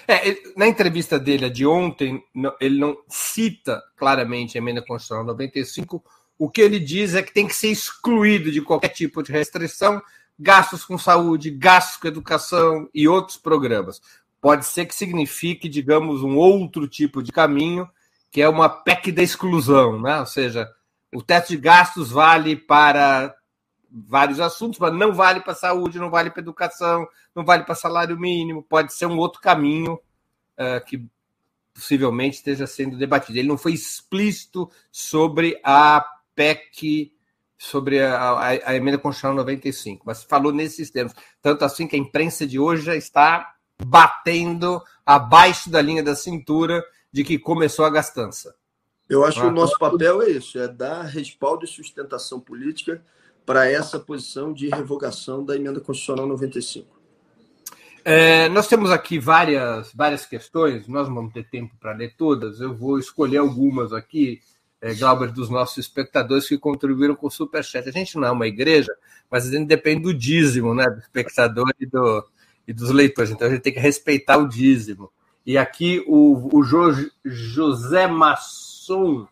É, 0.08 0.38
na 0.56 0.68
entrevista 0.68 1.20
dele 1.20 1.50
de 1.50 1.66
ontem, 1.66 2.24
ele 2.62 2.80
não 2.80 2.98
cita 3.10 3.84
claramente 3.98 4.58
a 4.58 4.62
emenda 4.62 4.82
constitucional 4.82 5.26
95. 5.26 6.04
O 6.40 6.50
que 6.50 6.62
ele 6.62 6.80
diz 6.80 7.14
é 7.14 7.22
que 7.22 7.34
tem 7.34 7.48
que 7.48 7.56
ser 7.56 7.70
excluído 7.70 8.52
de 8.52 8.62
qualquer 8.62 8.90
tipo 8.90 9.22
de 9.22 9.32
restrição 9.32 10.02
gastos 10.40 10.86
com 10.86 10.98
saúde, 10.98 11.50
gastos 11.50 11.98
com 11.98 12.08
educação 12.08 12.90
e 12.94 13.08
outros 13.08 13.38
programas. 13.38 14.02
Pode 14.40 14.66
ser 14.66 14.86
que 14.86 14.96
signifique, 14.96 15.68
digamos, 15.68 16.22
um 16.22 16.38
outro 16.38 16.88
tipo 16.88 17.24
de 17.24 17.32
caminho, 17.32 17.90
que 18.32 18.42
é 18.42 18.48
uma 18.48 18.70
PEC 18.70 19.12
da 19.12 19.24
exclusão, 19.24 20.00
né? 20.00 20.20
Ou 20.20 20.26
seja, 20.26 20.70
o 21.14 21.24
teto 21.24 21.50
de 21.50 21.58
gastos 21.58 22.12
vale 22.12 22.56
para 22.56 23.36
vários 23.92 24.40
assuntos, 24.40 24.80
mas 24.80 24.94
não 24.94 25.14
vale 25.14 25.40
para 25.40 25.56
saúde, 25.56 26.00
não 26.00 26.10
vale 26.10 26.30
para 26.30 26.42
educação, 26.42 27.08
não 27.36 27.44
vale 27.44 27.64
para 27.64 27.76
salário 27.76 28.20
mínimo. 28.20 28.64
Pode 28.64 28.94
ser 28.94 29.06
um 29.06 29.18
outro 29.18 29.42
caminho 29.42 29.94
uh, 29.94 30.84
que 30.86 31.06
possivelmente 31.74 32.38
esteja 32.38 32.66
sendo 32.66 32.98
debatido. 32.98 33.38
Ele 33.38 33.48
não 33.48 33.58
foi 33.58 33.74
explícito 33.74 34.70
sobre 34.92 35.60
a 35.64 36.06
PEC, 36.36 37.14
sobre 37.58 38.02
a, 38.02 38.18
a, 38.18 38.48
a 38.50 38.76
emenda 38.76 38.98
constitucional 38.98 39.38
95, 39.38 40.04
mas 40.06 40.24
falou 40.24 40.52
nesses 40.52 40.90
termos. 40.90 41.14
Tanto 41.42 41.64
assim 41.64 41.88
que 41.88 41.96
a 41.96 42.00
imprensa 42.00 42.46
de 42.46 42.60
hoje 42.60 42.84
já 42.84 42.96
está 42.96 43.56
batendo 43.86 44.82
abaixo 45.06 45.70
da 45.70 45.82
linha 45.82 46.02
da 46.02 46.16
cintura 46.16 46.84
de 47.12 47.24
que 47.24 47.38
começou 47.38 47.86
a 47.86 47.90
gastança. 47.90 48.56
Eu 49.10 49.24
acho 49.24 49.40
que 49.40 49.48
o 49.48 49.52
nosso 49.52 49.78
papel 49.80 50.22
é 50.22 50.30
isso, 50.30 50.60
é 50.60 50.68
dar 50.68 51.04
respaldo 51.04 51.64
e 51.64 51.68
sustentação 51.68 52.40
política 52.40 53.02
para 53.48 53.72
essa 53.72 53.98
posição 53.98 54.52
de 54.52 54.68
revogação 54.68 55.43
da 55.43 55.56
emenda 55.56 55.80
constitucional 55.80 56.28
95. 56.28 56.86
É, 58.04 58.50
nós 58.50 58.68
temos 58.68 58.91
aqui 58.91 59.18
várias, 59.18 59.89
várias 59.93 60.26
questões, 60.26 60.86
nós 60.86 61.08
não 61.08 61.16
vamos 61.16 61.34
ter 61.34 61.45
tempo 61.45 61.74
para 61.80 61.93
ler 61.93 62.14
todas, 62.18 62.60
eu 62.60 62.76
vou 62.76 63.00
escolher 63.00 63.38
algumas 63.38 63.93
aqui, 63.93 64.41
é, 64.82 64.93
Glauber, 64.93 65.32
dos 65.32 65.50
nossos 65.50 65.78
espectadores 65.78 66.45
que 66.45 66.58
contribuíram 66.58 67.16
com 67.16 67.28
o 67.28 67.32
Superchat. 67.32 67.88
A 67.88 67.91
gente 67.91 68.18
não 68.18 68.28
é 68.28 68.32
uma 68.32 68.48
igreja, 68.48 68.93
mas 69.32 69.48
a 69.48 69.52
gente 69.52 69.66
depende 69.66 70.04
do 70.04 70.14
dízimo, 70.14 70.76
né, 70.76 70.86
do 70.86 71.00
espectador 71.00 71.72
e, 71.80 71.86
do, 71.86 72.26
e 72.68 72.74
dos 72.74 72.89
leitores, 72.89 73.32
então 73.32 73.48
a 73.48 73.52
gente 73.52 73.62
tem 73.62 73.74
que 73.74 73.80
respeitar 73.80 74.38
o 74.38 74.48
dízimo. 74.48 75.10
E 75.45 75.58
aqui 75.58 76.04
o, 76.06 76.50
o 76.58 76.64
jo, 76.64 77.10
José 77.24 78.08
Masson, 78.08 79.26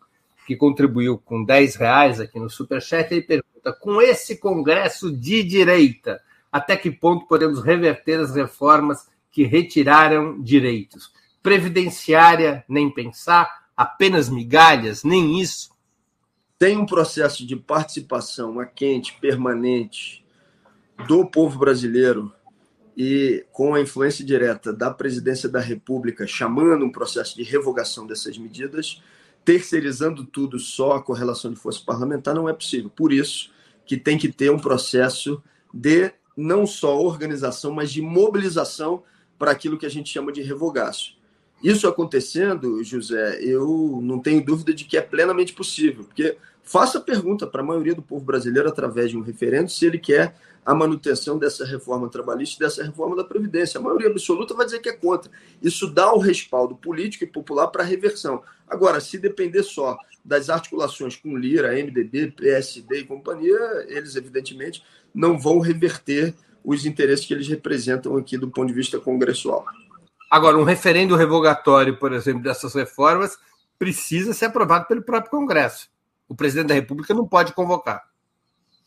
que 0.46 0.56
contribuiu 0.56 1.18
com 1.18 1.44
10 1.44 1.76
reais 1.76 2.18
aqui 2.18 2.38
no 2.38 2.48
Superchat, 2.48 3.12
ele 3.12 3.20
pergunta: 3.20 3.55
com 3.72 4.00
esse 4.00 4.36
Congresso 4.38 5.10
de 5.10 5.42
direita, 5.42 6.20
até 6.50 6.76
que 6.76 6.90
ponto 6.90 7.26
podemos 7.26 7.62
reverter 7.62 8.20
as 8.20 8.34
reformas 8.34 9.08
que 9.30 9.44
retiraram 9.44 10.40
direitos? 10.40 11.12
Previdenciária, 11.42 12.64
nem 12.68 12.90
pensar, 12.90 13.66
apenas 13.76 14.28
migalhas, 14.28 15.04
nem 15.04 15.40
isso. 15.40 15.70
Tem 16.58 16.76
um 16.76 16.86
processo 16.86 17.46
de 17.46 17.54
participação 17.54 18.58
a 18.58 18.64
quente, 18.64 19.18
permanente, 19.20 20.24
do 21.06 21.26
povo 21.26 21.58
brasileiro 21.58 22.32
e 22.96 23.44
com 23.52 23.74
a 23.74 23.80
influência 23.80 24.24
direta 24.24 24.72
da 24.72 24.90
presidência 24.90 25.48
da 25.48 25.60
República, 25.60 26.26
chamando 26.26 26.84
um 26.84 26.90
processo 26.90 27.36
de 27.36 27.42
revogação 27.42 28.06
dessas 28.06 28.38
medidas, 28.38 29.02
terceirizando 29.44 30.24
tudo 30.24 30.58
só 30.58 30.92
a 30.92 31.02
correlação 31.02 31.52
de 31.52 31.60
força 31.60 31.82
parlamentar, 31.84 32.34
não 32.34 32.48
é 32.48 32.54
possível. 32.54 32.88
Por 32.88 33.12
isso 33.12 33.54
que 33.86 33.96
tem 33.96 34.18
que 34.18 34.30
ter 34.30 34.50
um 34.50 34.58
processo 34.58 35.42
de 35.72 36.12
não 36.36 36.66
só 36.66 37.00
organização, 37.00 37.72
mas 37.72 37.90
de 37.90 38.02
mobilização 38.02 39.02
para 39.38 39.50
aquilo 39.50 39.78
que 39.78 39.86
a 39.86 39.90
gente 39.90 40.10
chama 40.10 40.32
de 40.32 40.42
revogaço. 40.42 41.16
Isso 41.62 41.88
acontecendo, 41.88 42.82
José, 42.84 43.38
eu 43.40 44.00
não 44.02 44.18
tenho 44.18 44.44
dúvida 44.44 44.74
de 44.74 44.84
que 44.84 44.96
é 44.96 45.00
plenamente 45.00 45.54
possível, 45.54 46.04
porque 46.04 46.36
faça 46.66 46.98
a 46.98 47.00
pergunta 47.00 47.46
para 47.46 47.62
a 47.62 47.64
maioria 47.64 47.94
do 47.94 48.02
povo 48.02 48.24
brasileiro 48.24 48.68
através 48.68 49.10
de 49.10 49.16
um 49.16 49.22
referendo 49.22 49.70
se 49.70 49.86
ele 49.86 49.98
quer 49.98 50.34
a 50.64 50.74
manutenção 50.74 51.38
dessa 51.38 51.64
reforma 51.64 52.10
trabalhista 52.10 52.62
dessa 52.62 52.82
reforma 52.82 53.14
da 53.14 53.22
Previdência. 53.22 53.78
A 53.78 53.82
maioria 53.82 54.08
absoluta 54.08 54.52
vai 54.52 54.66
dizer 54.66 54.80
que 54.80 54.88
é 54.88 54.92
contra. 54.92 55.30
Isso 55.62 55.86
dá 55.88 56.12
o 56.12 56.18
respaldo 56.18 56.74
político 56.74 57.22
e 57.22 57.26
popular 57.26 57.68
para 57.68 57.84
a 57.84 57.86
reversão. 57.86 58.42
Agora, 58.68 59.00
se 59.00 59.16
depender 59.16 59.62
só 59.62 59.96
das 60.24 60.50
articulações 60.50 61.14
com 61.14 61.36
Lira, 61.36 61.72
MDB, 61.72 62.32
PSD 62.32 62.98
e 62.98 63.04
companhia, 63.04 63.86
eles, 63.86 64.16
evidentemente, 64.16 64.82
não 65.14 65.38
vão 65.38 65.60
reverter 65.60 66.34
os 66.64 66.84
interesses 66.84 67.24
que 67.24 67.32
eles 67.32 67.46
representam 67.46 68.16
aqui 68.16 68.36
do 68.36 68.50
ponto 68.50 68.66
de 68.66 68.74
vista 68.74 68.98
congressual. 68.98 69.64
Agora, 70.28 70.58
um 70.58 70.64
referendo 70.64 71.14
revogatório, 71.14 71.96
por 71.96 72.12
exemplo, 72.12 72.42
dessas 72.42 72.74
reformas, 72.74 73.38
precisa 73.78 74.34
ser 74.34 74.46
aprovado 74.46 74.86
pelo 74.86 75.02
próprio 75.02 75.30
Congresso. 75.30 75.88
O 76.28 76.34
presidente 76.34 76.68
da 76.68 76.74
República 76.74 77.14
não 77.14 77.26
pode 77.26 77.52
convocar 77.52 78.04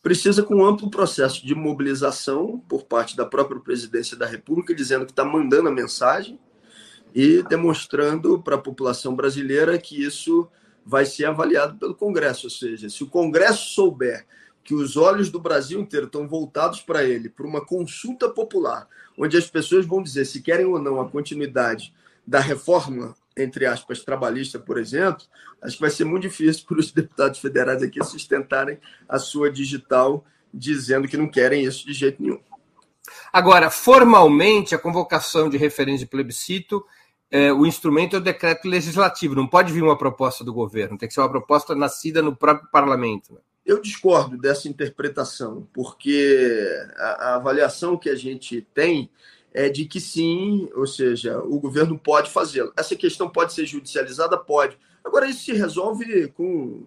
precisa 0.02 0.42
com 0.42 0.56
um 0.56 0.64
amplo 0.64 0.90
processo 0.90 1.46
de 1.46 1.54
mobilização 1.54 2.58
por 2.68 2.84
parte 2.84 3.16
da 3.16 3.26
própria 3.26 3.60
presidência 3.60 4.16
da 4.16 4.26
República, 4.26 4.74
dizendo 4.74 5.04
que 5.04 5.12
está 5.12 5.24
mandando 5.24 5.68
a 5.68 5.72
mensagem 5.72 6.38
e 7.14 7.42
demonstrando 7.42 8.40
para 8.40 8.56
a 8.56 8.60
população 8.60 9.14
brasileira 9.14 9.78
que 9.78 10.02
isso 10.02 10.48
vai 10.86 11.04
ser 11.04 11.26
avaliado 11.26 11.76
pelo 11.76 11.94
Congresso. 11.94 12.46
Ou 12.46 12.50
seja, 12.50 12.88
se 12.88 13.02
o 13.04 13.08
Congresso 13.08 13.74
souber 13.74 14.26
que 14.64 14.74
os 14.74 14.96
olhos 14.96 15.30
do 15.30 15.40
Brasil 15.40 15.80
inteiro 15.80 16.06
estão 16.06 16.28
voltados 16.28 16.80
para 16.80 17.04
ele, 17.04 17.28
por 17.28 17.44
uma 17.44 17.64
consulta 17.64 18.28
popular, 18.28 18.88
onde 19.18 19.36
as 19.36 19.48
pessoas 19.48 19.84
vão 19.84 20.02
dizer 20.02 20.24
se 20.24 20.40
querem 20.40 20.66
ou 20.66 20.78
não 20.78 21.00
a 21.00 21.08
continuidade 21.08 21.92
da 22.26 22.40
reforma 22.40 23.14
entre 23.36 23.66
aspas, 23.66 24.02
trabalhista, 24.02 24.58
por 24.58 24.78
exemplo, 24.78 25.24
acho 25.62 25.76
que 25.76 25.82
vai 25.82 25.90
ser 25.90 26.04
muito 26.04 26.22
difícil 26.22 26.64
para 26.66 26.78
os 26.78 26.90
deputados 26.92 27.38
federais 27.38 27.82
aqui 27.82 28.02
sustentarem 28.04 28.78
a 29.08 29.18
sua 29.18 29.50
digital 29.50 30.24
dizendo 30.52 31.06
que 31.06 31.16
não 31.16 31.28
querem 31.28 31.64
isso 31.64 31.86
de 31.86 31.92
jeito 31.92 32.22
nenhum. 32.22 32.40
Agora, 33.32 33.70
formalmente, 33.70 34.74
a 34.74 34.78
convocação 34.78 35.48
de 35.48 35.56
referendo 35.56 35.98
de 35.98 36.06
plebiscito, 36.06 36.84
é, 37.30 37.52
o 37.52 37.64
instrumento 37.64 38.16
é 38.16 38.18
o 38.18 38.22
decreto 38.22 38.68
legislativo, 38.68 39.34
não 39.34 39.46
pode 39.46 39.72
vir 39.72 39.82
uma 39.82 39.96
proposta 39.96 40.42
do 40.42 40.52
governo, 40.52 40.98
tem 40.98 41.08
que 41.08 41.14
ser 41.14 41.20
uma 41.20 41.30
proposta 41.30 41.74
nascida 41.74 42.20
no 42.20 42.34
próprio 42.34 42.68
parlamento. 42.70 43.34
Né? 43.34 43.40
Eu 43.64 43.80
discordo 43.80 44.36
dessa 44.36 44.68
interpretação, 44.68 45.68
porque 45.72 46.68
a, 46.96 47.04
a 47.04 47.34
avaliação 47.36 47.96
que 47.96 48.08
a 48.08 48.16
gente 48.16 48.66
tem 48.74 49.08
é 49.52 49.68
de 49.68 49.84
que 49.84 50.00
sim, 50.00 50.68
ou 50.74 50.86
seja, 50.86 51.38
o 51.40 51.58
governo 51.58 51.98
pode 51.98 52.30
fazê-lo. 52.30 52.72
Essa 52.76 52.94
questão 52.94 53.28
pode 53.28 53.52
ser 53.52 53.66
judicializada? 53.66 54.36
Pode. 54.36 54.78
Agora, 55.04 55.28
isso 55.28 55.44
se 55.44 55.52
resolve 55.52 56.28
com, 56.28 56.84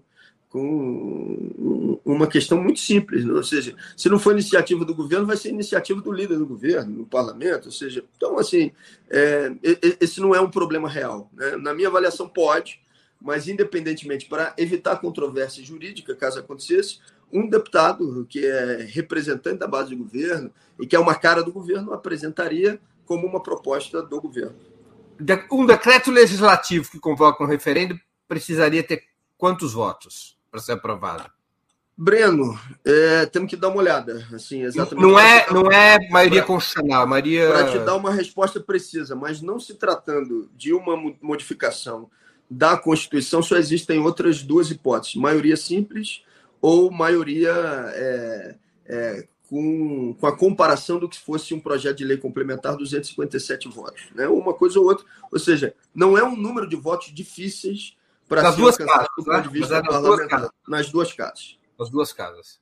com 0.50 2.00
uma 2.06 2.28
questão 2.28 2.62
muito 2.62 2.80
simples, 2.80 3.26
né? 3.26 3.34
ou 3.34 3.44
seja, 3.44 3.76
se 3.98 4.08
não 4.08 4.20
for 4.20 4.32
iniciativa 4.34 4.86
do 4.86 4.96
governo, 4.96 5.26
vai 5.26 5.36
ser 5.36 5.50
iniciativa 5.50 6.00
do 6.00 6.12
líder 6.12 6.38
do 6.38 6.46
governo, 6.46 7.00
no 7.00 7.06
parlamento, 7.06 7.66
ou 7.66 7.72
seja, 7.72 8.04
então, 8.16 8.38
assim, 8.38 8.72
é, 9.10 9.52
esse 10.00 10.22
não 10.22 10.34
é 10.34 10.40
um 10.40 10.50
problema 10.50 10.88
real. 10.88 11.30
Né? 11.34 11.58
Na 11.58 11.74
minha 11.74 11.88
avaliação, 11.88 12.30
pode, 12.30 12.80
mas 13.20 13.48
independentemente, 13.48 14.26
para 14.26 14.54
evitar 14.58 14.98
controvérsia 14.98 15.64
jurídica, 15.64 16.16
caso 16.16 16.40
acontecesse, 16.40 17.00
um 17.34 17.50
deputado 17.50 18.26
que 18.30 18.46
é 18.46 18.88
representante 18.90 19.58
da 19.58 19.68
base 19.68 19.90
do 19.90 19.98
governo 19.98 20.52
e 20.80 20.86
que 20.86 20.96
é 20.96 21.00
uma 21.00 21.16
cara 21.16 21.44
do 21.44 21.52
governo 21.52 21.92
apresentaria 21.92 22.80
como 23.06 23.26
uma 23.26 23.42
proposta 23.42 24.02
do 24.04 24.22
governo. 24.22 24.56
Um 25.52 25.66
decreto 25.66 26.12
legislativo 26.12 26.90
que 26.92 27.00
convoca 27.00 27.44
um 27.44 27.48
referendo 27.48 28.00
precisaria 28.28 28.84
ter 28.84 29.04
quantos 29.38 29.74
votos 29.74 30.38
para 30.52 30.60
ser 30.60 30.74
aprovado? 30.74 31.30
Breno, 31.96 32.60
é, 32.84 33.26
temos 33.28 33.50
que 33.50 33.56
dar 33.56 33.68
uma 33.68 33.78
olhada, 33.78 34.28
assim, 34.34 34.64
exatamente. 34.64 35.06
Não 35.06 35.20
é, 35.20 35.46
não 35.52 35.72
é 35.72 36.10
maioria 36.10 36.42
pra, 36.42 36.48
constitucional, 36.48 37.08
maioria. 37.08 37.50
Para 37.50 37.72
te 37.72 37.80
dar 37.80 37.96
uma 37.96 38.12
resposta 38.12 38.60
precisa, 38.60 39.16
mas 39.16 39.42
não 39.42 39.60
se 39.60 39.76
tratando 39.76 40.50
de 40.56 40.74
uma 40.74 40.98
modificação 41.22 42.10
da 42.50 42.76
Constituição, 42.78 43.44
só 43.44 43.58
existem 43.58 44.00
outras 44.00 44.42
duas 44.42 44.72
hipóteses: 44.72 45.16
maioria 45.16 45.56
simples 45.56 46.24
ou 46.64 46.90
maioria 46.90 47.52
é, 47.52 48.56
é, 48.86 49.28
com, 49.50 50.16
com 50.18 50.26
a 50.26 50.34
comparação 50.34 50.98
do 50.98 51.10
que 51.10 51.20
fosse 51.20 51.54
um 51.54 51.60
projeto 51.60 51.98
de 51.98 52.06
lei 52.06 52.16
complementar 52.16 52.78
257 52.78 53.68
votos. 53.68 54.06
Né? 54.16 54.30
Uma 54.30 54.54
coisa 54.54 54.80
ou 54.80 54.86
outra. 54.86 55.06
Ou 55.30 55.38
seja, 55.38 55.76
não 55.94 56.18
é 56.18 56.24
um 56.24 56.38
número 56.38 56.66
de 56.66 56.78
votos 56.78 57.14
difíceis 57.14 57.98
para 58.30 58.50
ser 58.50 58.58
duas 58.58 58.78
casas, 58.78 59.08
do 59.18 59.26
ponto 59.26 59.42
de 59.42 59.48
né? 59.48 59.54
vista 59.60 59.84
parlamentar. 59.84 60.40
Duas 60.40 60.52
nas 60.66 60.90
duas 60.90 61.12
casas. 61.12 61.60
Nas 61.78 61.90
duas 61.90 62.14
casas. 62.14 62.62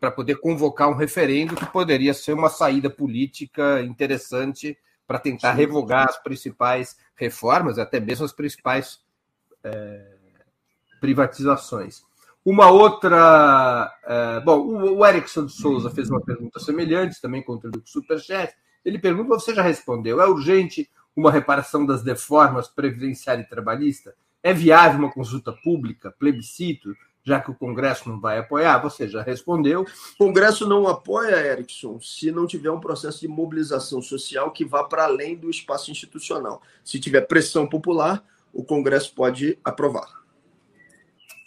Para 0.00 0.10
poder 0.10 0.40
convocar 0.40 0.88
um 0.88 0.96
referendo 0.96 1.54
que 1.54 1.66
poderia 1.66 2.12
ser 2.12 2.32
uma 2.32 2.48
saída 2.48 2.90
política 2.90 3.80
interessante 3.82 4.76
para 5.06 5.20
tentar 5.20 5.52
Sim. 5.52 5.58
revogar 5.58 6.08
as 6.08 6.20
principais 6.20 6.96
reformas, 7.14 7.78
até 7.78 8.00
mesmo 8.00 8.24
as 8.24 8.32
principais 8.32 8.98
é, 9.62 10.16
privatizações. 11.00 12.02
Uma 12.44 12.70
outra. 12.70 13.92
É, 14.04 14.40
bom, 14.40 14.66
o 14.96 15.06
Erickson 15.06 15.46
de 15.46 15.52
Souza 15.52 15.90
fez 15.90 16.10
uma 16.10 16.20
pergunta 16.20 16.58
semelhante, 16.58 17.20
também 17.20 17.42
contribuiu 17.42 17.82
com 17.82 17.88
o 17.88 17.90
Superchat. 17.90 18.54
Ele 18.84 18.98
pergunta, 18.98 19.28
você 19.28 19.54
já 19.54 19.62
respondeu, 19.62 20.20
é 20.20 20.26
urgente 20.26 20.90
uma 21.14 21.30
reparação 21.30 21.86
das 21.86 22.02
deformas 22.02 22.66
previdenciária 22.68 23.42
e 23.42 23.48
trabalhista? 23.48 24.14
É 24.42 24.52
viável 24.52 24.98
uma 24.98 25.12
consulta 25.12 25.52
pública, 25.52 26.10
plebiscito, 26.18 26.96
já 27.22 27.40
que 27.40 27.50
o 27.50 27.54
Congresso 27.54 28.08
não 28.08 28.20
vai 28.20 28.38
apoiar? 28.38 28.78
Você 28.78 29.06
já 29.06 29.22
respondeu. 29.22 29.82
O 30.18 30.26
Congresso 30.26 30.68
não 30.68 30.88
apoia, 30.88 31.46
Erickson, 31.46 32.00
se 32.00 32.32
não 32.32 32.46
tiver 32.46 32.70
um 32.70 32.80
processo 32.80 33.20
de 33.20 33.28
mobilização 33.28 34.02
social 34.02 34.50
que 34.50 34.64
vá 34.64 34.82
para 34.82 35.04
além 35.04 35.36
do 35.36 35.48
espaço 35.48 35.92
institucional. 35.92 36.60
Se 36.82 36.98
tiver 36.98 37.20
pressão 37.20 37.68
popular, 37.68 38.24
o 38.52 38.64
Congresso 38.64 39.14
pode 39.14 39.56
aprovar. 39.62 40.21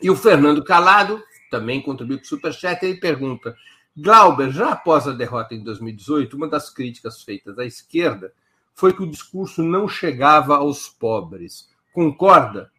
E 0.01 0.09
o 0.09 0.15
Fernando 0.15 0.63
Calado 0.63 1.23
também 1.49 1.81
contribuiu 1.81 2.19
com 2.19 2.25
o 2.25 2.27
Superchat, 2.27 2.83
ele 2.83 2.99
pergunta: 2.99 3.55
Glauber, 3.95 4.51
já 4.51 4.71
após 4.71 5.07
a 5.07 5.11
derrota 5.11 5.55
em 5.55 5.63
2018, 5.63 6.35
uma 6.35 6.47
das 6.47 6.69
críticas 6.69 7.23
feitas 7.23 7.57
à 7.57 7.65
esquerda 7.65 8.33
foi 8.73 8.93
que 8.93 9.01
o 9.01 9.09
discurso 9.09 9.63
não 9.63 9.87
chegava 9.87 10.57
aos 10.57 10.89
pobres. 10.89 11.69
Concorda? 11.93 12.69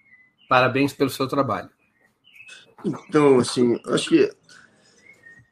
Parabéns 0.48 0.92
pelo 0.92 1.08
seu 1.08 1.26
trabalho. 1.26 1.70
Então, 2.84 3.38
assim, 3.38 3.80
acho 3.86 4.10
que 4.10 4.30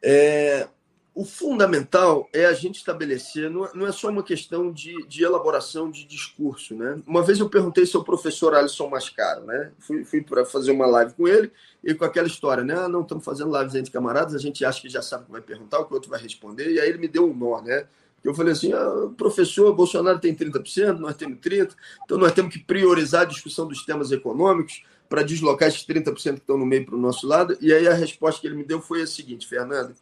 é, 0.03 0.69
o 1.15 1.23
fundamental 1.23 2.29
é 2.33 2.45
a 2.45 2.53
gente 2.53 2.75
estabelecer, 2.75 3.49
não, 3.49 3.69
não 3.73 3.87
é 3.87 3.91
só 3.93 4.09
uma 4.09 4.21
questão 4.21 4.69
de, 4.69 5.07
de, 5.07 5.23
elaboração 5.23 5.89
de 5.89 6.05
discurso, 6.05 6.75
né? 6.75 7.01
Uma 7.07 7.23
vez 7.23 7.39
eu 7.39 7.49
perguntei 7.49 7.85
se 7.85 7.95
o 7.95 8.03
professor 8.03 8.53
Alisson 8.53 8.89
Mascaro, 8.89 9.45
né? 9.45 9.71
Fui, 9.79 10.03
fui 10.03 10.21
para 10.21 10.45
fazer 10.45 10.71
uma 10.71 10.85
live 10.85 11.13
com 11.13 11.25
ele 11.25 11.49
e 11.81 11.93
com 11.93 12.03
aquela 12.03 12.27
história, 12.27 12.65
né? 12.65 12.75
Ah, 12.77 12.89
não, 12.89 13.01
estamos 13.01 13.23
fazendo 13.23 13.57
lives 13.57 13.75
entre 13.75 13.93
camaradas, 13.93 14.35
a 14.35 14.39
gente 14.39 14.65
acha 14.65 14.81
que 14.81 14.89
já 14.89 15.01
sabe 15.01 15.23
o 15.23 15.25
que 15.27 15.31
vai 15.31 15.41
perguntar, 15.41 15.79
o 15.79 15.85
que 15.85 15.93
o 15.93 15.95
outro 15.95 16.09
vai 16.09 16.21
responder, 16.21 16.69
e 16.69 16.81
aí 16.81 16.89
ele 16.89 16.97
me 16.97 17.07
deu 17.07 17.25
um 17.25 17.33
nó, 17.33 17.61
né? 17.61 17.87
Eu 18.21 18.33
falei 18.33 18.51
assim, 18.51 18.73
ah, 18.73 19.09
professor, 19.15 19.73
Bolsonaro 19.73 20.19
tem 20.19 20.35
30%, 20.35 20.97
nós 20.97 21.15
temos 21.15 21.39
30%, 21.39 21.75
então 22.03 22.17
nós 22.17 22.33
temos 22.33 22.53
que 22.53 22.59
priorizar 22.59 23.21
a 23.21 23.25
discussão 23.25 23.65
dos 23.65 23.85
temas 23.85 24.11
econômicos, 24.11 24.83
para 25.07 25.23
deslocar 25.23 25.67
esses 25.67 25.85
30% 25.85 26.13
que 26.13 26.39
estão 26.39 26.57
no 26.57 26.65
meio 26.65 26.85
para 26.85 26.95
o 26.95 26.99
nosso 26.99 27.27
lado. 27.27 27.55
E 27.61 27.71
aí 27.71 27.87
a 27.87 27.93
resposta 27.93 28.41
que 28.41 28.47
ele 28.47 28.55
me 28.55 28.63
deu 28.63 28.81
foi 28.81 29.03
a 29.03 29.07
seguinte, 29.07 29.47
Fernando. 29.47 29.95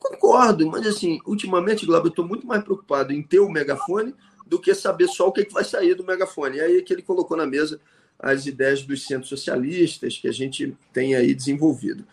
Concordo, 0.00 0.66
mas 0.70 0.86
assim, 0.86 1.20
ultimamente, 1.26 1.84
Glauber, 1.84 2.06
eu 2.06 2.10
estou 2.10 2.26
muito 2.26 2.46
mais 2.46 2.64
preocupado 2.64 3.12
em 3.12 3.22
ter 3.22 3.38
o 3.38 3.50
megafone 3.50 4.14
do 4.46 4.58
que 4.58 4.74
saber 4.74 5.06
só 5.08 5.28
o 5.28 5.32
que, 5.32 5.42
é 5.42 5.44
que 5.44 5.52
vai 5.52 5.62
sair 5.62 5.94
do 5.94 6.02
megafone. 6.02 6.56
E 6.56 6.60
aí 6.60 6.78
é 6.78 6.82
que 6.82 6.90
ele 6.90 7.02
colocou 7.02 7.36
na 7.36 7.46
mesa 7.46 7.78
as 8.18 8.46
ideias 8.46 8.82
dos 8.82 9.04
centros 9.04 9.28
socialistas 9.28 10.16
que 10.16 10.26
a 10.26 10.32
gente 10.32 10.74
tem 10.90 11.14
aí 11.14 11.34
desenvolvido. 11.34 12.04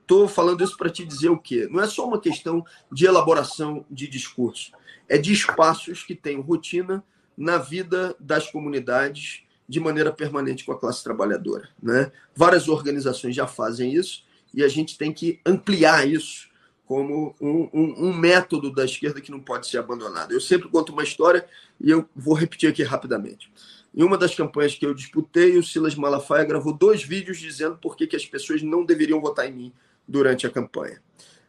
Estou 0.00 0.26
é, 0.26 0.28
falando 0.28 0.62
isso 0.62 0.76
para 0.76 0.88
te 0.88 1.04
dizer 1.04 1.28
o 1.28 1.38
quê? 1.38 1.68
Não 1.70 1.80
é 1.80 1.88
só 1.88 2.06
uma 2.06 2.20
questão 2.20 2.64
de 2.90 3.04
elaboração 3.04 3.84
de 3.90 4.06
discurso, 4.06 4.70
é 5.08 5.18
de 5.18 5.32
espaços 5.32 6.04
que 6.04 6.14
têm 6.14 6.40
rotina 6.40 7.04
na 7.36 7.58
vida 7.58 8.14
das 8.18 8.48
comunidades 8.48 9.42
de 9.68 9.80
maneira 9.80 10.12
permanente 10.12 10.64
com 10.64 10.72
a 10.72 10.78
classe 10.78 11.02
trabalhadora. 11.02 11.68
Né? 11.82 12.12
Várias 12.34 12.68
organizações 12.68 13.34
já 13.34 13.46
fazem 13.46 13.92
isso 13.92 14.24
e 14.54 14.62
a 14.62 14.68
gente 14.68 14.96
tem 14.96 15.12
que 15.12 15.40
ampliar 15.44 16.08
isso 16.08 16.48
como 16.86 17.34
um, 17.40 17.68
um, 17.72 18.08
um, 18.08 18.14
método 18.14 18.72
da 18.72 18.84
esquerda 18.84 19.20
que 19.20 19.30
não 19.30 19.40
pode 19.40 19.68
ser 19.68 19.78
abandonado. 19.78 20.32
Eu 20.32 20.40
sempre 20.40 20.68
conto 20.68 20.92
uma 20.92 21.02
história 21.02 21.44
e 21.80 21.90
eu 21.90 22.08
vou 22.14 22.34
repetir 22.34 22.70
aqui 22.70 22.82
rapidamente. 22.82 23.52
Em 23.94 24.02
uma 24.02 24.16
das 24.16 24.34
campanhas 24.34 24.74
que 24.74 24.86
eu 24.86 24.94
disputei, 24.94 25.58
o 25.58 25.62
Silas 25.62 25.94
Malafaia 25.94 26.44
gravou 26.44 26.72
dois 26.72 27.02
vídeos 27.02 27.38
dizendo 27.38 27.76
por 27.76 27.96
que, 27.96 28.06
que 28.06 28.16
as 28.16 28.24
pessoas 28.24 28.62
não 28.62 28.84
deveriam 28.84 29.20
votar 29.20 29.48
em 29.48 29.52
mim 29.52 29.72
durante 30.06 30.46
a 30.46 30.50
campanha. 30.50 31.02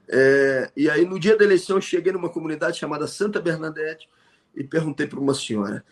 É, 0.10 0.72
e 0.76 0.90
aí, 0.90 1.06
no 1.06 1.20
dia 1.20 1.38
da 1.38 1.44
eleição, 1.44 1.78
eu 1.78 1.82
cheguei 1.82 2.12
numa 2.12 2.30
comunidade 2.30 2.78
chamada 2.78 3.06
Santa 3.08 3.40
Bernadette 3.40 4.10
e 4.56 4.64
perguntei 4.64 5.06
para 5.06 5.20
uma 5.20 5.34
senhora: 5.34 5.86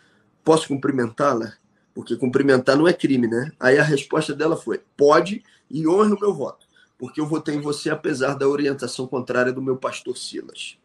posso 0.44 0.68
cumprimentá-la? 0.68 1.54
porque 1.96 2.18
cumprimentar 2.18 2.78
não 2.78 2.88
é 2.88 2.94
crime, 2.94 3.26
né? 3.26 3.50
Aí 3.58 3.80
a 3.80 3.84
resposta 3.84 4.36
dela 4.36 4.58
foi: 4.58 4.82
pode 4.98 5.42
e 5.72 5.88
honre 5.88 6.12
o 6.12 6.20
meu 6.20 6.34
voto, 6.34 6.65
porque 6.98 7.20
eu 7.20 7.26
votei 7.26 7.56
em 7.56 7.62
você 7.62 7.90
apesar 7.90 8.36
da 8.36 8.48
orientação 8.48 9.08
contrária 9.08 9.52
do 9.52 9.62
meu 9.62 9.78
pastor 9.78 10.18
Silas. 10.18 10.78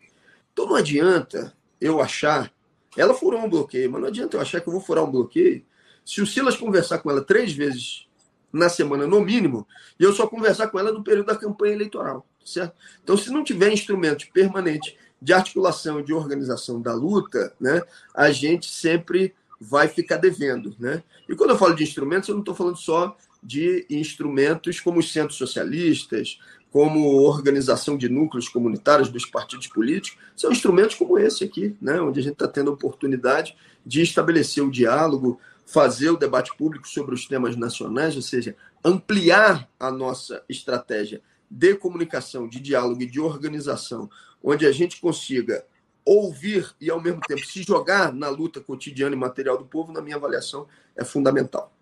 Então 0.52 0.66
não 0.66 0.76
adianta 0.76 1.54
eu 1.80 2.00
achar. 2.00 2.52
Ela 2.96 3.14
furou 3.14 3.40
um 3.40 3.48
bloqueio, 3.48 3.90
mas 3.90 4.00
não 4.00 4.08
adianta 4.08 4.36
eu 4.36 4.40
achar 4.40 4.60
que 4.60 4.68
eu 4.68 4.72
vou 4.72 4.82
furar 4.82 5.04
um 5.04 5.10
bloqueio 5.10 5.64
se 6.04 6.20
o 6.20 6.26
Silas 6.26 6.56
conversar 6.56 6.98
com 6.98 7.10
ela 7.10 7.22
três 7.22 7.52
vezes 7.52 8.06
na 8.52 8.68
semana, 8.68 9.06
no 9.06 9.20
mínimo, 9.20 9.66
e 9.98 10.02
eu 10.02 10.12
só 10.12 10.26
conversar 10.26 10.68
com 10.68 10.78
ela 10.78 10.90
no 10.90 11.04
período 11.04 11.26
da 11.26 11.36
campanha 11.36 11.74
eleitoral, 11.74 12.26
certo? 12.44 12.74
Então, 13.02 13.16
se 13.16 13.30
não 13.30 13.44
tiver 13.44 13.72
instrumento 13.72 14.26
permanente 14.32 14.98
de 15.22 15.32
articulação 15.32 16.00
e 16.00 16.02
de 16.02 16.12
organização 16.12 16.80
da 16.80 16.92
luta, 16.92 17.54
né, 17.60 17.82
a 18.12 18.32
gente 18.32 18.68
sempre 18.68 19.34
vai 19.60 19.86
ficar 19.86 20.16
devendo. 20.16 20.74
Né? 20.80 21.02
E 21.28 21.36
quando 21.36 21.50
eu 21.50 21.58
falo 21.58 21.74
de 21.74 21.84
instrumentos, 21.84 22.28
eu 22.28 22.34
não 22.34 22.42
estou 22.42 22.54
falando 22.54 22.76
só 22.76 23.16
de 23.42 23.86
instrumentos 23.88 24.80
como 24.80 24.98
os 24.98 25.12
centros 25.12 25.38
socialistas, 25.38 26.38
como 26.70 27.22
organização 27.22 27.96
de 27.96 28.08
núcleos 28.08 28.48
comunitários 28.48 29.08
dos 29.08 29.26
partidos 29.26 29.66
políticos, 29.66 30.18
são 30.36 30.52
instrumentos 30.52 30.94
como 30.94 31.18
esse 31.18 31.42
aqui, 31.42 31.76
né? 31.80 32.00
onde 32.00 32.20
a 32.20 32.22
gente 32.22 32.34
está 32.34 32.46
tendo 32.46 32.70
a 32.70 32.74
oportunidade 32.74 33.56
de 33.84 34.02
estabelecer 34.02 34.62
o 34.62 34.70
diálogo, 34.70 35.40
fazer 35.66 36.10
o 36.10 36.16
debate 36.16 36.56
público 36.56 36.88
sobre 36.88 37.14
os 37.14 37.26
temas 37.26 37.56
nacionais, 37.56 38.14
ou 38.14 38.22
seja, 38.22 38.56
ampliar 38.84 39.68
a 39.78 39.90
nossa 39.90 40.42
estratégia 40.48 41.20
de 41.50 41.74
comunicação, 41.74 42.48
de 42.48 42.60
diálogo 42.60 43.02
e 43.02 43.06
de 43.06 43.20
organização, 43.20 44.08
onde 44.42 44.64
a 44.64 44.72
gente 44.72 45.00
consiga 45.00 45.64
ouvir 46.04 46.72
e, 46.80 46.90
ao 46.90 47.00
mesmo 47.00 47.20
tempo, 47.20 47.44
se 47.44 47.62
jogar 47.62 48.12
na 48.12 48.28
luta 48.28 48.60
cotidiana 48.60 49.14
e 49.14 49.18
material 49.18 49.58
do 49.58 49.64
povo, 49.64 49.92
na 49.92 50.00
minha 50.00 50.16
avaliação, 50.16 50.66
é 50.96 51.04
fundamental. 51.04 51.72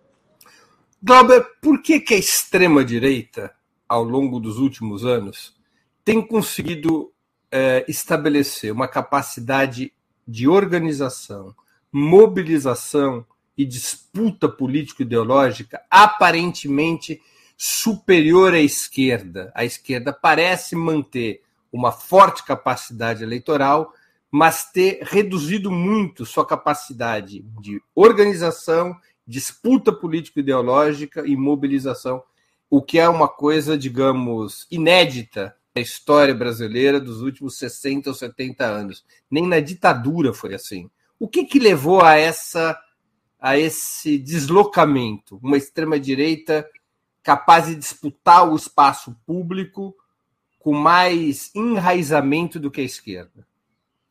Glauber, 1.00 1.46
por 1.62 1.80
que, 1.80 2.00
que 2.00 2.14
a 2.14 2.18
extrema-direita, 2.18 3.54
ao 3.88 4.02
longo 4.02 4.40
dos 4.40 4.58
últimos 4.58 5.04
anos, 5.04 5.54
tem 6.04 6.20
conseguido 6.20 7.12
é, 7.52 7.84
estabelecer 7.86 8.72
uma 8.72 8.88
capacidade 8.88 9.92
de 10.26 10.48
organização, 10.48 11.54
mobilização 11.92 13.24
e 13.56 13.64
disputa 13.64 14.48
político-ideológica 14.48 15.80
aparentemente 15.88 17.20
superior 17.56 18.52
à 18.52 18.58
esquerda? 18.58 19.52
A 19.54 19.64
esquerda 19.64 20.12
parece 20.12 20.74
manter 20.74 21.42
uma 21.72 21.92
forte 21.92 22.42
capacidade 22.42 23.22
eleitoral, 23.22 23.92
mas 24.30 24.70
ter 24.72 24.98
reduzido 25.02 25.70
muito 25.70 26.26
sua 26.26 26.44
capacidade 26.44 27.44
de 27.60 27.80
organização, 27.94 28.96
disputa 29.28 29.92
político-ideológica 29.92 31.26
e 31.26 31.36
mobilização, 31.36 32.22
o 32.70 32.80
que 32.80 32.98
é 32.98 33.06
uma 33.06 33.28
coisa, 33.28 33.76
digamos, 33.76 34.66
inédita 34.70 35.54
na 35.74 35.82
história 35.82 36.34
brasileira 36.34 36.98
dos 36.98 37.20
últimos 37.20 37.58
60 37.58 38.08
ou 38.08 38.14
70 38.14 38.64
anos. 38.64 39.04
Nem 39.30 39.46
na 39.46 39.60
ditadura 39.60 40.32
foi 40.32 40.54
assim. 40.54 40.90
O 41.20 41.28
que, 41.28 41.44
que 41.44 41.58
levou 41.58 42.02
a 42.02 42.14
essa 42.14 42.78
a 43.40 43.56
esse 43.56 44.18
deslocamento? 44.18 45.38
Uma 45.42 45.56
extrema-direita 45.56 46.68
capaz 47.22 47.66
de 47.66 47.76
disputar 47.76 48.50
o 48.50 48.56
espaço 48.56 49.14
público 49.24 49.94
com 50.58 50.72
mais 50.72 51.54
enraizamento 51.54 52.58
do 52.58 52.70
que 52.70 52.80
a 52.80 52.84
esquerda? 52.84 53.47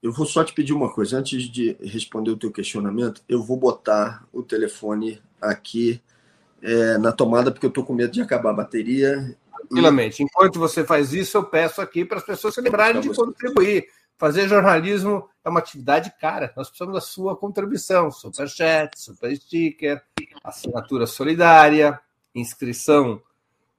Eu 0.07 0.13
vou 0.13 0.25
só 0.25 0.41
te 0.41 0.53
pedir 0.53 0.71
uma 0.71 0.89
coisa. 0.89 1.17
Antes 1.17 1.43
de 1.49 1.75
responder 1.83 2.31
o 2.31 2.37
teu 2.37 2.49
questionamento, 2.49 3.21
eu 3.27 3.43
vou 3.43 3.57
botar 3.57 4.25
o 4.31 4.41
telefone 4.41 5.21
aqui 5.41 6.01
é, 6.61 6.97
na 6.97 7.11
tomada, 7.11 7.51
porque 7.51 7.65
eu 7.65 7.69
estou 7.69 7.83
com 7.83 7.93
medo 7.93 8.13
de 8.13 8.21
acabar 8.21 8.51
a 8.51 8.53
bateria. 8.53 9.37
Tranquilamente. 9.57 10.23
E... 10.23 10.25
Enquanto 10.25 10.59
você 10.59 10.85
faz 10.85 11.11
isso, 11.11 11.37
eu 11.37 11.43
peço 11.43 11.81
aqui 11.81 12.05
para 12.05 12.19
as 12.19 12.25
pessoas 12.25 12.55
se 12.55 12.61
lembrarem 12.61 13.01
de 13.01 13.13
contribuir. 13.13 13.89
Fazer 14.17 14.47
jornalismo 14.47 15.27
é 15.43 15.49
uma 15.49 15.59
atividade 15.59 16.13
cara. 16.21 16.53
Nós 16.55 16.69
precisamos 16.69 16.95
da 16.95 17.01
sua 17.01 17.35
contribuição. 17.35 18.09
Superchat, 18.09 18.97
super 18.97 19.35
sticker, 19.35 20.01
assinatura 20.41 21.05
solidária, 21.05 21.99
inscrição 22.33 23.21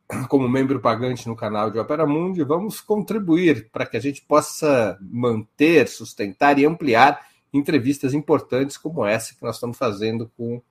como 0.28 0.48
membro 0.48 0.80
pagante 0.80 1.28
no 1.28 1.36
canal 1.36 1.70
de 1.70 1.78
Opera 1.78 2.06
Mundi, 2.06 2.42
vamos 2.42 2.80
contribuir 2.80 3.68
para 3.70 3.86
que 3.86 3.96
a 3.96 4.00
gente 4.00 4.22
possa 4.22 4.98
manter, 5.00 5.88
sustentar 5.88 6.58
e 6.58 6.66
ampliar 6.66 7.26
entrevistas 7.52 8.14
importantes 8.14 8.76
como 8.76 9.04
essa 9.04 9.34
que 9.34 9.42
nós 9.42 9.56
estamos 9.56 9.76
fazendo 9.76 10.30
com 10.36 10.62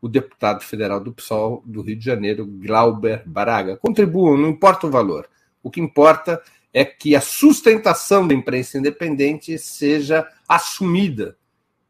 o 0.00 0.08
deputado 0.08 0.62
federal 0.62 1.00
do 1.00 1.12
PSOL 1.12 1.62
do 1.64 1.80
Rio 1.80 1.96
de 1.96 2.04
Janeiro, 2.04 2.46
Glauber 2.46 3.22
Baraga. 3.26 3.76
Contribuam, 3.78 4.36
não 4.36 4.50
importa 4.50 4.86
o 4.86 4.90
valor. 4.90 5.28
O 5.62 5.70
que 5.70 5.80
importa 5.80 6.42
é 6.72 6.84
que 6.84 7.16
a 7.16 7.20
sustentação 7.20 8.26
da 8.26 8.34
imprensa 8.34 8.76
independente 8.76 9.56
seja 9.58 10.28
assumida 10.46 11.36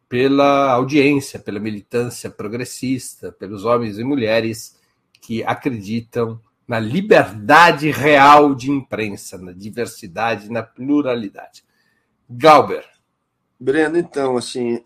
pela 0.09 0.71
audiência, 0.71 1.41
pela 1.41 1.59
militância 1.59 2.31
progressista, 2.31 3.33
pelos 3.33 3.65
homens 3.65 3.99
e 3.99 4.05
mulheres 4.05 4.79
que 5.21 5.43
acreditam 5.43 6.39
na 6.67 6.81
liberdade 6.81 7.91
real 7.91 8.55
de 8.55 8.71
imprensa, 8.71 9.37
na 9.39 9.53
diversidade, 9.53 10.51
na 10.51 10.63
pluralidade. 10.63 11.65
Galber, 12.29 12.85
Breno, 13.61 13.99
então, 13.99 14.37
assim, 14.37 14.81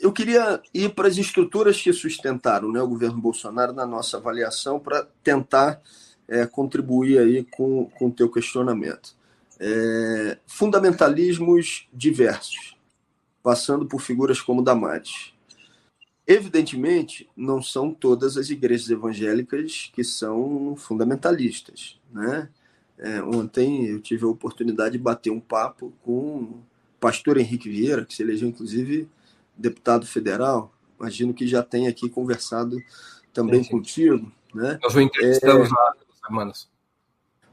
eu 0.00 0.12
queria 0.12 0.60
ir 0.74 0.94
para 0.94 1.08
as 1.08 1.16
estruturas 1.16 1.80
que 1.80 1.92
sustentaram 1.92 2.70
né, 2.70 2.82
o 2.82 2.88
governo 2.88 3.20
Bolsonaro 3.20 3.72
na 3.72 3.86
nossa 3.86 4.16
avaliação 4.16 4.80
para 4.80 5.06
tentar 5.22 5.80
é, 6.28 6.44
contribuir 6.46 7.18
aí 7.18 7.44
com 7.44 7.90
o 8.00 8.10
teu 8.10 8.30
questionamento. 8.30 9.14
É, 9.60 10.38
fundamentalismos 10.46 11.88
diversos, 11.92 12.76
passando 13.42 13.86
por 13.86 14.00
figuras 14.00 14.40
como 14.40 14.62
Damares. 14.62 15.31
Evidentemente, 16.26 17.28
não 17.36 17.60
são 17.60 17.92
todas 17.92 18.36
as 18.36 18.48
igrejas 18.48 18.90
evangélicas 18.90 19.90
que 19.92 20.04
são 20.04 20.76
fundamentalistas. 20.76 21.98
Né? 22.12 22.48
É, 22.98 23.22
ontem 23.22 23.86
eu 23.86 24.00
tive 24.00 24.24
a 24.24 24.28
oportunidade 24.28 24.92
de 24.92 25.02
bater 25.02 25.30
um 25.30 25.40
papo 25.40 25.92
com 26.02 26.14
o 26.14 26.64
pastor 27.00 27.38
Henrique 27.38 27.68
Vieira, 27.68 28.04
que 28.04 28.14
se 28.14 28.22
elegeu 28.22 28.48
inclusive 28.48 29.08
deputado 29.56 30.06
federal. 30.06 30.72
Imagino 30.98 31.34
que 31.34 31.46
já 31.46 31.62
tem 31.62 31.88
aqui 31.88 32.08
conversado 32.08 32.80
também 33.32 33.62
sim, 33.62 33.64
sim. 33.64 33.70
contigo. 33.70 34.32
Né? 34.54 34.78
Nós 34.80 34.94
o 34.94 35.00
entrevistamos 35.00 35.68
é... 35.68 35.74
há 35.74 35.94
semanas. 36.26 36.68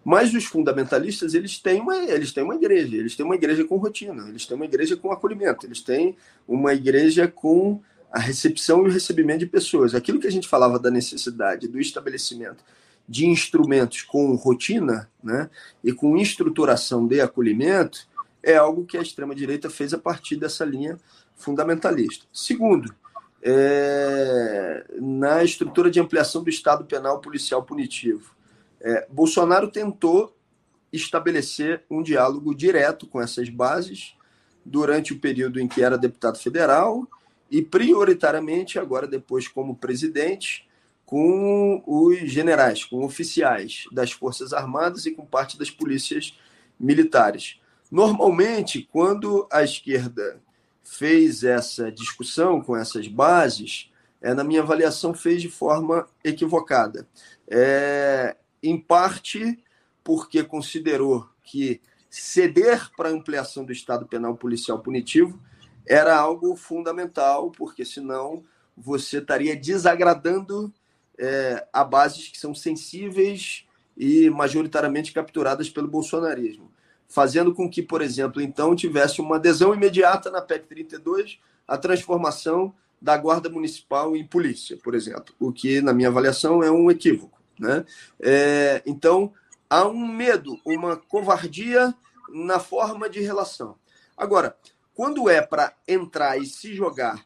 Mas 0.03 0.34
os 0.34 0.45
fundamentalistas, 0.45 1.34
eles 1.34 1.59
têm, 1.59 1.82
uma, 1.82 1.95
eles 1.95 2.32
têm 2.32 2.43
uma 2.43 2.55
igreja, 2.55 2.95
eles 2.95 3.15
têm 3.15 3.26
uma 3.26 3.36
igreja 3.36 3.65
com 3.65 3.78
rotina, 3.78 4.30
eles 4.30 4.45
têm 4.45 4.55
uma 4.55 4.65
igreja 4.65 4.95
com 4.95 5.11
acolhimento, 5.11 5.65
eles 5.65 5.82
têm 5.82 6.15
uma 6.47 6.74
igreja 6.74 7.28
com 7.28 7.82
a 8.12 8.20
recepção 8.20 8.84
e 8.86 8.89
o 8.89 8.91
recebimento 8.91 9.39
de 9.39 9.45
pessoas. 9.45 9.93
Aquilo 9.93 10.20
que 10.20 10.28
a 10.28 10.32
gente 10.32 10.47
falava 10.47 10.80
da 10.80 10.89
necessidade 10.89 11.68
do 11.68 11.80
estabelecimento 11.80 12.64
de 13.07 13.26
instrumentos 13.26 14.03
com 14.03 14.36
rotina 14.36 15.10
né, 15.24 15.49
e 15.84 15.91
com 15.91 16.18
estruturação 16.18 17.07
de 17.07 17.20
acolhimento 17.20 18.07
é 18.41 18.55
algo 18.55 18.86
que 18.86 18.97
a 18.97 19.01
extrema-direita 19.01 19.70
fez 19.70 19.93
a 19.93 19.97
partir 19.97 20.36
dessa 20.36 20.64
linha 20.64 20.97
fundamentalista. 21.36 22.26
Segundo, 22.32 22.93
é, 23.41 24.86
na 24.99 25.43
estrutura 25.43 25.89
de 25.89 25.99
ampliação 25.99 26.43
do 26.43 26.49
Estado 26.49 26.86
penal 26.86 27.20
policial 27.20 27.64
punitivo. 27.64 28.36
É, 28.82 29.07
Bolsonaro 29.10 29.70
tentou 29.70 30.36
estabelecer 30.91 31.84
um 31.89 32.01
diálogo 32.01 32.53
direto 32.55 33.07
com 33.07 33.22
essas 33.22 33.49
bases 33.49 34.16
durante 34.66 35.14
o 35.14 35.20
período 35.20 35.60
em 35.60 35.68
que 35.68 35.82
era 35.82 35.97
deputado 35.97 36.38
federal 36.38 37.07
e 37.50 37.62
prioritariamente 37.62 38.78
agora 38.78 39.08
depois 39.08 39.47
como 39.47 39.76
presidente 39.76 40.68
com 41.06 41.82
os 41.88 42.20
generais, 42.32 42.86
com 42.86 43.04
oficiais 43.04 43.86
das 43.91 44.12
Forças 44.12 44.54
Armadas 44.54 45.08
e 45.08 45.12
com 45.12 45.26
parte 45.26 45.58
das 45.58 45.72
polícias 45.72 46.38
militares. 46.80 47.60
Normalmente, 47.91 48.88
quando 48.91 49.47
a 49.52 49.64
esquerda 49.64 50.39
fez 50.84 51.43
essa 51.43 51.91
discussão 51.91 52.62
com 52.62 52.78
essas 52.78 53.08
bases, 53.08 53.91
é, 54.22 54.34
na 54.34 54.43
minha 54.43 54.62
avaliação, 54.62 55.14
fez 55.14 55.41
de 55.41 55.50
forma 55.50 56.08
equivocada. 56.24 57.08
É, 57.50 58.36
em 58.62 58.78
parte 58.78 59.58
porque 60.04 60.43
considerou 60.43 61.28
que 61.43 61.82
ceder 62.10 62.89
para 62.95 63.10
a 63.10 63.12
ampliação 63.12 63.64
do 63.64 63.72
Estado 63.72 64.06
Penal 64.06 64.36
Policial 64.36 64.80
Punitivo 64.80 65.39
era 65.90 66.16
algo 66.16 66.56
fundamental, 66.56 67.50
porque 67.50 67.84
senão 67.84 68.44
você 68.78 69.18
estaria 69.18 69.56
desagradando 69.56 70.72
é, 71.18 71.68
a 71.74 71.84
bases 71.84 72.28
que 72.28 72.40
são 72.40 72.54
sensíveis 72.54 73.66
e 73.98 74.30
majoritariamente 74.30 75.12
capturadas 75.12 75.70
pelo 75.70 75.88
bolsonarismo, 75.88 76.72
fazendo 77.08 77.54
com 77.54 77.68
que, 77.68 77.82
por 77.82 78.02
exemplo, 78.04 78.40
então 78.40 78.76
tivesse 78.76 79.20
uma 79.20 79.38
adesão 79.38 79.74
imediata 79.74 80.30
na 80.30 80.42
PEC 80.42 80.68
32 80.68 81.40
a 81.68 81.78
transformação 81.78 82.74
da 83.02 83.18
Guarda 83.18 83.50
Municipal 83.50 84.16
em 84.16 84.26
polícia, 84.26 84.78
por 84.78 84.94
exemplo, 84.94 85.34
o 85.40 85.52
que, 85.52 85.82
na 85.82 85.94
minha 85.94 86.10
avaliação, 86.10 86.62
é 86.62 86.70
um 86.70 86.92
equívoco. 86.92 87.42
Né? 87.58 87.84
É, 88.20 88.82
então, 88.86 89.34
há 89.70 89.88
um 89.88 90.08
medo, 90.08 90.60
uma 90.64 90.96
covardia 90.96 91.94
na 92.32 92.60
forma 92.60 93.10
de 93.10 93.22
relação. 93.22 93.76
Agora, 94.16 94.56
quando 95.00 95.30
é 95.30 95.41
para 95.41 95.74
entrar 95.88 96.38
e 96.38 96.45
se 96.45 96.76
jogar 96.76 97.26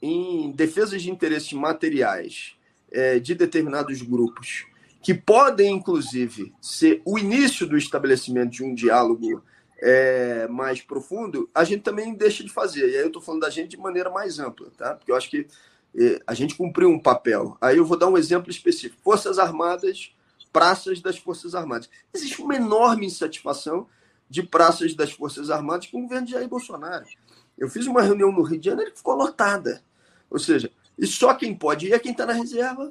em 0.00 0.50
defesas 0.50 1.02
de 1.02 1.10
interesses 1.10 1.52
materiais 1.52 2.56
é, 2.90 3.18
de 3.18 3.34
determinados 3.34 4.00
grupos, 4.00 4.64
que 5.02 5.12
podem, 5.12 5.74
inclusive, 5.74 6.54
ser 6.58 7.02
o 7.04 7.18
início 7.18 7.66
do 7.66 7.76
estabelecimento 7.76 8.52
de 8.52 8.64
um 8.64 8.74
diálogo 8.74 9.44
é, 9.78 10.48
mais 10.48 10.80
profundo, 10.80 11.50
a 11.54 11.64
gente 11.64 11.82
também 11.82 12.14
deixa 12.14 12.42
de 12.42 12.48
fazer. 12.48 12.88
E 12.88 12.96
aí 12.96 13.02
eu 13.02 13.08
estou 13.08 13.20
falando 13.20 13.42
da 13.42 13.50
gente 13.50 13.68
de 13.68 13.76
maneira 13.76 14.08
mais 14.08 14.38
ampla, 14.38 14.70
tá? 14.74 14.94
Porque 14.94 15.12
eu 15.12 15.16
acho 15.16 15.28
que 15.28 15.46
é, 15.94 16.18
a 16.26 16.32
gente 16.32 16.54
cumpriu 16.54 16.88
um 16.88 16.98
papel. 16.98 17.58
Aí 17.60 17.76
eu 17.76 17.84
vou 17.84 17.98
dar 17.98 18.08
um 18.08 18.16
exemplo 18.16 18.50
específico: 18.50 19.02
Forças 19.02 19.38
Armadas, 19.38 20.14
praças 20.50 21.02
das 21.02 21.18
Forças 21.18 21.54
Armadas. 21.54 21.90
Existe 22.14 22.40
uma 22.40 22.56
enorme 22.56 23.04
insatisfação 23.04 23.86
de 24.32 24.42
praças 24.42 24.94
das 24.94 25.12
Forças 25.12 25.50
Armadas 25.50 25.86
com 25.88 25.98
o 25.98 26.02
governo 26.04 26.26
de 26.26 26.32
Jair 26.32 26.48
Bolsonaro. 26.48 27.04
Eu 27.58 27.68
fiz 27.68 27.86
uma 27.86 28.00
reunião 28.00 28.32
no 28.32 28.40
Rio 28.40 28.58
de 28.58 28.64
Janeiro 28.64 28.90
que 28.90 28.96
ficou 28.96 29.14
lotada. 29.14 29.84
Ou 30.30 30.38
seja, 30.38 30.72
e 30.98 31.06
só 31.06 31.34
quem 31.34 31.54
pode 31.54 31.88
ir 31.88 31.92
é 31.92 31.98
quem 31.98 32.12
está 32.12 32.24
na 32.24 32.32
reserva, 32.32 32.90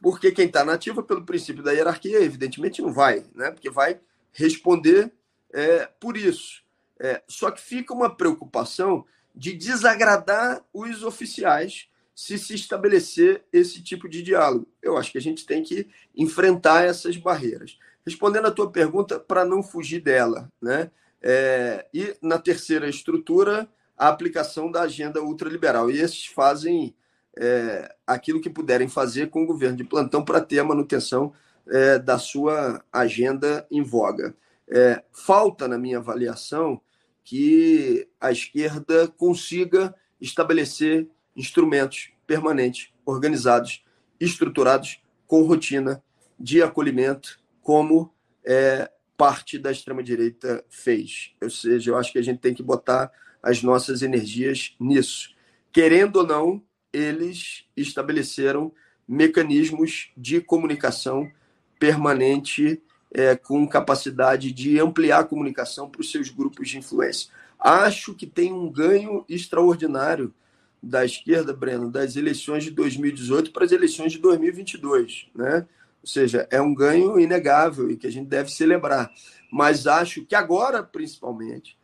porque 0.00 0.32
quem 0.32 0.46
está 0.46 0.64
na 0.64 0.72
ativa, 0.72 1.02
pelo 1.02 1.22
princípio 1.22 1.62
da 1.62 1.72
hierarquia, 1.72 2.22
evidentemente 2.22 2.80
não 2.80 2.90
vai, 2.90 3.22
né? 3.34 3.50
porque 3.50 3.68
vai 3.68 4.00
responder 4.32 5.12
é, 5.52 5.84
por 6.00 6.16
isso. 6.16 6.62
É, 6.98 7.22
só 7.28 7.50
que 7.50 7.60
fica 7.60 7.92
uma 7.92 8.08
preocupação 8.08 9.04
de 9.34 9.52
desagradar 9.52 10.64
os 10.72 11.02
oficiais 11.02 11.88
se 12.14 12.38
se 12.38 12.54
estabelecer 12.54 13.44
esse 13.52 13.82
tipo 13.82 14.08
de 14.08 14.22
diálogo. 14.22 14.66
Eu 14.80 14.96
acho 14.96 15.12
que 15.12 15.18
a 15.18 15.22
gente 15.22 15.44
tem 15.44 15.62
que 15.62 15.88
enfrentar 16.16 16.84
essas 16.84 17.18
barreiras 17.18 17.78
respondendo 18.10 18.46
a 18.46 18.50
tua 18.50 18.70
pergunta, 18.70 19.20
para 19.20 19.44
não 19.44 19.62
fugir 19.62 20.00
dela, 20.00 20.50
né? 20.60 20.90
É, 21.22 21.86
e 21.94 22.16
na 22.20 22.38
terceira 22.38 22.88
estrutura, 22.88 23.68
a 23.96 24.08
aplicação 24.08 24.70
da 24.70 24.82
agenda 24.82 25.22
ultraliberal. 25.22 25.90
E 25.90 26.00
esses 26.00 26.26
fazem 26.26 26.94
é, 27.38 27.94
aquilo 28.06 28.40
que 28.40 28.50
puderem 28.50 28.88
fazer 28.88 29.30
com 29.30 29.42
o 29.42 29.46
governo 29.46 29.76
de 29.76 29.84
plantão 29.84 30.24
para 30.24 30.40
ter 30.40 30.58
a 30.58 30.64
manutenção 30.64 31.32
é, 31.68 31.98
da 31.98 32.18
sua 32.18 32.82
agenda 32.92 33.66
em 33.70 33.82
voga. 33.82 34.34
É, 34.68 35.02
falta, 35.12 35.68
na 35.68 35.78
minha 35.78 35.98
avaliação, 35.98 36.80
que 37.22 38.08
a 38.20 38.32
esquerda 38.32 39.06
consiga 39.06 39.94
estabelecer 40.20 41.08
instrumentos 41.36 42.10
permanentes, 42.26 42.90
organizados, 43.04 43.84
estruturados, 44.18 45.00
com 45.26 45.42
rotina 45.42 46.02
de 46.38 46.62
acolhimento 46.62 47.39
como 47.70 48.12
é, 48.44 48.90
parte 49.16 49.56
da 49.56 49.70
extrema-direita 49.70 50.64
fez. 50.68 51.30
Ou 51.40 51.48
seja, 51.48 51.92
eu 51.92 51.96
acho 51.96 52.10
que 52.10 52.18
a 52.18 52.22
gente 52.22 52.40
tem 52.40 52.52
que 52.52 52.64
botar 52.64 53.12
as 53.40 53.62
nossas 53.62 54.02
energias 54.02 54.74
nisso. 54.80 55.36
Querendo 55.72 56.16
ou 56.16 56.26
não, 56.26 56.60
eles 56.92 57.68
estabeleceram 57.76 58.72
mecanismos 59.06 60.10
de 60.16 60.40
comunicação 60.40 61.30
permanente 61.78 62.82
é, 63.14 63.36
com 63.36 63.68
capacidade 63.68 64.50
de 64.50 64.80
ampliar 64.80 65.20
a 65.20 65.24
comunicação 65.24 65.88
para 65.88 66.00
os 66.00 66.10
seus 66.10 66.28
grupos 66.28 66.70
de 66.70 66.78
influência. 66.78 67.30
Acho 67.56 68.14
que 68.14 68.26
tem 68.26 68.52
um 68.52 68.68
ganho 68.68 69.24
extraordinário 69.28 70.34
da 70.82 71.04
esquerda, 71.04 71.52
Breno, 71.52 71.88
das 71.88 72.16
eleições 72.16 72.64
de 72.64 72.72
2018 72.72 73.52
para 73.52 73.64
as 73.64 73.70
eleições 73.70 74.10
de 74.10 74.18
2022, 74.18 75.28
né? 75.36 75.68
Ou 76.02 76.08
seja, 76.08 76.46
é 76.50 76.60
um 76.60 76.74
ganho 76.74 77.18
inegável 77.20 77.90
e 77.90 77.96
que 77.96 78.06
a 78.06 78.12
gente 78.12 78.28
deve 78.28 78.50
celebrar. 78.50 79.10
Mas 79.50 79.86
acho 79.86 80.24
que 80.24 80.34
agora, 80.34 80.82
principalmente, 80.82 81.78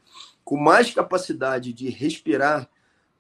com 0.45 0.57
mais 0.57 0.93
capacidade 0.93 1.73
de 1.73 1.89
respirar 1.91 2.69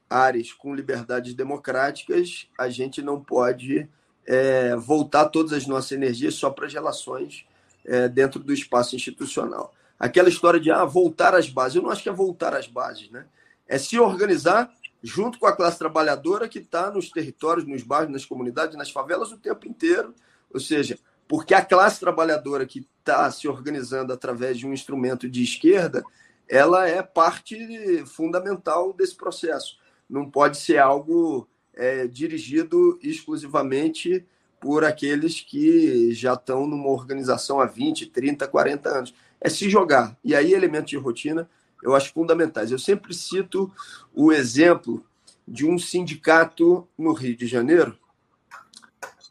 áreas 0.08 0.52
com 0.52 0.74
liberdades 0.74 1.34
democráticas, 1.34 2.48
a 2.58 2.68
gente 2.68 3.02
não 3.02 3.20
pode 3.20 3.88
é, 4.24 4.74
voltar 4.76 5.26
todas 5.26 5.52
as 5.52 5.66
nossas 5.66 5.92
energias 5.92 6.34
só 6.34 6.50
para 6.50 6.66
as 6.66 6.72
relações 6.72 7.44
é, 7.84 8.08
dentro 8.08 8.40
do 8.40 8.52
espaço 8.52 8.96
institucional. 8.96 9.74
Aquela 9.98 10.28
história 10.28 10.60
de 10.60 10.70
ah, 10.70 10.84
voltar 10.84 11.34
às 11.34 11.48
bases, 11.48 11.76
eu 11.76 11.82
não 11.82 11.90
acho 11.90 12.02
que 12.02 12.08
é 12.08 12.12
voltar 12.12 12.54
às 12.54 12.66
bases, 12.66 13.10
né? 13.10 13.26
É 13.66 13.78
se 13.78 13.98
organizar 13.98 14.70
junto 15.02 15.38
com 15.38 15.46
a 15.46 15.56
classe 15.56 15.78
trabalhadora 15.78 16.48
que 16.48 16.58
está 16.58 16.90
nos 16.90 17.10
territórios, 17.10 17.66
nos 17.66 17.82
bairros, 17.82 18.12
nas 18.12 18.24
comunidades, 18.24 18.76
nas 18.76 18.90
favelas 18.90 19.32
o 19.32 19.38
tempo 19.38 19.66
inteiro, 19.66 20.14
ou 20.52 20.60
seja, 20.60 20.98
porque 21.28 21.54
a 21.54 21.64
classe 21.64 22.00
trabalhadora 22.00 22.66
que 22.66 22.86
está 22.98 23.30
se 23.30 23.48
organizando 23.48 24.12
através 24.12 24.58
de 24.58 24.66
um 24.66 24.72
instrumento 24.72 25.28
de 25.28 25.42
esquerda, 25.42 26.04
ela 26.48 26.88
é 26.88 27.02
parte 27.02 28.04
fundamental 28.06 28.92
desse 28.92 29.16
processo. 29.16 29.78
Não 30.08 30.30
pode 30.30 30.56
ser 30.58 30.78
algo 30.78 31.48
é, 31.74 32.06
dirigido 32.06 32.98
exclusivamente 33.02 34.24
por 34.60 34.84
aqueles 34.84 35.40
que 35.40 36.12
já 36.12 36.34
estão 36.34 36.66
numa 36.66 36.88
organização 36.88 37.60
há 37.60 37.66
20, 37.66 38.06
30, 38.06 38.46
40 38.46 38.88
anos. 38.88 39.14
É 39.40 39.48
se 39.48 39.68
jogar. 39.68 40.16
E 40.24 40.34
aí, 40.34 40.52
elemento 40.54 40.86
de 40.86 40.96
rotina 40.96 41.48
eu 41.82 41.94
acho 41.94 42.12
fundamentais. 42.12 42.70
Eu 42.70 42.78
sempre 42.78 43.14
cito 43.14 43.72
o 44.14 44.32
exemplo 44.32 45.04
de 45.46 45.66
um 45.66 45.78
sindicato 45.78 46.88
no 46.98 47.12
Rio 47.12 47.36
de 47.36 47.46
Janeiro 47.46 47.96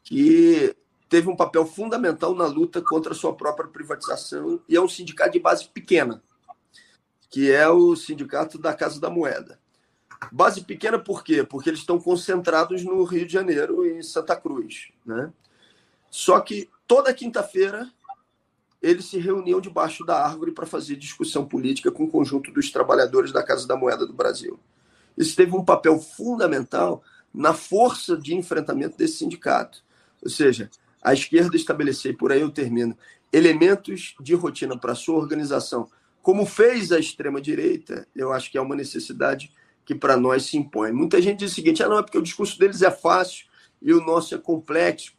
que 0.03 0.75
teve 1.15 1.29
um 1.29 1.35
papel 1.35 1.65
fundamental 1.65 2.35
na 2.35 2.45
luta 2.45 2.81
contra 2.81 3.13
a 3.13 3.15
sua 3.15 3.33
própria 3.33 3.69
privatização 3.69 4.59
e 4.67 4.75
é 4.75 4.81
um 4.81 4.89
sindicato 4.89 5.31
de 5.31 5.39
base 5.39 5.65
pequena, 5.69 6.21
que 7.29 7.49
é 7.49 7.69
o 7.69 7.95
sindicato 7.95 8.57
da 8.57 8.73
Casa 8.73 8.99
da 8.99 9.09
Moeda. 9.09 9.57
Base 10.29 10.65
pequena 10.65 10.99
por 10.99 11.23
quê? 11.23 11.41
Porque 11.41 11.69
eles 11.69 11.79
estão 11.79 11.97
concentrados 11.97 12.83
no 12.83 13.01
Rio 13.05 13.25
de 13.25 13.31
Janeiro 13.31 13.85
e 13.85 13.97
em 13.97 14.03
Santa 14.03 14.35
Cruz. 14.35 14.91
Né? 15.05 15.31
Só 16.11 16.37
que 16.41 16.69
toda 16.85 17.13
quinta-feira 17.13 17.89
eles 18.81 19.05
se 19.05 19.17
reuniam 19.17 19.61
debaixo 19.61 20.05
da 20.05 20.21
árvore 20.21 20.51
para 20.51 20.65
fazer 20.65 20.97
discussão 20.97 21.45
política 21.45 21.89
com 21.89 22.03
o 22.03 22.11
conjunto 22.11 22.51
dos 22.51 22.69
trabalhadores 22.71 23.31
da 23.31 23.41
Casa 23.41 23.65
da 23.65 23.77
Moeda 23.77 24.05
do 24.05 24.11
Brasil. 24.11 24.59
Isso 25.17 25.33
teve 25.33 25.55
um 25.55 25.63
papel 25.63 25.97
fundamental 25.97 27.01
na 27.33 27.53
força 27.53 28.17
de 28.17 28.35
enfrentamento 28.35 28.97
desse 28.97 29.19
sindicato. 29.19 29.81
Ou 30.21 30.29
seja, 30.29 30.69
a 31.05 31.13
esquerda 31.13 31.55
estabelecer, 31.55 32.17
por 32.17 32.31
aí 32.31 32.41
eu 32.41 32.49
termino, 32.49 32.97
elementos 33.31 34.15
de 34.19 34.33
rotina 34.33 34.75
para 34.75 34.95
sua 34.95 35.15
organização, 35.15 35.87
como 36.19 36.47
fez 36.47 36.91
a 36.91 36.97
extrema-direita, 36.97 38.07
eu 38.15 38.33
acho 38.33 38.49
que 38.51 38.57
é 38.57 38.61
uma 38.61 38.75
necessidade 38.75 39.51
que 39.85 39.93
para 39.93 40.17
nós 40.17 40.47
se 40.47 40.57
impõe. 40.57 40.91
Muita 40.91 41.21
gente 41.21 41.39
diz 41.39 41.51
o 41.51 41.53
seguinte: 41.55 41.83
ah, 41.83 41.87
não, 41.87 41.99
é 41.99 42.01
porque 42.01 42.17
o 42.17 42.23
discurso 42.23 42.57
deles 42.57 42.81
é 42.81 42.89
fácil 42.89 43.45
e 43.79 43.93
o 43.93 44.03
nosso 44.03 44.33
é 44.33 44.39
complexo, 44.39 45.13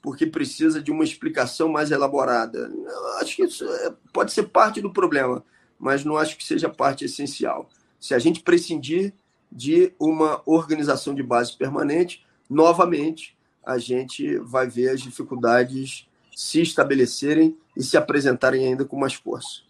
porque 0.00 0.24
precisa 0.24 0.80
de 0.80 0.90
uma 0.90 1.04
explicação 1.04 1.68
mais 1.68 1.90
elaborada. 1.90 2.72
Eu 2.74 3.18
acho 3.18 3.36
que 3.36 3.44
isso 3.44 3.68
é, 3.68 3.92
pode 4.14 4.32
ser 4.32 4.44
parte 4.44 4.80
do 4.80 4.90
problema, 4.90 5.44
mas 5.78 6.02
não 6.02 6.16
acho 6.16 6.38
que 6.38 6.44
seja 6.44 6.70
parte 6.70 7.04
essencial. 7.04 7.68
Se 8.00 8.14
a 8.14 8.18
gente 8.18 8.40
prescindir 8.40 9.12
de 9.52 9.92
uma 10.00 10.40
organização 10.46 11.14
de 11.14 11.22
base 11.22 11.54
permanente, 11.54 12.24
novamente 12.48 13.35
a 13.66 13.78
gente 13.78 14.38
vai 14.38 14.68
ver 14.68 14.90
as 14.90 15.00
dificuldades 15.00 16.06
se 16.34 16.62
estabelecerem 16.62 17.58
e 17.76 17.82
se 17.82 17.96
apresentarem 17.96 18.64
ainda 18.64 18.84
com 18.84 18.96
mais 18.96 19.14
força. 19.14 19.62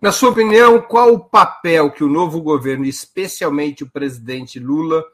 Na 0.00 0.10
sua 0.10 0.30
opinião, 0.30 0.82
qual 0.82 1.14
o 1.14 1.20
papel 1.20 1.92
que 1.92 2.02
o 2.02 2.08
novo 2.08 2.42
governo, 2.42 2.84
especialmente 2.84 3.84
o 3.84 3.90
presidente 3.90 4.58
Lula, 4.58 5.04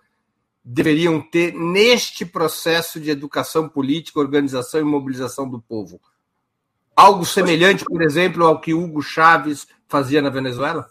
deveriam 0.64 1.20
ter 1.20 1.52
neste 1.54 2.24
processo 2.24 2.98
de 2.98 3.10
educação 3.10 3.68
política, 3.68 4.18
organização 4.18 4.80
e 4.80 4.84
mobilização 4.84 5.48
do 5.48 5.60
povo? 5.60 6.00
Algo 6.96 7.24
semelhante, 7.24 7.84
por 7.84 8.02
exemplo, 8.02 8.44
ao 8.44 8.60
que 8.60 8.74
Hugo 8.74 9.02
Chávez 9.02 9.66
fazia 9.86 10.22
na 10.22 10.30
Venezuela? 10.30 10.88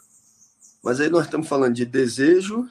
Mas 0.84 1.00
aí 1.00 1.10
nós 1.10 1.26
estamos 1.26 1.48
falando 1.48 1.74
de 1.74 1.86
desejo 1.86 2.70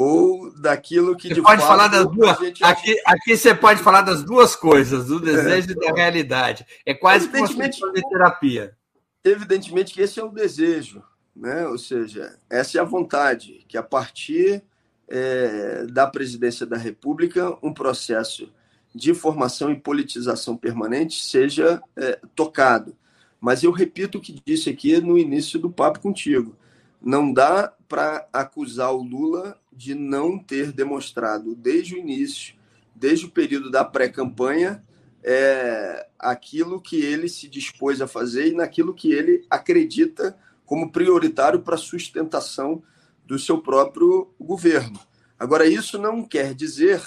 ou 0.00 0.52
daquilo 0.60 1.16
que 1.16 1.28
você 1.28 1.34
de 1.34 1.42
pode 1.42 1.62
falar 1.62 1.88
das 1.88 2.06
duas? 2.06 2.38
aqui, 2.62 2.96
aqui 3.04 3.36
você 3.36 3.54
pode 3.54 3.82
falar 3.82 4.02
das 4.02 4.22
duas 4.22 4.56
coisas 4.56 5.06
do 5.06 5.20
desejo 5.20 5.68
é. 5.68 5.72
e 5.72 5.74
da 5.74 5.92
realidade. 5.94 6.66
É 6.86 6.94
quase 6.94 7.26
evidentemente 7.26 7.80
como 7.80 7.92
terapia. 7.92 8.76
Evidentemente 9.24 9.92
que 9.92 10.00
esse 10.00 10.18
é 10.18 10.24
o 10.24 10.30
desejo 10.30 11.02
né? 11.34 11.66
Ou 11.66 11.78
seja 11.78 12.36
essa 12.48 12.78
é 12.78 12.80
a 12.80 12.84
vontade 12.84 13.64
que 13.66 13.78
a 13.78 13.82
partir 13.82 14.62
é, 15.08 15.86
da 15.86 16.06
presidência 16.06 16.66
da 16.66 16.76
República 16.76 17.56
um 17.62 17.72
processo 17.72 18.52
de 18.94 19.14
formação 19.14 19.70
e 19.70 19.80
politização 19.80 20.56
permanente 20.56 21.22
seja 21.22 21.82
é, 21.96 22.20
tocado. 22.34 22.96
Mas 23.40 23.62
eu 23.62 23.70
repito 23.70 24.18
o 24.18 24.20
que 24.20 24.40
disse 24.44 24.68
aqui 24.68 25.00
no 25.00 25.16
início 25.16 25.58
do 25.58 25.70
papo 25.70 26.00
contigo 26.00 26.56
não 27.00 27.32
dá 27.32 27.72
para 27.88 28.28
acusar 28.32 28.92
o 28.92 29.02
Lula 29.02 29.58
de 29.72 29.94
não 29.94 30.38
ter 30.38 30.72
demonstrado 30.72 31.54
desde 31.54 31.94
o 31.94 31.98
início, 31.98 32.54
desde 32.94 33.26
o 33.26 33.30
período 33.30 33.70
da 33.70 33.84
pré-campanha, 33.84 34.84
é, 35.22 36.06
aquilo 36.18 36.80
que 36.80 36.96
ele 36.96 37.28
se 37.28 37.48
dispôs 37.48 38.00
a 38.00 38.06
fazer 38.06 38.48
e 38.48 38.54
naquilo 38.54 38.94
que 38.94 39.12
ele 39.12 39.44
acredita 39.50 40.36
como 40.64 40.92
prioritário 40.92 41.60
para 41.60 41.74
a 41.74 41.78
sustentação 41.78 42.82
do 43.26 43.38
seu 43.38 43.60
próprio 43.60 44.32
governo. 44.38 45.00
Agora, 45.38 45.66
isso 45.66 45.98
não 45.98 46.22
quer 46.22 46.54
dizer 46.54 47.02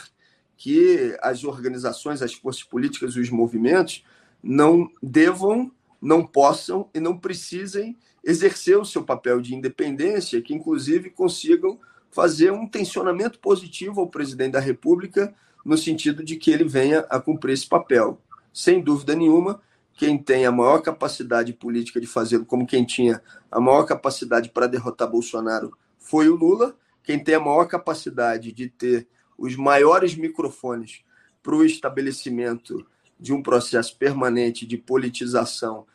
que 0.58 1.16
as 1.22 1.44
organizações, 1.44 2.22
as 2.22 2.34
forças 2.34 2.64
políticas 2.64 3.14
e 3.14 3.20
os 3.20 3.30
movimentos 3.30 4.04
não 4.42 4.90
devam, 5.02 5.72
não 6.02 6.26
possam 6.26 6.90
e 6.94 7.00
não 7.00 7.18
precisem 7.18 7.98
exercer 8.24 8.78
o 8.78 8.86
seu 8.86 9.04
papel 9.04 9.42
de 9.42 9.54
independência, 9.54 10.42
que 10.42 10.54
inclusive 10.54 11.10
consigam 11.10 11.80
fazer 12.10 12.52
um 12.52 12.68
tensionamento 12.68 13.40
positivo 13.40 14.00
ao 14.00 14.08
presidente 14.08 14.54
da 14.54 14.60
República, 14.60 15.34
no 15.66 15.78
sentido 15.78 16.24
de 16.24 16.36
que 16.36 16.52
ele 16.52 16.64
venha 16.64 17.00
a 17.10 17.20
cumprir 17.20 17.54
esse 17.54 17.68
papel. 17.68 18.22
Sem 18.54 18.82
dúvida 18.82 19.16
nenhuma, 19.16 19.62
quem 19.96 20.18
tem 20.18 20.46
a 20.46 20.52
maior 20.52 20.80
capacidade 20.80 21.54
política 21.54 22.00
de 22.00 22.08
fazê-lo, 22.08 22.46
como 22.46 22.68
quem 22.68 22.86
tinha 22.86 23.22
a 23.52 23.60
maior 23.60 23.84
capacidade 23.84 24.50
para 24.50 24.68
derrotar 24.68 25.10
Bolsonaro, 25.10 25.76
foi 25.98 26.30
o 26.30 26.36
Lula. 26.36 26.76
Quem 27.04 27.22
tem 27.22 27.36
a 27.36 27.40
maior 27.40 27.66
capacidade 27.66 28.52
de 28.52 28.70
ter 28.70 29.08
os 29.38 29.56
maiores 29.56 30.16
microfones 30.16 31.04
para 31.42 31.56
o 31.56 31.66
estabelecimento 31.66 32.86
de 33.20 33.34
um 33.34 33.42
processo 33.42 33.98
permanente 33.98 34.66
de 34.66 34.78
politização 34.78 35.86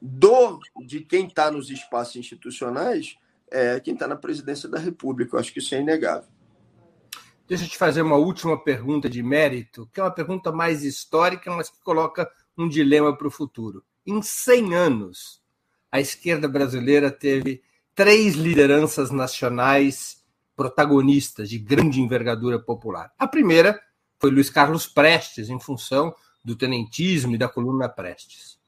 do 0.00 0.58
de 0.84 1.00
quem 1.00 1.26
está 1.26 1.50
nos 1.50 1.70
espaços 1.70 2.16
institucionais 2.16 3.16
é 3.50 3.80
quem 3.80 3.94
está 3.94 4.06
na 4.06 4.16
presidência 4.16 4.68
da 4.68 4.78
República. 4.78 5.34
Eu 5.34 5.40
acho 5.40 5.52
que 5.52 5.58
isso 5.58 5.74
é 5.74 5.80
inegável. 5.80 6.28
Deixa 7.48 7.64
eu 7.64 7.68
te 7.68 7.76
fazer 7.76 8.02
uma 8.02 8.16
última 8.16 8.62
pergunta 8.62 9.08
de 9.10 9.22
mérito, 9.24 9.88
que 9.92 9.98
é 9.98 10.02
uma 10.04 10.14
pergunta 10.14 10.52
mais 10.52 10.84
histórica, 10.84 11.50
mas 11.50 11.68
que 11.68 11.80
coloca 11.82 12.30
um 12.56 12.68
dilema 12.68 13.16
para 13.16 13.26
o 13.26 13.30
futuro. 13.30 13.84
Em 14.06 14.22
100 14.22 14.74
anos, 14.74 15.42
a 15.90 16.00
esquerda 16.00 16.46
brasileira 16.46 17.10
teve 17.10 17.60
três 17.92 18.36
lideranças 18.36 19.10
nacionais 19.10 20.22
protagonistas 20.54 21.50
de 21.50 21.58
grande 21.58 22.00
envergadura 22.00 22.60
popular. 22.60 23.12
A 23.18 23.26
primeira 23.26 23.80
foi 24.18 24.30
Luiz 24.30 24.48
Carlos 24.48 24.86
Prestes, 24.86 25.48
em 25.48 25.58
função 25.58 26.14
do 26.44 26.54
tenentismo 26.54 27.34
e 27.34 27.38
da 27.38 27.48
coluna 27.48 27.88
Prestes. 27.88 28.59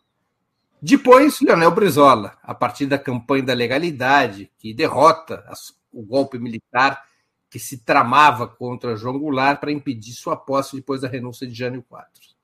Depois, 0.84 1.40
Leonel 1.40 1.70
Brizola, 1.70 2.36
a 2.42 2.52
partir 2.52 2.86
da 2.86 2.98
campanha 2.98 3.44
da 3.44 3.54
legalidade, 3.54 4.50
que 4.58 4.74
derrota 4.74 5.44
o 5.92 6.02
golpe 6.02 6.40
militar 6.40 7.00
que 7.48 7.60
se 7.60 7.84
tramava 7.84 8.48
contra 8.48 8.96
João 8.96 9.16
Goulart 9.16 9.60
para 9.60 9.70
impedir 9.70 10.12
sua 10.12 10.36
posse 10.36 10.74
depois 10.74 11.02
da 11.02 11.06
renúncia 11.06 11.46
de 11.46 11.54
Jânio 11.54 11.84
Quadros. 11.88 12.34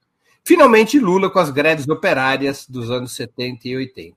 Finalmente, 0.45 1.01
Lula 1.01 1.29
com 1.29 1.41
as 1.41 1.51
greves 1.51 1.89
operárias 1.89 2.65
dos 2.69 2.93
anos 2.93 3.11
70 3.13 3.67
e 3.67 3.77
80. 3.77 4.17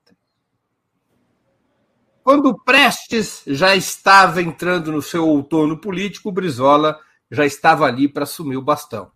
Quando 2.23 2.55
Prestes 2.63 3.41
já 3.47 3.75
estava 3.75 4.39
entrando 4.39 4.91
no 4.91 5.01
seu 5.01 5.27
outono 5.27 5.81
político, 5.81 6.31
Brizola 6.31 6.99
já 7.31 7.43
estava 7.43 7.85
ali 7.85 8.07
para 8.07 8.23
assumir 8.23 8.57
o 8.57 8.61
bastão. 8.61 9.11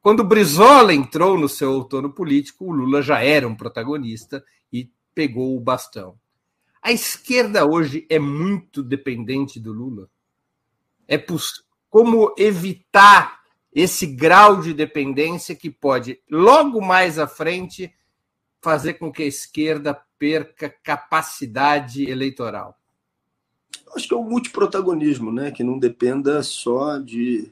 Quando 0.00 0.24
Brizola 0.24 0.94
entrou 0.94 1.36
no 1.36 1.48
seu 1.48 1.72
outono 1.72 2.12
político, 2.12 2.66
o 2.66 2.72
Lula 2.72 3.02
já 3.02 3.20
era 3.20 3.46
um 3.46 3.54
protagonista 3.54 4.44
e 4.72 4.90
pegou 5.14 5.56
o 5.56 5.60
bastão. 5.60 6.18
A 6.80 6.92
esquerda 6.92 7.66
hoje 7.66 8.06
é 8.08 8.18
muito 8.18 8.82
dependente 8.82 9.58
do 9.58 9.72
Lula. 9.72 10.08
É 11.06 11.22
como 11.90 12.34
evitar 12.38 13.40
esse 13.72 14.06
grau 14.06 14.60
de 14.60 14.72
dependência 14.72 15.54
que 15.54 15.70
pode, 15.70 16.20
logo 16.30 16.80
mais 16.80 17.18
à 17.18 17.26
frente, 17.26 17.92
fazer 18.60 18.94
com 18.94 19.12
que 19.12 19.22
a 19.22 19.26
esquerda 19.26 20.00
perca 20.18 20.68
capacidade 20.68 22.08
eleitoral? 22.08 22.78
Acho 23.94 24.08
que 24.08 24.14
é 24.14 24.16
o 24.16 24.22
multiprotagonismo, 24.22 25.32
né? 25.32 25.50
que 25.50 25.64
não 25.64 25.78
dependa 25.78 26.42
só 26.42 26.98
de 26.98 27.50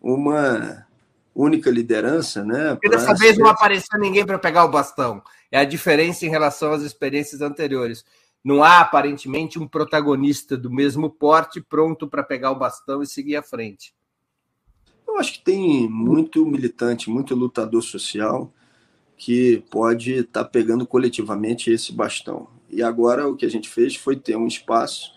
uma 0.00 0.86
única 1.34 1.70
liderança, 1.70 2.44
né? 2.44 2.74
Porque 2.74 2.88
dessa 2.88 3.14
vez 3.14 3.38
não 3.38 3.48
apareceu 3.48 3.98
ninguém 3.98 4.24
para 4.24 4.38
pegar 4.38 4.64
o 4.64 4.70
bastão. 4.70 5.22
É 5.50 5.58
a 5.58 5.64
diferença 5.64 6.26
em 6.26 6.28
relação 6.28 6.72
às 6.72 6.82
experiências 6.82 7.40
anteriores. 7.40 8.04
Não 8.42 8.62
há 8.62 8.80
aparentemente 8.80 9.58
um 9.58 9.68
protagonista 9.68 10.56
do 10.56 10.70
mesmo 10.70 11.10
porte 11.10 11.60
pronto 11.60 12.08
para 12.08 12.22
pegar 12.22 12.50
o 12.50 12.58
bastão 12.58 13.02
e 13.02 13.06
seguir 13.06 13.36
à 13.36 13.42
frente. 13.42 13.94
Eu 15.06 15.18
acho 15.18 15.34
que 15.34 15.44
tem 15.44 15.88
muito 15.88 16.44
militante, 16.46 17.10
muito 17.10 17.34
lutador 17.34 17.82
social 17.82 18.52
que 19.16 19.62
pode 19.70 20.12
estar 20.12 20.44
tá 20.44 20.48
pegando 20.48 20.86
coletivamente 20.86 21.70
esse 21.70 21.92
bastão. 21.92 22.48
E 22.70 22.82
agora 22.82 23.28
o 23.28 23.36
que 23.36 23.44
a 23.44 23.50
gente 23.50 23.68
fez 23.68 23.94
foi 23.94 24.16
ter 24.16 24.36
um 24.36 24.46
espaço 24.46 25.12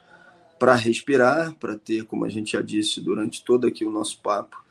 para 0.60 0.76
respirar, 0.76 1.54
para 1.56 1.78
ter, 1.78 2.04
como 2.06 2.26
a 2.26 2.30
gente 2.30 2.54
já 2.54 2.62
disse 2.62 3.00
durante 3.00 3.44
todo 3.44 3.68
aqui 3.68 3.86
o 3.86 3.92
nosso 3.92 4.20
papo, 4.22 4.63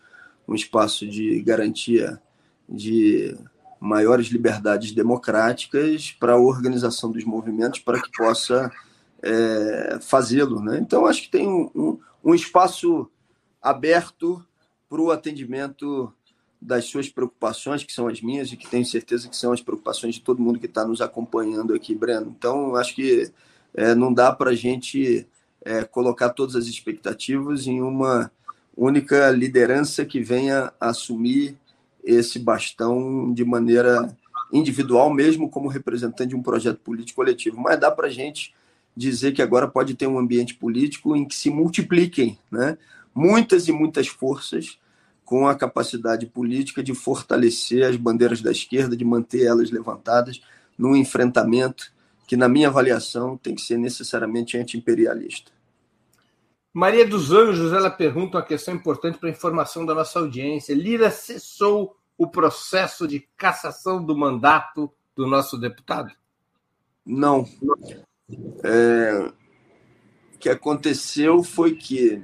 um 0.47 0.55
espaço 0.55 1.06
de 1.06 1.40
garantia 1.43 2.20
de 2.69 3.36
maiores 3.81 4.28
liberdades 4.28 4.93
democráticas 4.93 6.12
para 6.12 6.35
a 6.35 6.39
organização 6.39 7.10
dos 7.10 7.24
movimentos, 7.24 7.81
para 7.81 8.01
que 8.01 8.10
possa 8.16 8.70
é, 9.23 9.98
fazê-lo. 10.01 10.60
Né? 10.60 10.78
Então, 10.78 11.06
acho 11.06 11.23
que 11.23 11.31
tem 11.31 11.48
um, 11.48 11.70
um, 11.74 11.98
um 12.24 12.35
espaço 12.35 13.10
aberto 13.60 14.44
para 14.89 15.01
o 15.01 15.10
atendimento 15.10 16.12
das 16.60 16.85
suas 16.85 17.09
preocupações, 17.09 17.82
que 17.82 17.93
são 17.93 18.06
as 18.06 18.20
minhas 18.23 18.52
e 18.52 18.56
que 18.56 18.69
tenho 18.69 18.86
certeza 18.86 19.28
que 19.28 19.36
são 19.36 19.52
as 19.52 19.60
preocupações 19.60 20.14
de 20.14 20.20
todo 20.20 20.40
mundo 20.40 20.60
que 20.60 20.66
está 20.66 20.85
nos 20.86 21.01
acompanhando 21.01 21.74
aqui, 21.74 21.93
Breno. 21.93 22.32
Então, 22.39 22.77
acho 22.77 22.94
que 22.94 23.32
é, 23.74 23.94
não 23.97 24.14
dá 24.14 24.32
para 24.32 24.51
a 24.51 24.55
gente 24.55 25.27
é, 25.64 25.82
colocar 25.82 26.31
todas 26.31 26.55
as 26.55 26.66
expectativas 26.66 27.66
em 27.66 27.81
uma 27.81 28.31
única 28.77 29.31
liderança 29.31 30.05
que 30.05 30.20
venha 30.20 30.73
assumir 30.81 31.57
esse 32.03 32.39
bastão 32.39 33.32
de 33.32 33.44
maneira 33.44 34.15
individual, 34.53 35.12
mesmo 35.12 35.49
como 35.49 35.69
representante 35.69 36.31
de 36.31 36.36
um 36.36 36.43
projeto 36.43 36.78
político 36.78 37.16
coletivo. 37.16 37.61
Mas 37.61 37.78
dá 37.78 37.90
para 37.90 38.09
a 38.09 38.11
gente 38.11 38.55
dizer 38.97 39.32
que 39.32 39.40
agora 39.40 39.66
pode 39.66 39.94
ter 39.94 40.07
um 40.07 40.19
ambiente 40.19 40.55
político 40.55 41.16
em 41.16 41.24
que 41.24 41.35
se 41.35 41.49
multipliquem 41.49 42.39
né, 42.51 42.77
muitas 43.15 43.69
e 43.69 43.73
muitas 43.73 44.09
forças 44.09 44.78
com 45.24 45.49
a 45.49 45.55
capacidade 45.55 46.27
política 46.27 46.82
de 46.82 46.94
fortalecer 46.94 47.85
as 47.85 47.97
bandeiras 47.97 48.43
da 48.43 48.51
esquerda, 48.51 48.97
de 48.97 49.05
manter 49.05 49.47
elas 49.47 49.70
levantadas 49.70 50.43
num 50.77 50.94
enfrentamento 50.94 51.90
que, 52.27 52.36
na 52.36 52.49
minha 52.49 52.69
avaliação, 52.69 53.39
tem 53.39 53.55
que 53.55 53.62
ser 53.62 53.78
necessariamente 53.78 54.59
anti-imperialista. 54.59 55.51
Maria 56.73 57.07
dos 57.07 57.31
Anjos, 57.31 57.73
ela 57.73 57.90
pergunta 57.90 58.39
uma 58.39 58.44
questão 58.44 58.74
importante 58.74 59.19
para 59.19 59.28
a 59.28 59.32
informação 59.32 59.85
da 59.85 59.94
nossa 59.94 60.19
audiência. 60.19 60.74
Lira 60.74 61.11
cessou 61.11 61.97
o 62.16 62.27
processo 62.27 63.07
de 63.07 63.20
cassação 63.36 64.03
do 64.03 64.16
mandato 64.16 64.90
do 65.15 65.27
nosso 65.27 65.59
deputado? 65.59 66.15
Não. 67.05 67.47
É, 68.65 69.32
o 70.35 70.39
que 70.39 70.49
aconteceu 70.49 71.43
foi 71.43 71.74
que 71.74 72.23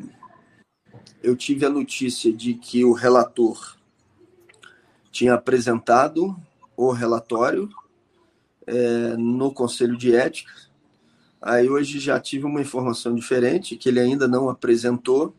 eu 1.22 1.36
tive 1.36 1.66
a 1.66 1.70
notícia 1.70 2.32
de 2.32 2.54
que 2.54 2.84
o 2.84 2.92
relator 2.92 3.76
tinha 5.10 5.34
apresentado 5.34 6.36
o 6.76 6.90
relatório 6.92 7.68
é, 8.66 9.16
no 9.16 9.52
Conselho 9.52 9.96
de 9.96 10.14
Ética. 10.14 10.52
Aí 11.40 11.68
hoje 11.68 11.98
já 12.00 12.18
tive 12.18 12.46
uma 12.46 12.60
informação 12.60 13.14
diferente, 13.14 13.76
que 13.76 13.88
ele 13.88 14.00
ainda 14.00 14.26
não 14.26 14.48
apresentou. 14.48 15.34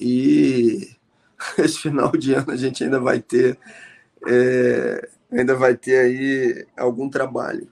E 0.00 0.90
esse 1.58 1.78
final 1.78 2.10
de 2.12 2.34
ano 2.34 2.50
a 2.50 2.56
gente 2.56 2.82
ainda 2.82 2.98
vai 2.98 3.20
ter 3.20 3.58
é, 4.26 5.08
ainda 5.30 5.54
vai 5.54 5.76
ter 5.76 5.98
aí 5.98 6.66
algum 6.76 7.08
trabalho. 7.08 7.68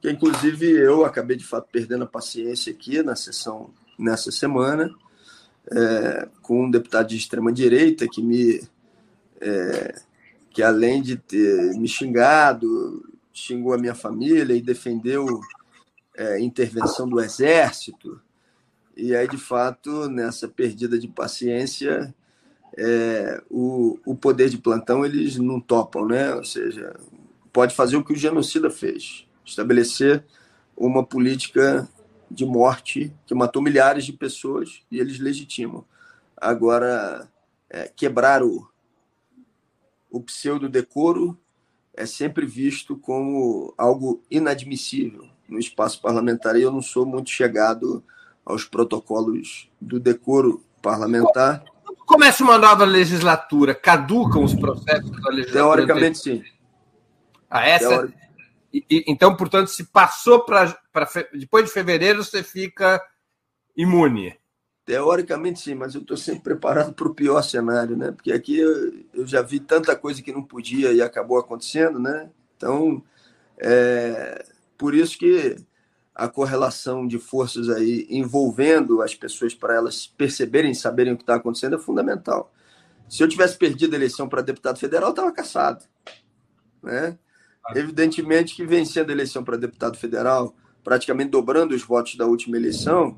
Que 0.00 0.10
inclusive 0.10 0.70
eu 0.70 1.04
acabei 1.04 1.36
de 1.36 1.44
fato 1.44 1.68
perdendo 1.72 2.04
a 2.04 2.08
paciência 2.08 2.72
aqui 2.72 3.02
na 3.02 3.16
sessão 3.16 3.70
nessa 3.98 4.30
semana 4.30 4.90
é, 5.70 6.28
com 6.42 6.64
um 6.64 6.70
deputado 6.70 7.08
de 7.08 7.16
extrema 7.16 7.52
direita 7.52 8.06
que 8.08 8.22
me 8.22 8.62
é, 9.40 9.94
que 10.50 10.62
além 10.62 11.02
de 11.02 11.16
ter 11.16 11.74
me 11.76 11.88
xingado, 11.88 13.02
xingou 13.32 13.72
a 13.72 13.78
minha 13.78 13.94
família 13.94 14.54
e 14.54 14.62
defendeu 14.62 15.26
é, 16.16 16.40
intervenção 16.40 17.08
do 17.08 17.20
exército. 17.20 18.20
E 18.96 19.14
aí, 19.14 19.26
de 19.26 19.36
fato, 19.36 20.08
nessa 20.08 20.48
perdida 20.48 20.98
de 20.98 21.08
paciência, 21.08 22.14
é, 22.76 23.42
o, 23.50 23.98
o 24.06 24.14
poder 24.14 24.48
de 24.48 24.58
plantão 24.58 25.04
eles 25.04 25.36
não 25.36 25.60
topam, 25.60 26.06
né? 26.06 26.34
Ou 26.34 26.44
seja, 26.44 26.94
pode 27.52 27.74
fazer 27.74 27.96
o 27.96 28.04
que 28.04 28.12
o 28.12 28.16
genocida 28.16 28.70
fez, 28.70 29.26
estabelecer 29.44 30.24
uma 30.76 31.04
política 31.04 31.88
de 32.30 32.44
morte 32.44 33.12
que 33.26 33.34
matou 33.34 33.62
milhares 33.62 34.04
de 34.04 34.12
pessoas 34.12 34.82
e 34.90 34.98
eles 34.98 35.18
legitimam. 35.18 35.84
Agora, 36.36 37.28
é, 37.68 37.88
quebrar 37.88 38.42
o, 38.42 38.68
o 40.10 40.20
pseudo-decoro 40.20 41.38
é 41.96 42.06
sempre 42.06 42.44
visto 42.44 42.96
como 42.96 43.72
algo 43.76 44.22
inadmissível 44.30 45.33
no 45.48 45.58
espaço 45.58 46.00
parlamentar 46.00 46.56
e 46.56 46.62
eu 46.62 46.72
não 46.72 46.82
sou 46.82 47.04
muito 47.04 47.30
chegado 47.30 48.02
aos 48.44 48.64
protocolos 48.64 49.70
do 49.80 49.98
decoro 49.98 50.62
parlamentar. 50.82 51.64
Começa 52.06 52.44
uma 52.44 52.58
nova 52.58 52.84
legislatura, 52.84 53.74
caducam 53.74 54.44
os 54.44 54.54
processos 54.54 55.10
da 55.22 55.30
legislatura? 55.30 55.86
Teoricamente, 55.86 56.18
sim. 56.18 56.42
Ah, 57.48 57.66
essa, 57.66 57.88
Teoric... 57.88 58.24
E, 58.74 59.04
então, 59.06 59.36
portanto, 59.36 59.68
se 59.68 59.84
passou 59.84 60.44
para 60.44 60.76
depois 61.32 61.66
de 61.66 61.70
fevereiro, 61.70 62.24
você 62.24 62.42
fica 62.42 63.00
imune. 63.76 64.36
Teoricamente, 64.84 65.60
sim, 65.60 65.74
mas 65.74 65.94
eu 65.94 66.00
estou 66.00 66.16
sempre 66.16 66.42
preparado 66.42 66.92
para 66.92 67.06
o 67.06 67.14
pior 67.14 67.40
cenário, 67.42 67.96
né? 67.96 68.10
Porque 68.10 68.32
aqui 68.32 68.58
eu, 68.58 68.92
eu, 69.14 69.26
já 69.26 69.40
vi 69.40 69.60
tanta 69.60 69.94
coisa 69.94 70.20
que 70.20 70.32
não 70.32 70.42
podia 70.42 70.92
e 70.92 71.00
acabou 71.00 71.38
acontecendo, 71.38 72.00
né? 72.00 72.28
Então, 72.56 73.02
é, 73.58 74.44
por 74.84 74.94
isso 74.94 75.16
que 75.16 75.56
a 76.14 76.28
correlação 76.28 77.06
de 77.06 77.18
forças 77.18 77.70
aí 77.70 78.06
envolvendo 78.10 79.00
as 79.00 79.14
pessoas 79.14 79.54
para 79.54 79.74
elas 79.74 80.06
perceberem, 80.06 80.74
saberem 80.74 81.14
o 81.14 81.16
que 81.16 81.22
está 81.22 81.36
acontecendo 81.36 81.76
é 81.76 81.78
fundamental. 81.78 82.52
Se 83.08 83.22
eu 83.22 83.26
tivesse 83.26 83.56
perdido 83.56 83.94
a 83.94 83.96
eleição 83.96 84.28
para 84.28 84.42
deputado 84.42 84.78
federal, 84.78 85.08
estava 85.08 85.32
caçado, 85.32 85.86
né? 86.82 87.18
Evidentemente 87.74 88.54
que 88.54 88.66
vencendo 88.66 89.08
a 89.08 89.12
eleição 89.14 89.42
para 89.42 89.56
deputado 89.56 89.96
federal, 89.96 90.54
praticamente 90.84 91.30
dobrando 91.30 91.74
os 91.74 91.82
votos 91.82 92.16
da 92.16 92.26
última 92.26 92.58
eleição, 92.58 93.16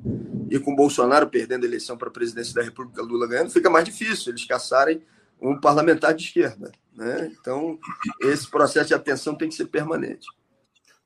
e 0.48 0.60
com 0.60 0.76
Bolsonaro 0.76 1.26
perdendo 1.26 1.64
a 1.64 1.66
eleição 1.66 1.98
para 1.98 2.06
a 2.06 2.12
presidência 2.12 2.54
da 2.54 2.62
República, 2.62 3.02
Lula 3.02 3.26
ganhando, 3.26 3.50
fica 3.50 3.68
mais 3.68 3.84
difícil 3.84 4.30
eles 4.30 4.44
caçarem 4.44 5.02
um 5.42 5.58
parlamentar 5.58 6.14
de 6.14 6.26
esquerda. 6.26 6.70
Né? 6.94 7.32
Então, 7.40 7.76
esse 8.20 8.48
processo 8.48 8.86
de 8.86 8.94
atenção 8.94 9.34
tem 9.34 9.48
que 9.48 9.56
ser 9.56 9.66
permanente. 9.66 10.28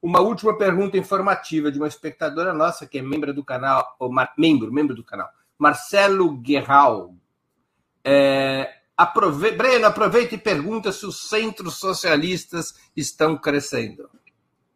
Uma 0.02 0.20
última 0.20 0.56
pergunta 0.56 0.97
informativa 0.97 1.70
de 1.70 1.78
uma 1.78 1.89
espectadora 1.89 2.52
nossa, 2.52 2.86
que 2.86 2.98
é 2.98 3.02
membro 3.02 3.35
do 3.35 3.44
canal, 3.44 3.97
ou 3.98 4.10
membro, 4.36 4.72
membro 4.72 4.94
do 4.94 5.05
canal, 5.05 5.28
Marcelo 5.59 6.36
Guerral. 6.36 7.14
É, 8.02 8.81
Aprove... 9.01 9.52
Breno, 9.52 9.86
aproveita 9.86 10.35
e 10.35 10.39
pergunta 10.39 10.93
se 10.93 11.06
os 11.06 11.31
centros 11.31 11.77
socialistas 11.77 12.74
estão 12.94 13.35
crescendo. 13.35 14.10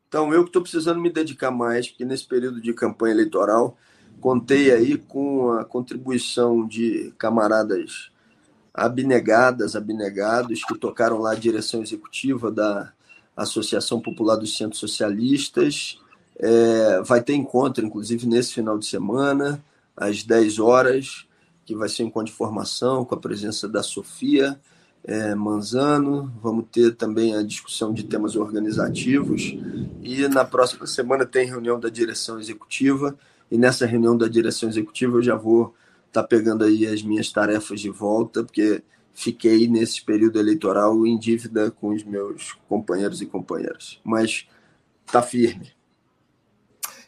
Então, 0.09 0.32
eu 0.32 0.44
que 0.44 0.48
estou 0.48 0.62
precisando 0.62 0.98
me 0.98 1.12
dedicar 1.12 1.51
mais, 1.51 1.90
porque 1.90 2.06
nesse 2.06 2.26
período 2.26 2.59
de 2.59 2.72
campanha 2.72 3.12
eleitoral, 3.12 3.76
contei 4.22 4.72
aí 4.72 4.96
com 4.96 5.52
a 5.52 5.62
contribuição 5.62 6.66
de 6.66 7.12
camaradas 7.18 8.10
abnegadas, 8.72 9.76
abnegados, 9.76 10.64
que 10.64 10.78
tocaram 10.78 11.18
lá 11.18 11.32
a 11.32 11.38
direção 11.38 11.82
executiva 11.82 12.51
da 12.51 12.94
Associação 13.36 14.01
Popular 14.01 14.36
dos 14.36 14.56
Centros 14.56 14.81
Socialistas. 14.81 16.01
É, 16.39 17.02
vai 17.02 17.23
ter 17.23 17.35
encontro, 17.35 17.85
inclusive, 17.85 18.27
nesse 18.27 18.55
final 18.55 18.78
de 18.78 18.86
semana, 18.86 19.65
às 19.97 20.23
10 20.23 20.59
horas 20.59 21.27
que 21.65 21.74
vai 21.74 21.89
ser 21.89 22.02
um 22.05 22.06
encontro 22.06 22.31
de 22.31 22.36
formação 22.36 23.05
com 23.05 23.15
a 23.15 23.20
presença 23.20 23.69
da 23.69 23.82
Sofia 23.82 24.59
é, 25.02 25.35
Manzano. 25.35 26.32
Vamos 26.43 26.66
ter 26.70 26.94
também 26.94 27.35
a 27.35 27.43
discussão 27.43 27.93
de 27.93 28.05
temas 28.05 28.36
organizativos. 28.36 29.56
E 30.02 30.28
na 30.28 30.44
próxima 30.44 30.86
semana 30.86 31.24
tem 31.24 31.47
reunião 31.47 31.81
da 31.81 31.89
direção 31.89 32.39
executiva. 32.39 33.16
E 33.51 33.59
nessa 33.59 33.86
reunião 33.86 34.16
da 34.16 34.28
direção 34.28 34.69
executiva 34.69 35.19
eu 35.19 35.23
já 35.23 35.35
vou 35.35 35.74
estar 36.09 36.23
tá 36.23 36.28
pegando 36.28 36.65
aí 36.65 36.86
as 36.86 37.02
minhas 37.02 37.31
tarefas 37.31 37.81
de 37.81 37.90
volta, 37.90 38.44
porque 38.44 38.82
fiquei 39.15 39.69
nesse 39.69 40.03
período 40.03 40.39
eleitoral 40.39 41.07
em 41.07 41.16
dívida 41.19 41.70
com 41.70 41.89
os 41.89 42.03
meus 42.03 42.53
companheiros 42.69 43.23
e 43.23 43.27
companheiras. 43.27 44.01
Mas 44.05 44.49
está 45.07 45.23
firme. 45.23 45.73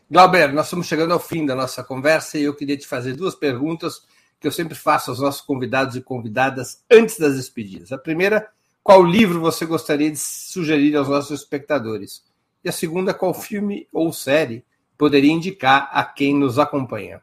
Glauber, 0.08 0.52
nós 0.52 0.66
estamos 0.66 0.86
chegando 0.86 1.12
ao 1.12 1.18
fim 1.18 1.44
da 1.44 1.56
nossa 1.56 1.82
conversa 1.82 2.38
e 2.38 2.44
eu 2.44 2.54
queria 2.54 2.76
te 2.76 2.86
fazer 2.86 3.14
duas 3.14 3.34
perguntas 3.34 4.02
que 4.38 4.46
eu 4.46 4.52
sempre 4.52 4.76
faço 4.76 5.10
aos 5.10 5.18
nossos 5.18 5.40
convidados 5.40 5.96
e 5.96 6.00
convidadas 6.00 6.84
antes 6.90 7.18
das 7.18 7.34
despedidas. 7.34 7.90
A 7.90 7.98
primeira, 7.98 8.48
qual 8.84 9.02
livro 9.02 9.40
você 9.40 9.66
gostaria 9.66 10.10
de 10.10 10.18
sugerir 10.18 10.94
aos 10.94 11.08
nossos 11.08 11.40
espectadores? 11.40 12.24
E 12.62 12.68
a 12.68 12.72
segunda, 12.72 13.12
qual 13.12 13.34
filme 13.34 13.88
ou 13.92 14.12
série 14.12 14.64
poderia 14.96 15.32
indicar 15.32 15.90
a 15.92 16.04
quem 16.04 16.34
nos 16.34 16.58
acompanha? 16.58 17.20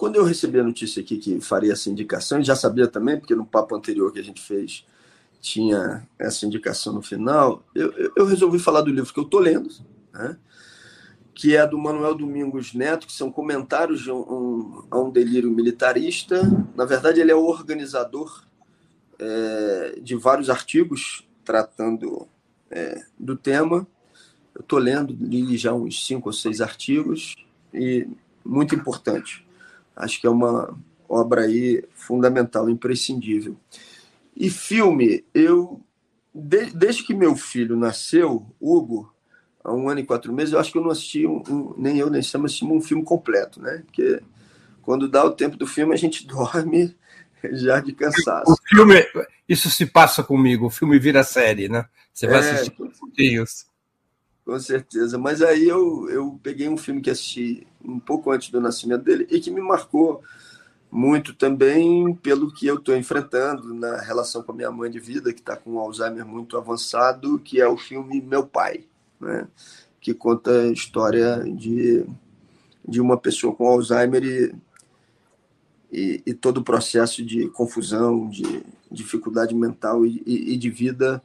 Quando 0.00 0.16
eu 0.16 0.24
recebi 0.24 0.58
a 0.58 0.64
notícia 0.64 1.02
aqui 1.02 1.18
que 1.18 1.42
faria 1.42 1.74
essa 1.74 1.90
indicação, 1.90 2.42
já 2.42 2.56
sabia 2.56 2.88
também, 2.88 3.20
porque 3.20 3.34
no 3.34 3.44
papo 3.44 3.76
anterior 3.76 4.10
que 4.10 4.18
a 4.18 4.24
gente 4.24 4.40
fez 4.40 4.86
tinha 5.42 6.08
essa 6.18 6.46
indicação 6.46 6.94
no 6.94 7.02
final, 7.02 7.62
eu, 7.74 7.92
eu 8.16 8.24
resolvi 8.24 8.58
falar 8.58 8.80
do 8.80 8.90
livro 8.90 9.12
que 9.12 9.20
eu 9.20 9.24
estou 9.24 9.38
lendo, 9.38 9.68
né? 10.10 10.38
que 11.34 11.54
é 11.54 11.66
do 11.66 11.76
Manuel 11.76 12.14
Domingos 12.14 12.72
Neto, 12.72 13.06
que 13.06 13.12
são 13.12 13.30
comentários 13.30 14.08
a 14.08 14.14
um, 14.14 14.86
a 14.90 14.98
um 14.98 15.10
delírio 15.10 15.50
militarista. 15.50 16.44
Na 16.74 16.86
verdade, 16.86 17.20
ele 17.20 17.30
é 17.30 17.36
o 17.36 17.44
organizador 17.44 18.42
é, 19.18 19.98
de 20.00 20.16
vários 20.16 20.48
artigos 20.48 21.28
tratando 21.44 22.26
é, 22.70 23.02
do 23.18 23.36
tema. 23.36 23.86
Eu 24.54 24.62
estou 24.62 24.78
lendo, 24.78 25.14
li 25.20 25.58
já 25.58 25.74
uns 25.74 26.06
cinco 26.06 26.30
ou 26.30 26.32
seis 26.32 26.62
artigos. 26.62 27.36
e 27.74 28.08
muito 28.42 28.74
importante. 28.74 29.49
Acho 30.00 30.20
que 30.20 30.26
é 30.26 30.30
uma 30.30 30.76
obra 31.08 31.42
aí 31.42 31.84
fundamental, 31.94 32.68
imprescindível. 32.70 33.56
E 34.36 34.48
filme, 34.48 35.24
eu 35.34 35.82
desde 36.32 37.04
que 37.04 37.12
meu 37.12 37.34
filho 37.34 37.76
nasceu, 37.76 38.46
Hugo, 38.60 39.12
há 39.62 39.72
um 39.72 39.88
ano 39.88 40.00
e 40.00 40.06
quatro 40.06 40.32
meses, 40.32 40.54
eu 40.54 40.60
acho 40.60 40.70
que 40.72 40.78
eu 40.78 40.82
não 40.82 40.90
assisti 40.90 41.26
um, 41.26 41.42
um, 41.48 41.74
nem 41.76 41.98
eu 41.98 42.08
nem 42.08 42.22
Sam 42.22 42.44
assistimos 42.44 42.76
um 42.76 42.80
filme 42.80 43.04
completo, 43.04 43.60
né? 43.60 43.82
Porque 43.84 44.22
quando 44.82 45.08
dá 45.08 45.24
o 45.24 45.32
tempo 45.32 45.56
do 45.56 45.66
filme 45.66 45.92
a 45.92 45.96
gente 45.96 46.26
dorme 46.28 46.96
já 47.52 47.80
de 47.80 47.92
cansaço. 47.92 48.52
O 48.52 48.56
filme, 48.68 48.94
isso 49.48 49.70
se 49.70 49.86
passa 49.86 50.22
comigo, 50.22 50.66
o 50.66 50.70
filme 50.70 50.98
vira 50.98 51.24
série, 51.24 51.68
né? 51.68 51.86
Você 52.12 52.26
vai 52.26 52.36
é, 52.36 52.50
assistir 52.50 52.70
pouquinhos. 52.76 53.66
Com 54.44 54.58
certeza, 54.58 55.18
mas 55.18 55.42
aí 55.42 55.68
eu, 55.68 56.08
eu 56.10 56.40
peguei 56.42 56.68
um 56.68 56.76
filme 56.76 57.00
que 57.00 57.10
assisti 57.10 57.66
um 57.84 57.98
pouco 57.98 58.30
antes 58.30 58.50
do 58.50 58.60
nascimento 58.60 59.04
dele 59.04 59.26
e 59.30 59.40
que 59.40 59.50
me 59.50 59.60
marcou 59.60 60.22
muito 60.90 61.34
também 61.34 62.14
pelo 62.16 62.52
que 62.52 62.66
eu 62.66 62.76
estou 62.76 62.96
enfrentando 62.96 63.72
na 63.72 64.00
relação 64.00 64.42
com 64.42 64.52
a 64.52 64.54
minha 64.54 64.70
mãe 64.70 64.90
de 64.90 64.98
vida, 64.98 65.32
que 65.32 65.40
está 65.40 65.56
com 65.56 65.74
um 65.74 65.78
Alzheimer 65.78 66.26
muito 66.26 66.56
avançado, 66.56 67.38
que 67.38 67.60
é 67.60 67.68
o 67.68 67.76
filme 67.76 68.20
Meu 68.20 68.44
Pai 68.44 68.84
né? 69.20 69.46
que 70.00 70.14
conta 70.14 70.50
a 70.50 70.72
história 70.72 71.44
de, 71.44 72.06
de 72.88 73.00
uma 73.00 73.18
pessoa 73.18 73.54
com 73.54 73.68
Alzheimer 73.68 74.24
e, 74.24 74.54
e, 75.92 76.22
e 76.26 76.34
todo 76.34 76.58
o 76.58 76.64
processo 76.64 77.24
de 77.24 77.48
confusão, 77.48 78.28
de 78.30 78.62
dificuldade 78.90 79.54
mental 79.54 80.06
e, 80.06 80.22
e, 80.26 80.56
de 80.56 80.70
vida 80.70 81.22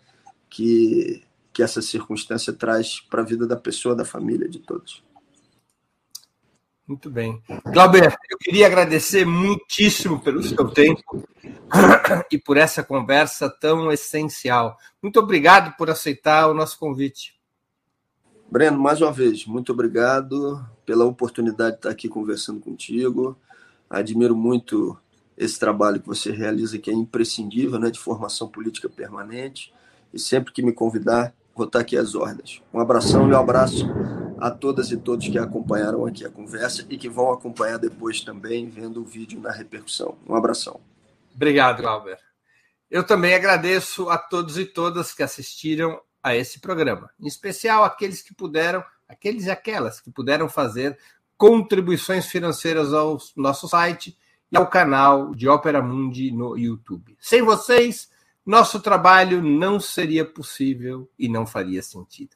que, 0.49 1.23
que 1.53 1.63
essa 1.63 1.81
circunstância 1.81 2.51
traz 2.51 2.99
para 2.99 3.21
a 3.21 3.25
vida 3.25 3.47
da 3.47 3.55
pessoa, 3.55 3.95
da 3.95 4.03
família, 4.03 4.49
de 4.49 4.59
todos. 4.59 5.01
Muito 6.87 7.09
bem. 7.09 7.41
Glauber, 7.73 8.15
eu 8.29 8.37
queria 8.37 8.67
agradecer 8.67 9.25
muitíssimo 9.25 10.19
pelo 10.19 10.43
seu 10.43 10.69
tempo 10.69 11.27
e 12.31 12.37
por 12.37 12.57
essa 12.57 12.83
conversa 12.83 13.49
tão 13.49 13.91
essencial. 13.91 14.77
Muito 15.01 15.19
obrigado 15.19 15.75
por 15.77 15.89
aceitar 15.89 16.47
o 16.47 16.53
nosso 16.53 16.77
convite. 16.77 17.33
Breno, 18.51 18.77
mais 18.77 19.01
uma 19.01 19.11
vez, 19.11 19.47
muito 19.47 19.71
obrigado 19.71 20.63
pela 20.85 21.05
oportunidade 21.05 21.71
de 21.71 21.77
estar 21.77 21.89
aqui 21.89 22.07
conversando 22.07 22.59
contigo. 22.59 23.35
Admiro 23.89 24.35
muito 24.35 24.95
esse 25.35 25.59
trabalho 25.59 25.99
que 25.99 26.07
você 26.07 26.31
realiza, 26.31 26.77
que 26.77 26.91
é 26.91 26.93
imprescindível, 26.93 27.79
né, 27.79 27.89
de 27.89 27.99
formação 27.99 28.47
política 28.47 28.87
permanente. 28.87 29.73
E 30.13 30.19
sempre 30.19 30.53
que 30.53 30.61
me 30.61 30.71
convidar, 30.71 31.33
vou 31.55 31.65
estar 31.65 31.79
aqui 31.79 31.97
às 31.97 32.13
ordens. 32.13 32.61
Um 32.71 32.79
abração 32.79 33.27
e 33.27 33.33
um 33.33 33.37
abraço 33.37 33.85
a 34.39 34.51
todas 34.51 34.91
e 34.91 34.97
todos 34.97 35.27
que 35.27 35.37
acompanharam 35.37 36.05
aqui 36.05 36.25
a 36.25 36.29
conversa 36.29 36.85
e 36.89 36.97
que 36.97 37.09
vão 37.09 37.31
acompanhar 37.31 37.77
depois 37.77 38.21
também, 38.21 38.69
vendo 38.69 39.01
o 39.01 39.05
vídeo 39.05 39.39
na 39.39 39.51
repercussão. 39.51 40.17
Um 40.27 40.35
abração. 40.35 40.79
Obrigado, 41.33 41.85
Albert. 41.85 42.19
Eu 42.89 43.03
também 43.03 43.33
agradeço 43.33 44.09
a 44.09 44.17
todos 44.17 44.57
e 44.57 44.65
todas 44.65 45.13
que 45.13 45.23
assistiram 45.23 45.99
a 46.21 46.35
esse 46.35 46.59
programa, 46.59 47.09
em 47.19 47.27
especial 47.27 47.83
aqueles 47.83 48.21
que 48.21 48.33
puderam, 48.33 48.83
aqueles 49.07 49.45
e 49.45 49.51
aquelas 49.51 49.99
que 49.99 50.09
puderam 50.09 50.49
fazer 50.49 50.97
contribuições 51.37 52.25
financeiras 52.27 52.93
ao 52.93 53.17
nosso 53.35 53.67
site 53.67 54.17
e 54.51 54.57
ao 54.57 54.67
canal 54.67 55.35
de 55.35 55.47
Opera 55.47 55.81
Mundi 55.81 56.31
no 56.31 56.57
YouTube. 56.57 57.17
Sem 57.19 57.41
vocês, 57.41 58.09
nosso 58.45 58.79
trabalho 58.79 59.41
não 59.41 59.79
seria 59.79 60.23
possível 60.23 61.09
e 61.17 61.27
não 61.27 61.45
faria 61.45 61.81
sentido. 61.81 62.35